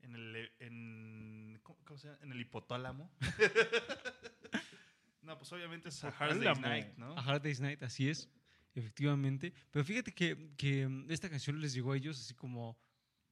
[0.00, 2.18] en el en, ¿cómo, cómo se llama?
[2.22, 3.10] En el hipotálamo.
[5.22, 6.60] no, pues obviamente es a Hard Day's.
[6.60, 7.16] Night, ¿no?
[7.16, 8.28] A Hard Day's Night, así es,
[8.74, 9.52] efectivamente.
[9.70, 12.76] Pero fíjate que, que, esta canción les llegó a ellos así como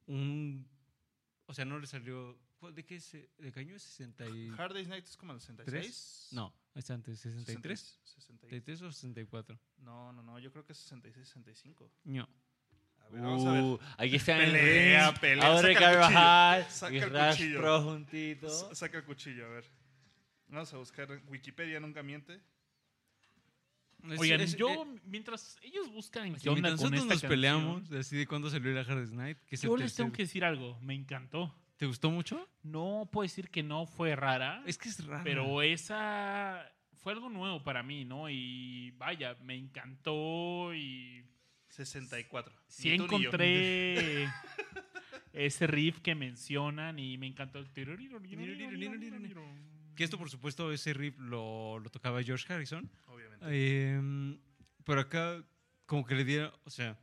[0.06, 0.68] un...
[1.46, 2.38] O sea, no les salió...
[2.58, 4.00] ¿cuál- ¿De qué, se, de qué año es?
[4.00, 4.58] ¿63?
[4.58, 6.28] Hard Day's Night es como el 66.
[6.32, 7.44] No, es antes, ¿63?
[7.46, 8.00] 63.
[8.04, 9.58] ¿63 o 64?
[9.78, 11.90] No, no, no, yo creo que es 66, 65.
[12.04, 12.28] No.
[13.00, 13.62] A ver, vamos a ver.
[13.62, 15.20] Uh, aquí en el Pelea, ring.
[15.20, 18.74] pelea, Aure saca el Carvajal Saca y el Rash cuchillo.
[18.74, 19.64] Saca el cuchillo, a ver.
[20.48, 22.40] Vamos a buscar Wikipedia nunca miente.
[24.18, 28.18] Oigan, es- yo, eh, mientras ellos buscan qué onda con nosotros esta nos peleamos, canción,
[28.18, 29.38] de cuándo salió la Hard Night.
[29.46, 30.78] Que yo les tengo que decir algo.
[30.80, 31.54] Me encantó.
[31.76, 32.48] ¿Te gustó mucho?
[32.62, 35.24] No puedo decir que no fue rara, Es que es raro.
[35.24, 36.64] pero esa
[36.98, 38.30] fue algo nuevo para mí, ¿no?
[38.30, 41.24] Y vaya, me encantó y
[41.68, 42.54] 64.
[42.68, 44.28] sí Ni encontré
[45.32, 47.66] ese riff que mencionan y me encantó el
[49.94, 52.88] Que esto, por supuesto, ese riff lo, lo tocaba George Harrison.
[53.44, 54.38] Eh,
[54.84, 55.44] pero acá,
[55.86, 56.98] como que le dieron, o sea,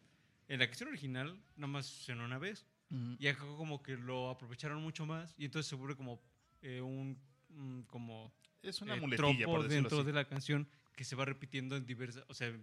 [0.48, 2.66] en la canción original nada más sonó una vez.
[2.90, 3.16] Ujú.
[3.20, 5.34] Y acá como que lo aprovecharon mucho más.
[5.38, 6.22] Y entonces se vuelve como
[6.62, 10.06] eh, un, un como es una eh, muletilla, tropo por dentro así.
[10.06, 12.54] de la canción que se va repitiendo en diversas, o sea,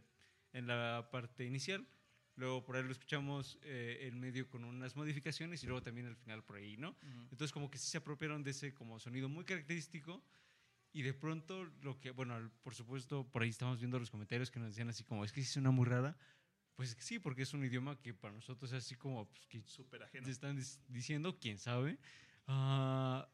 [0.53, 1.87] en la parte inicial.
[2.35, 6.17] Luego por ahí lo escuchamos eh, en medio con unas modificaciones y luego también al
[6.17, 6.91] final por ahí, ¿no?
[6.91, 7.23] Ujú.
[7.31, 10.23] Entonces como que sí se apropiaron de ese como sonido muy característico
[10.97, 14.59] y de pronto lo que, bueno, por supuesto, por ahí estamos viendo los comentarios que
[14.59, 16.17] nos decían así como, es que sí suena muy rara.
[16.75, 20.05] Pues sí, porque es un idioma que para nosotros es así como, pues, que Súper
[20.05, 20.25] ajeno.
[20.25, 20.59] te están
[20.89, 21.99] diciendo, quién sabe.
[22.47, 23.29] Ah,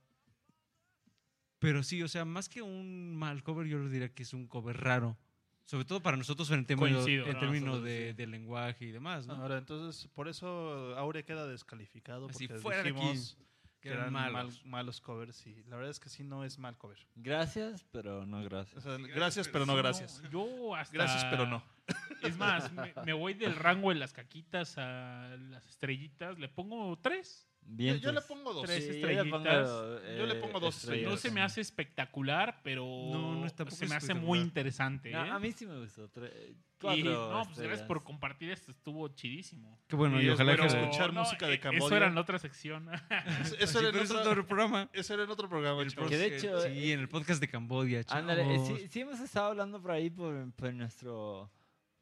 [1.61, 4.49] pero sí, o sea, más que un mal cover, yo lo diría que es un
[4.49, 5.17] cover raro.
[5.65, 7.39] Sobre todo para nosotros en términos, Coincido, en ¿no?
[7.39, 8.17] términos de, sí.
[8.17, 9.35] de lenguaje y demás, ¿no?
[9.35, 12.29] Ahora, entonces, por eso Aure queda descalificado.
[12.29, 13.39] Así, Porque fuera de aquí, dijimos
[13.83, 14.65] que eran eran mal- malos.
[14.65, 15.47] malos covers.
[15.47, 16.99] Y la verdad es que sí, no es mal cover.
[17.17, 18.83] Gracias, pero no O gracias.
[18.83, 20.23] sea, gracias, pero no gracias.
[20.31, 20.95] yo hasta...
[20.97, 21.63] Gracias, pero no.
[22.23, 26.39] Es más, me, me voy del rango de las caquitas a las estrellitas.
[26.39, 27.49] Le pongo tres.
[27.65, 27.99] Bien.
[28.01, 28.65] yo le pongo dos.
[28.65, 30.19] Tres Sí, yo le pongo, estrellitas.
[30.19, 31.11] Yo le pongo dos estrellas.
[31.11, 35.11] No se me hace espectacular, pero No, no es- tampoco se me hace muy interesante.
[35.11, 35.31] No, ¿eh?
[35.31, 36.09] a mí sí me gustó.
[36.11, 36.55] tre-
[36.97, 38.73] Y, no, pues gracias por compartir esto.
[38.73, 39.79] Estuvo chidísimo.
[39.87, 40.67] Qué bueno, Y y ojalá que...
[40.67, 42.89] escuchar música de eh, Eso era en otra sección.
[43.61, 44.91] Eso era en otro, otro programa.
[44.93, 45.95] eso era en otro programa, El.
[45.95, 49.47] Que de hecho, sí, eh, en el podcast de Camboya, Ándale, sí, sí hemos estado
[49.47, 51.51] hablando por ahí por, por nuestro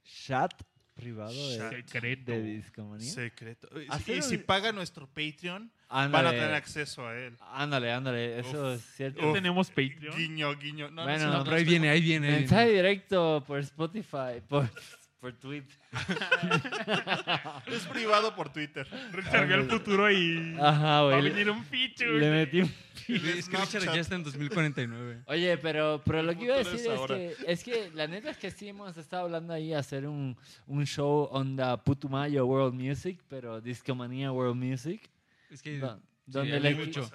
[0.03, 0.53] chat
[1.01, 1.71] privado de.
[1.71, 2.33] Secreto.
[2.33, 3.13] de Discomanía.
[3.13, 3.69] Secreto.
[3.81, 7.37] Y- Hacer Y si paga nuestro Patreon, Ándale, van a tener acceso a él.
[7.53, 9.21] ándale, ándale, eso es cierto.
[9.27, 10.17] Ya tenemos Patreon.
[10.17, 10.91] Guiño, guiño.
[10.91, 12.31] No, no, Bueno, No, pero ahí viene, ahí viene.
[12.31, 14.71] Mensaje directo por Spotify, por,
[15.21, 15.77] por Twitter.
[17.67, 18.87] Es privado por Twitter.
[19.13, 21.23] Recargué el futuro y Ajá, va a güey.
[21.23, 22.19] Le, venir un feature.
[22.19, 22.73] le metí un-
[23.09, 25.23] Es que Richard ya está en 2049.
[25.27, 28.31] Oye, pero, pero lo que iba a es decir es que, es que la neta
[28.31, 30.37] es que sí hemos estado hablando ahí hacer un,
[30.67, 35.09] un show onda Putumayo World Music, pero Discomanía World Music,
[35.51, 37.11] Es que do- sí, donde, hay le- mucho.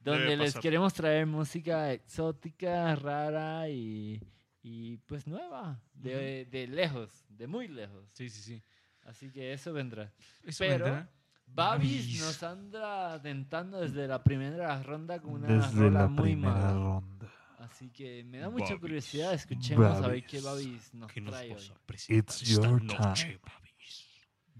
[0.00, 4.20] donde les queremos traer música exótica, rara y,
[4.68, 8.04] y pues nueva, de, de lejos, de muy lejos.
[8.14, 8.62] Sí, sí, sí.
[9.04, 10.12] Así que eso vendrá.
[10.42, 11.10] Eso Pero- vendrá.
[11.46, 16.72] Babis nos anda tentando desde la primera ronda con una rola muy mala.
[16.72, 17.32] ronda.
[17.60, 18.80] Así que me da mucha Babis.
[18.80, 19.32] curiosidad.
[19.34, 21.76] Escuchemos a ver qué Babis nos nos trae vas hoy.
[22.18, 23.38] It's esta your noche, time.
[23.44, 24.08] Babis.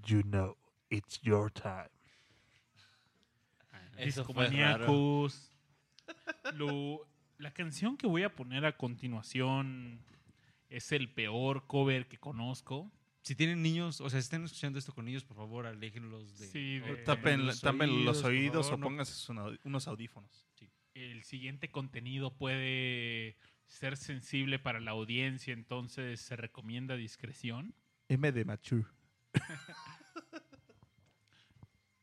[0.07, 0.57] You know,
[0.89, 1.91] it's your time.
[3.97, 4.87] Eso fue raro.
[4.87, 5.51] Discomaníacos.
[6.55, 7.09] Lo-
[7.39, 10.01] la canción que voy a poner a continuación
[10.69, 12.91] es el peor cover que conozco.
[13.23, 16.47] Si tienen niños, o sea, si están escuchando esto con niños, por favor, aléjenlos de.
[16.47, 19.33] Sí, de- Tapen, los tapen los por oídos favor, o pónganse
[19.65, 20.47] unos audífonos.
[20.95, 23.37] El siguiente contenido puede
[23.67, 27.75] ser sensible para la audiencia, entonces se recomienda discreción.
[28.09, 28.85] M de mature.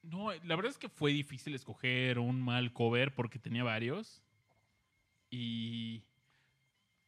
[0.01, 4.21] No, la verdad es que fue difícil escoger un mal cover porque tenía varios.
[5.35, 6.03] Y.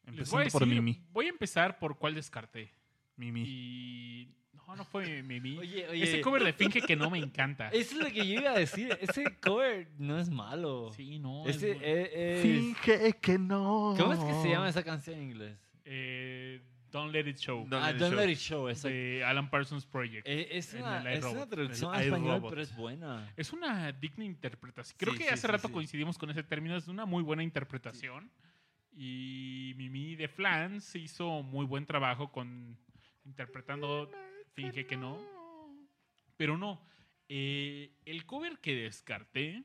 [0.08, 1.02] les voy a Empezando por decir- Mimi.
[1.12, 2.72] Voy a empezar por cuál descarté.
[3.18, 3.44] Mimi.
[3.46, 4.32] Y.
[4.54, 5.58] No, no fue Mimi.
[5.60, 6.04] Oye, oye.
[6.04, 7.70] Ese cover de Finge que no me encanta.
[7.70, 8.98] Eso es lo que yo iba a decir.
[9.00, 10.92] Ese cover no es malo.
[10.94, 11.46] Sí, no.
[11.46, 11.86] es Ese bueno.
[11.86, 13.94] es- Finge que no.
[13.98, 15.58] ¿Cómo es que se llama esa canción en inglés?
[15.86, 16.62] Eh,
[16.96, 17.66] Don't Let It Show.
[17.68, 18.20] Don't ah, Let It Don't Show.
[18.26, 18.88] Let It Show, exacto.
[18.90, 20.26] de Alan Parsons Project.
[20.28, 23.32] Eh, es una, es una traducción a español, pero es buena.
[23.36, 24.98] Es una digna interpretación.
[24.98, 25.74] Creo Sí, que sí, hace sí, rato sí.
[25.74, 26.76] coincidimos con ese término.
[26.78, 28.32] Es una muy buena interpretación.
[28.98, 32.78] Y Mimi de Flans hizo muy buen trabajo con
[33.26, 34.10] interpretando
[34.54, 35.20] Finge que no.
[36.38, 36.82] Pero no.
[37.28, 39.64] eh, el cover que descarté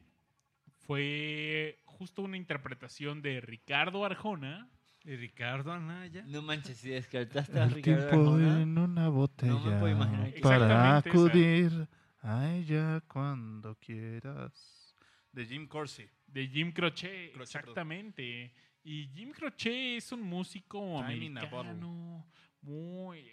[0.87, 4.69] fue justo una interpretación de Ricardo Arjona.
[5.05, 6.23] Y Ricardo Anaya.
[6.27, 10.33] No manches, si descartaste a El Ricardo Arjona, en una botella No me puedo imaginar
[10.35, 11.19] que- para Exactamente esa.
[11.19, 11.89] acudir
[12.23, 14.95] a ella cuando quieras.
[15.33, 16.07] De Jim Corsi.
[16.27, 18.53] De Jim Croce, Croce, exactamente.
[18.85, 22.27] Y Jim Croce es un músico Time in a americano
[22.63, 23.25] muy,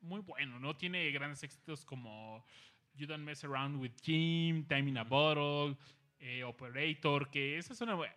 [0.00, 0.76] muy bueno, ¿no?
[0.76, 2.44] Tiene grandes éxitos como
[2.94, 5.76] You Don't Mess Around with Jim, Time in a Bottle,
[6.18, 7.94] eh, Operator, que esa es una...
[7.96, 8.10] bu-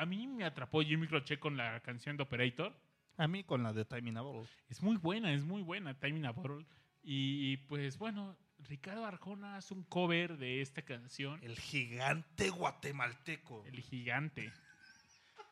[0.00, 2.74] A mí me atrapó Jimmy Croce con la canción de Operator.
[3.18, 4.48] A mí con la de Timing Bottle.
[4.70, 6.64] Es muy buena, es muy buena, Time in a Bottle.
[7.02, 11.38] Y pues bueno, Ricardo Arjona hace un cover de esta canción.
[11.42, 13.62] El gigante guatemalteco.
[13.66, 14.50] El gigante.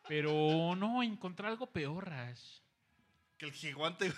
[0.08, 2.60] Pero no, encontré algo peor, Rash.
[3.36, 4.10] Que el gigante.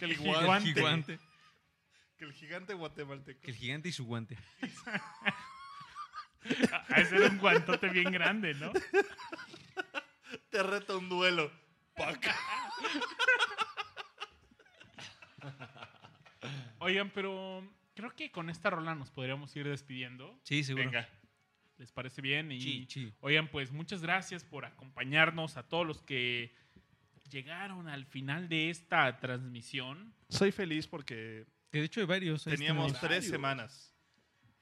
[0.00, 0.16] Que el.
[0.16, 1.20] Gigante.
[2.18, 3.40] Que el gigante guatemalteco.
[3.40, 4.36] Que el gigante y su guante.
[6.88, 8.72] A ese era un guantote bien grande, ¿no?
[10.50, 11.50] Te reta un duelo.
[11.96, 12.34] Paca.
[16.78, 20.38] Oigan, pero creo que con esta rola nos podríamos ir despidiendo.
[20.42, 20.84] Sí, seguro.
[20.86, 21.08] Venga.
[21.78, 22.52] ¿Les parece bien?
[22.52, 23.12] Y, Sí, sí.
[23.20, 26.54] Oigan, pues muchas gracias por acompañarnos a todos los que
[27.30, 30.14] llegaron al final de esta transmisión.
[30.28, 32.44] Soy feliz porque Que de hecho hay varios.
[32.44, 33.93] teníamos tres semanas.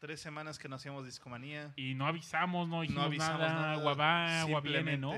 [0.03, 1.73] Tres semanas que no hacíamos discomanía.
[1.77, 3.73] Y no avisamos, no dijimos No avisamos nada, nada.
[3.75, 5.13] agua va, agua viene, ¿no?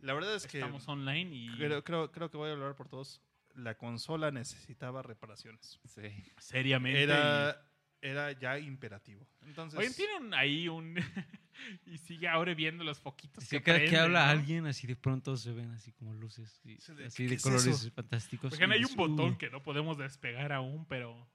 [0.00, 2.86] La verdad es que Estamos online y creo, creo, creo que voy a hablar por
[2.90, 3.22] todos.
[3.54, 5.80] La consola necesitaba reparaciones.
[5.86, 6.02] Sí.
[6.36, 7.02] seriamente.
[7.02, 7.66] Era,
[8.02, 9.26] era ya imperativo.
[9.46, 10.94] Entonces, Oigan, tienen ahí un...
[11.86, 14.30] y sigue ahora viendo los foquitos Es que que cada que prenden, habla ¿no?
[14.32, 16.60] alguien, así de pronto se ven así como luces.
[16.62, 17.90] y Sí, de- así ¿qué de es colores eso?
[17.92, 18.52] fantásticos.
[18.60, 19.38] Y hay un botón "Uh".
[19.38, 21.26] que no podemos despegar aún, pero...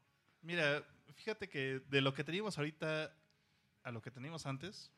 [0.43, 0.83] mira,
[1.15, 3.15] fíjate que de lo que teníamos ahorita
[3.83, 4.91] a lo que teníamos antes,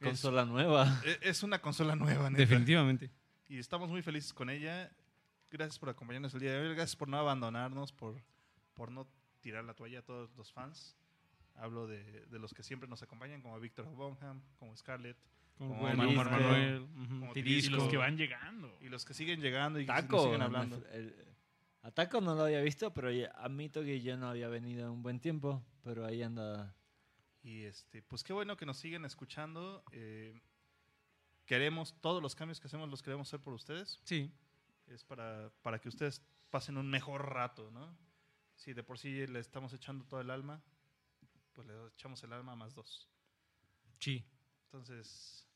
[0.00, 1.00] es- Consola nueva.
[1.04, 2.30] e- es, una consola nueva.
[2.30, 2.40] neta.
[2.40, 3.10] Definitivamente.
[3.48, 4.90] Y estamos muy felices con ella.
[5.50, 6.74] Gracias por acompañarnos el día de hoy.
[6.74, 8.20] Gracias por no abandonarnos, por,
[8.74, 9.06] por no
[9.40, 10.96] tirar la toalla a todos los fans.
[11.54, 15.18] Hablo de, de los que siempre nos acompañan, como Víctor Bonham, como Scarlett,
[15.58, 16.86] Como Como Manuel Manuel, Manuel,
[17.20, 17.76] como Y Tirisco.
[17.76, 18.74] los que van llegando.
[18.80, 20.24] y los que siguen llegando y que Taco.
[20.24, 20.82] siguen hablando.
[20.92, 21.14] el-
[21.82, 24.90] a Taco no lo había visto, pero ya- admito que yo no había venido en
[24.92, 25.62] un buen tiempo.
[25.82, 26.74] Pero ahí anda.
[27.42, 29.82] Y este, pues qué bueno que nos siguen escuchando.
[29.92, 30.40] eh,
[31.44, 34.00] queremos, todos los cambios que hacemos los queremos hacer por ustedes.
[34.04, 34.30] Sí.
[34.86, 37.96] Es para, para que ustedes pasen un mejor rato, ¿no?
[38.54, 40.62] Si de por sí le estamos echando todo el alma,
[41.52, 43.08] pues le echamos el alma más dos.
[43.98, 44.24] Sí.
[44.66, 45.46] Entonces,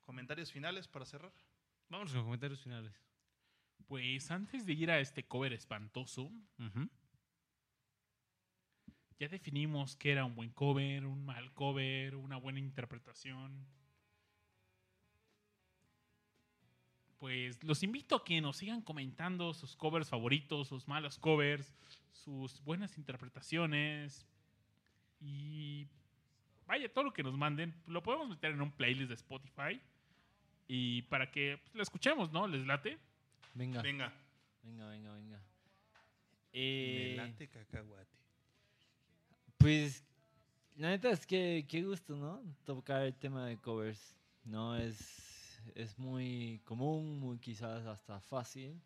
[0.00, 1.32] comentarios finales para cerrar.
[1.88, 2.92] Vamos con comentarios finales.
[3.90, 6.30] Pues antes de ir a este cover espantoso,
[9.18, 13.66] ya definimos que era un buen cover, un mal cover, una buena interpretación.
[17.18, 21.74] Pues los invito a que nos sigan comentando sus covers favoritos, sus malos covers,
[22.12, 24.24] sus buenas interpretaciones.
[25.18, 25.88] Y
[26.64, 29.80] vaya, todo lo que nos manden, lo podemos meter en un playlist de Spotify.
[30.68, 32.46] Y para que pues, lo escuchemos, ¿no?
[32.46, 33.09] ¿Les late?
[33.54, 33.82] Venga.
[33.82, 34.12] Venga.
[34.62, 35.42] Venga, venga, venga.
[36.52, 38.18] Eh, Me late cacahuate.
[39.58, 40.04] Pues,
[40.76, 42.42] la neta es que qué gusto, ¿no?
[42.64, 44.16] Tocar el tema de covers.
[44.44, 48.80] No es, es muy común, muy quizás hasta fácil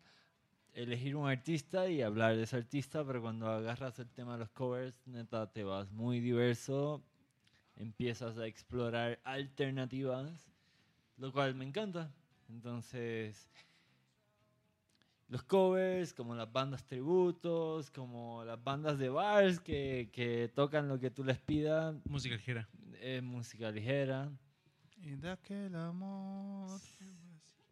[0.75, 4.49] elegir un artista y hablar de ese artista, pero cuando agarras el tema de los
[4.49, 7.01] covers, neta te vas muy diverso,
[7.77, 10.51] empiezas a explorar alternativas,
[11.17, 12.13] lo cual me encanta.
[12.49, 13.49] Entonces,
[15.27, 20.99] los covers, como las bandas tributos, como las bandas de bars que, que tocan lo
[20.99, 22.67] que tú les pidas, Música ligera.
[23.01, 24.31] es música ligera.
[24.97, 26.79] Y de aquel amor.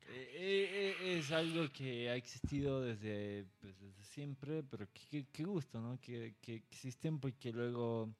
[0.10, 5.28] Eh, eh, eh, es algo que ha existido desde, pues, desde siempre, pero qué, qué-
[5.32, 6.00] qué gusto, ¿no?
[6.00, 8.14] Que, que existen porque luego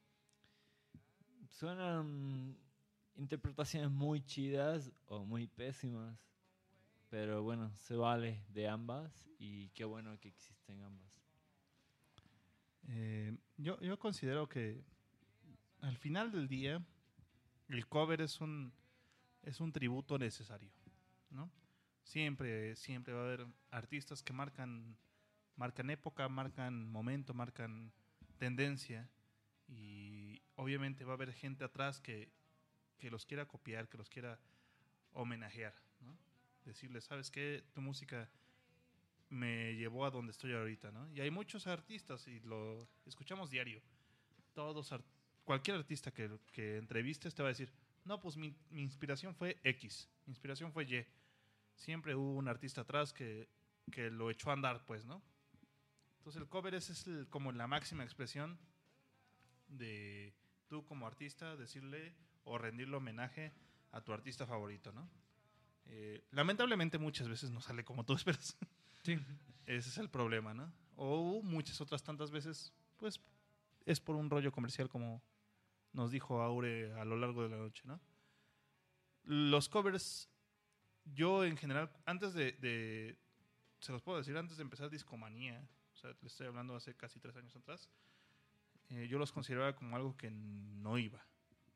[1.50, 2.56] suenan
[3.16, 6.18] interpretaciones muy chidas o muy pésimas,
[7.14, 11.22] pero bueno, se vale de ambas y qué bueno que existen ambas.
[12.88, 14.82] Eh, yo, yo considero que
[15.80, 16.84] al final del día
[17.68, 18.72] el cover es un,
[19.44, 20.72] es un tributo necesario,
[21.30, 21.52] ¿no?
[22.02, 24.96] Siempre, siempre va a haber artistas que marcan,
[25.54, 27.92] marcan época, marcan momento, marcan
[28.38, 29.08] tendencia.
[29.68, 32.32] Y obviamente va a haber gente atrás que,
[32.98, 34.40] que los quiera copiar, que los quiera
[35.12, 35.74] homenajear.
[36.64, 37.62] Decirle, ¿sabes qué?
[37.72, 38.30] Tu música
[39.28, 41.10] me llevó a donde estoy ahorita, ¿no?
[41.12, 43.82] Y hay muchos artistas y lo escuchamos diario.
[44.54, 45.04] Todos, ar-
[45.44, 47.72] cualquier artista que, que entrevistes te va a decir,
[48.04, 51.04] no, pues mi, mi inspiración fue X, mi inspiración fue Y.
[51.76, 53.48] Siempre hubo un artista atrás que,
[53.90, 55.22] que lo echó a andar, pues, ¿no?
[56.18, 58.58] Entonces el cover es, es el- como la máxima expresión
[59.68, 60.32] de
[60.68, 62.14] tú como artista decirle
[62.44, 63.52] o rendirle homenaje
[63.92, 65.08] a tu artista favorito, ¿no?
[65.86, 68.56] Eh, lamentablemente muchas veces no sale como tú esperas.
[69.02, 69.18] Sí.
[69.66, 70.72] Ese es el problema, ¿no?
[70.96, 73.20] O muchas otras tantas veces, pues,
[73.86, 75.22] es por un rollo comercial como
[75.92, 78.00] nos dijo Aure a lo largo de la noche, ¿no?
[79.24, 80.28] Los covers,
[81.04, 83.18] yo en general, antes de, de-
[83.80, 87.18] se los puedo decir, antes de empezar Discomanía, o sea, le estoy hablando hace casi
[87.20, 87.88] tres años atrás,
[88.90, 91.24] eh, yo los consideraba como algo que no iba.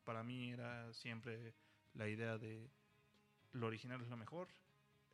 [0.03, 1.55] Para mí era siempre
[1.93, 2.69] la idea de
[3.53, 4.47] lo original es lo mejor.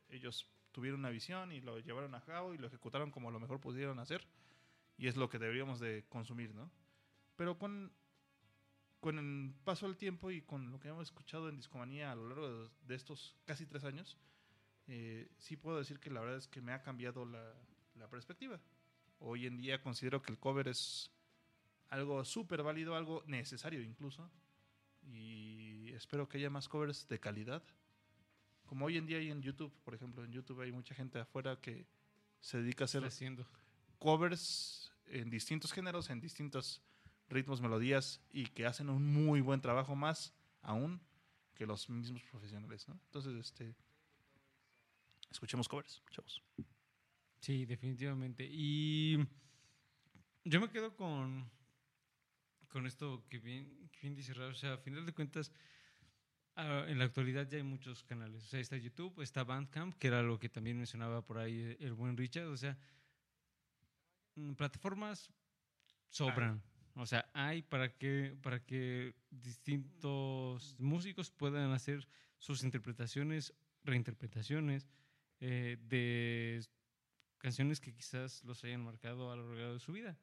[0.08, 3.60] Ellos tuvieron una visión y lo llevaron a cabo y lo ejecutaron como lo mejor
[3.60, 4.26] pudieron hacer.
[4.98, 6.70] Y es lo que deberíamos de consumir, ¿no?
[7.36, 7.92] Pero con,
[9.00, 12.28] con el paso del tiempo y con lo que hemos escuchado en Discomanía a lo
[12.28, 14.16] largo de, estos casi tres años,
[14.86, 17.54] eh, sí puedo decir que la verdad es que me ha cambiado la,
[17.94, 18.60] la perspectiva.
[19.18, 21.10] Hoy en día considero que el cover es
[21.88, 24.30] algo súper válido, algo necesario incluso.
[25.12, 27.62] Y espero que haya más covers de calidad.
[28.66, 31.60] Como hoy en día hay en YouTube, por ejemplo, en YouTube hay mucha gente afuera
[31.60, 31.86] que
[32.40, 33.46] se dedica a hacer Está haciendo.
[33.98, 36.82] covers en distintos géneros, en distintos
[37.28, 41.00] ritmos, melodías y que hacen un muy buen trabajo más aún
[41.54, 42.94] que los mismos profesionales, ¿no?
[43.06, 43.74] Entonces, este
[45.30, 46.42] escuchemos covers, chavos.
[47.40, 48.46] Sí, definitivamente.
[48.50, 49.18] Y
[50.44, 51.50] yo me quedo con,
[52.68, 54.52] con esto que bien, que bien dice Raúl.
[54.52, 55.52] O sea, a final de cuentas,
[56.56, 58.44] ah, en la actualidad ya hay muchos canales.
[58.44, 61.92] O sea, está YouTube, está Bandcamp, que era lo que también mencionaba por ahí el
[61.92, 62.48] buen Richard.
[62.48, 62.76] O sea,
[64.34, 65.30] mm, plataformas
[66.08, 66.62] sobran.
[66.94, 72.08] O sea, hay para que, para que distintos músicos puedan hacer
[72.38, 73.52] sus interpretaciones,
[73.84, 74.88] reinterpretaciones
[75.40, 76.64] eh, de
[77.38, 80.18] canciones que quizás los hayan marcado a lo largo de su vida,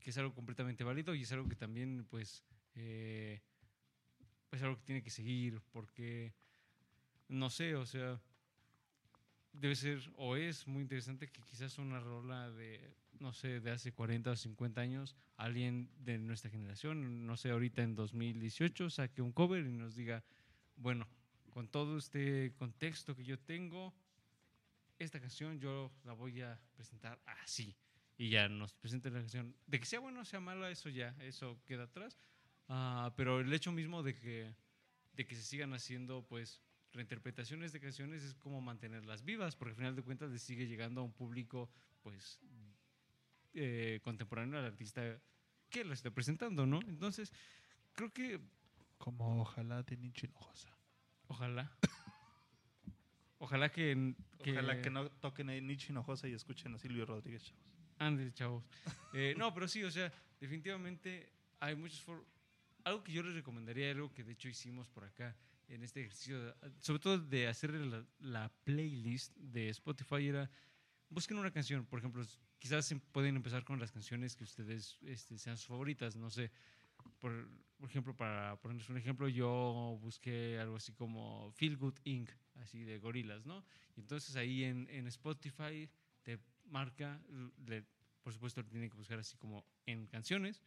[0.00, 2.42] que es algo completamente válido y es algo que también, pues,
[2.74, 3.42] eh,
[4.50, 6.32] pues algo que tiene que seguir, porque,
[7.28, 8.20] no sé, o sea,
[9.52, 13.92] debe ser o es muy interesante que quizás una rola de, no sé, de hace
[13.92, 19.32] 40 o 50 años, alguien de nuestra generación, no sé, ahorita en 2018, saque un
[19.32, 20.24] cover y nos diga,
[20.76, 21.06] bueno,
[21.50, 23.94] con todo este contexto que yo tengo,
[24.98, 27.76] esta canción yo la voy a presentar así.
[28.16, 29.54] Y ya nos presenta la canción.
[29.66, 32.18] De que sea buena o sea mala, eso ya, eso queda atrás.
[32.68, 34.54] Ah, pero el hecho mismo de que,
[35.14, 36.60] de que se sigan haciendo, pues,
[36.92, 41.00] reinterpretaciones de canciones es como mantenerlas vivas, porque al final de cuentas le sigue llegando
[41.00, 41.70] a un público,
[42.02, 42.40] pues,
[43.54, 45.02] eh, contemporáneo al artista
[45.70, 46.80] que lo esté presentando, ¿no?
[46.86, 47.32] Entonces,
[47.94, 48.40] creo que
[48.98, 50.74] Como ojalá de Nietzsche Hinojosa.
[51.28, 51.70] ojalá.
[53.40, 57.62] Ojalá que, Ojalá que no toquen a Nietzsche Hinojosa y escuchen a Silvio Rodríguez, chavos.
[57.98, 58.64] Andes, chavos.
[59.12, 61.30] Eh, no, pero sí, o sea, definitivamente
[61.60, 62.24] hay muchos for-
[62.88, 65.36] Algo que yo les recomendaría, algo que de hecho hicimos por acá
[65.68, 70.50] en este ejercicio, sobre todo de hacer la, la playlist de Spotify, era
[71.10, 71.84] busquen una canción.
[71.84, 72.22] Por ejemplo,
[72.58, 76.16] quizás em- pueden empezar con las canciones que ustedes este, sean sus favoritas.
[76.16, 76.50] No sé,
[77.18, 77.46] por,
[77.76, 82.84] por ejemplo, para ponerles un ejemplo, yo busqué algo así como Feel Good Inc., así
[82.84, 83.66] de gorilas, ¿no?
[83.96, 85.90] Y entonces ahí en, en Spotify
[86.22, 87.20] te marca,
[87.66, 87.84] le-
[88.22, 90.62] por supuesto, tienen que buscar así como en canciones,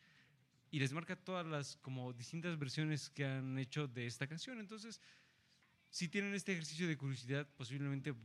[0.71, 4.57] y les marca todas las como distintas versiones que han hecho de esta canción.
[4.59, 5.01] Entonces,
[5.89, 8.15] si tienen este ejercicio de curiosidad, posiblemente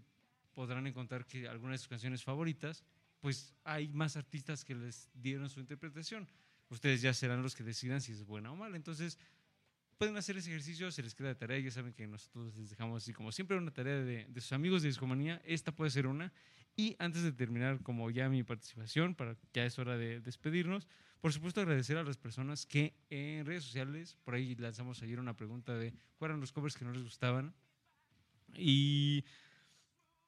[0.54, 2.84] podrán encontrar que algunas de sus canciones favoritas,
[3.20, 6.28] pues hay más artistas que les dieron su interpretación.
[6.70, 8.76] Ustedes ya serán los que decidan si es buena o mala.
[8.76, 9.18] Entonces,
[9.98, 11.58] pueden hacer ese ejercicio, se les queda de tarea.
[11.58, 14.82] Ya saben que nosotros les dejamos así como siempre una tarea de, de sus amigos
[14.82, 15.42] de Discomanía.
[15.44, 16.32] Esta puede ser una.
[16.76, 20.86] Y antes de terminar, como ya mi participación, para ya es hora de despedirnos,
[21.20, 25.34] por supuesto agradecer a las personas que en redes sociales, por ahí lanzamos ayer una
[25.34, 27.54] pregunta de cuáles eran los covers que no les gustaban.
[28.54, 29.24] Y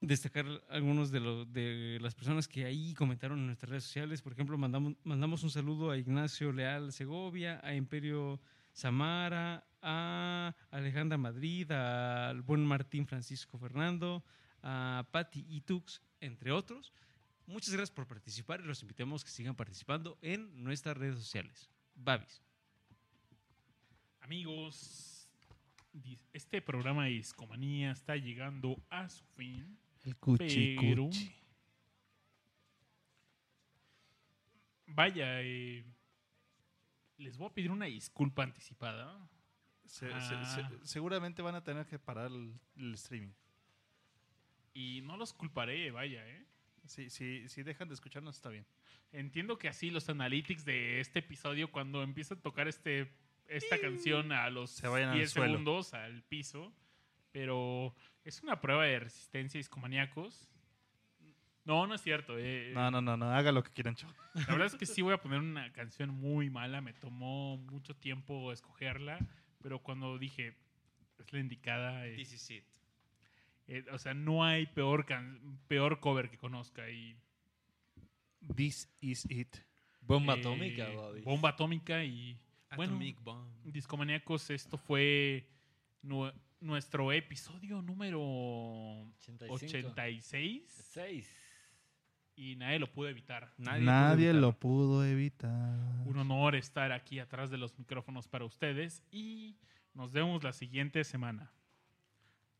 [0.00, 4.22] destacar algunos de, las personas que ahí comentaron en nuestras redes sociales.
[4.22, 8.40] Por ejemplo, mandamos, mandamos un saludo a Ignacio Leal Segovia, a Imperio
[8.72, 14.24] Samara, a Alejandra Madrid, al buen Martín Francisco Fernando,
[14.62, 16.92] a Patty y Tux, entre otros.
[17.46, 21.70] Muchas gracias por participar y los invitamos que sigan participando en nuestras redes sociales.
[21.94, 22.42] Babis.
[24.20, 25.28] Amigos,
[26.32, 29.78] este programa de Discomanía está llegando a su fin.
[30.04, 31.34] El cuchi Pero- cuchi.
[34.86, 35.84] Vaya, eh,
[37.18, 39.28] les voy a pedir una disculpa anticipada.
[39.86, 40.20] Se- Ah.
[40.20, 43.32] se- se- seguramente van a tener que parar el, el streaming.
[44.78, 46.44] Y no los culparé, vaya, ¿eh?
[46.84, 48.64] Si, si, si dejan de escucharnos, está bien.
[49.10, 53.12] Entiendo que así los analytics de este episodio, cuando empieza a tocar este,
[53.48, 55.50] esta canción a los Se vayan al 10 suelo.
[55.52, 56.72] segundos al piso,
[57.32, 57.92] pero
[58.24, 60.48] es una prueba de resistencia discomaníacos.
[61.64, 62.38] No, no es cierto.
[62.38, 62.70] eh.
[62.72, 63.30] No, no, no, no.
[63.32, 64.14] Haga lo que quieran, chavos.
[64.34, 66.80] La verdad es que sí voy a poner una canción muy mala.
[66.80, 69.18] Me tomó mucho tiempo escogerla,
[69.60, 70.54] pero cuando dije
[71.18, 72.64] es la indicada, eh, This is it.
[73.68, 76.88] Eh, o sea, no hay peor, can- peor cover que conozca.
[76.90, 77.16] Y,
[78.54, 79.56] This is it.
[80.00, 81.20] Bomba eh, atómica, Bobby.
[81.22, 82.38] Bomba atómica y
[82.76, 83.48] bueno, Atomic Bomb.
[83.64, 85.46] Discomaníacos, esto fue
[86.02, 89.54] nu- nuestro episodio número 85.
[89.54, 90.62] 86
[90.92, 91.36] 6.
[92.36, 93.52] y nadie lo pudo evitar.
[93.58, 94.40] Nadie, Nadie, pudo evitarlo.
[94.40, 95.78] lo pudo evitar.
[96.06, 99.56] Un honor estar aquí atrás de los micrófonos para ustedes y
[99.94, 101.50] nos vemos la siguiente semana.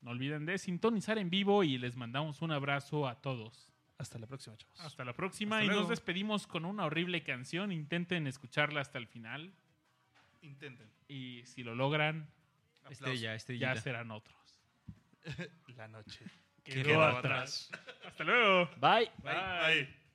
[0.00, 3.72] No olviden de sintonizar en vivo y les mandamos un abrazo a todos.
[3.98, 4.80] Hasta la próxima, chavos.
[4.80, 5.80] Hasta la próxima Hasta y luego.
[5.82, 7.72] nos despedimos con una horrible canción.
[7.72, 9.52] Intenten escucharla hasta el final
[10.42, 10.88] Intenten.
[11.08, 12.30] y si lo logran
[12.88, 13.74] Estrella, estrellita.
[13.74, 14.36] ya serán otros.
[15.76, 16.24] La noche.
[16.62, 17.70] Quedó Quedó atrás.
[18.06, 18.70] Hasta luego.
[18.80, 19.10] Bye.
[19.22, 19.34] Bye.
[19.84, 20.07] Bye.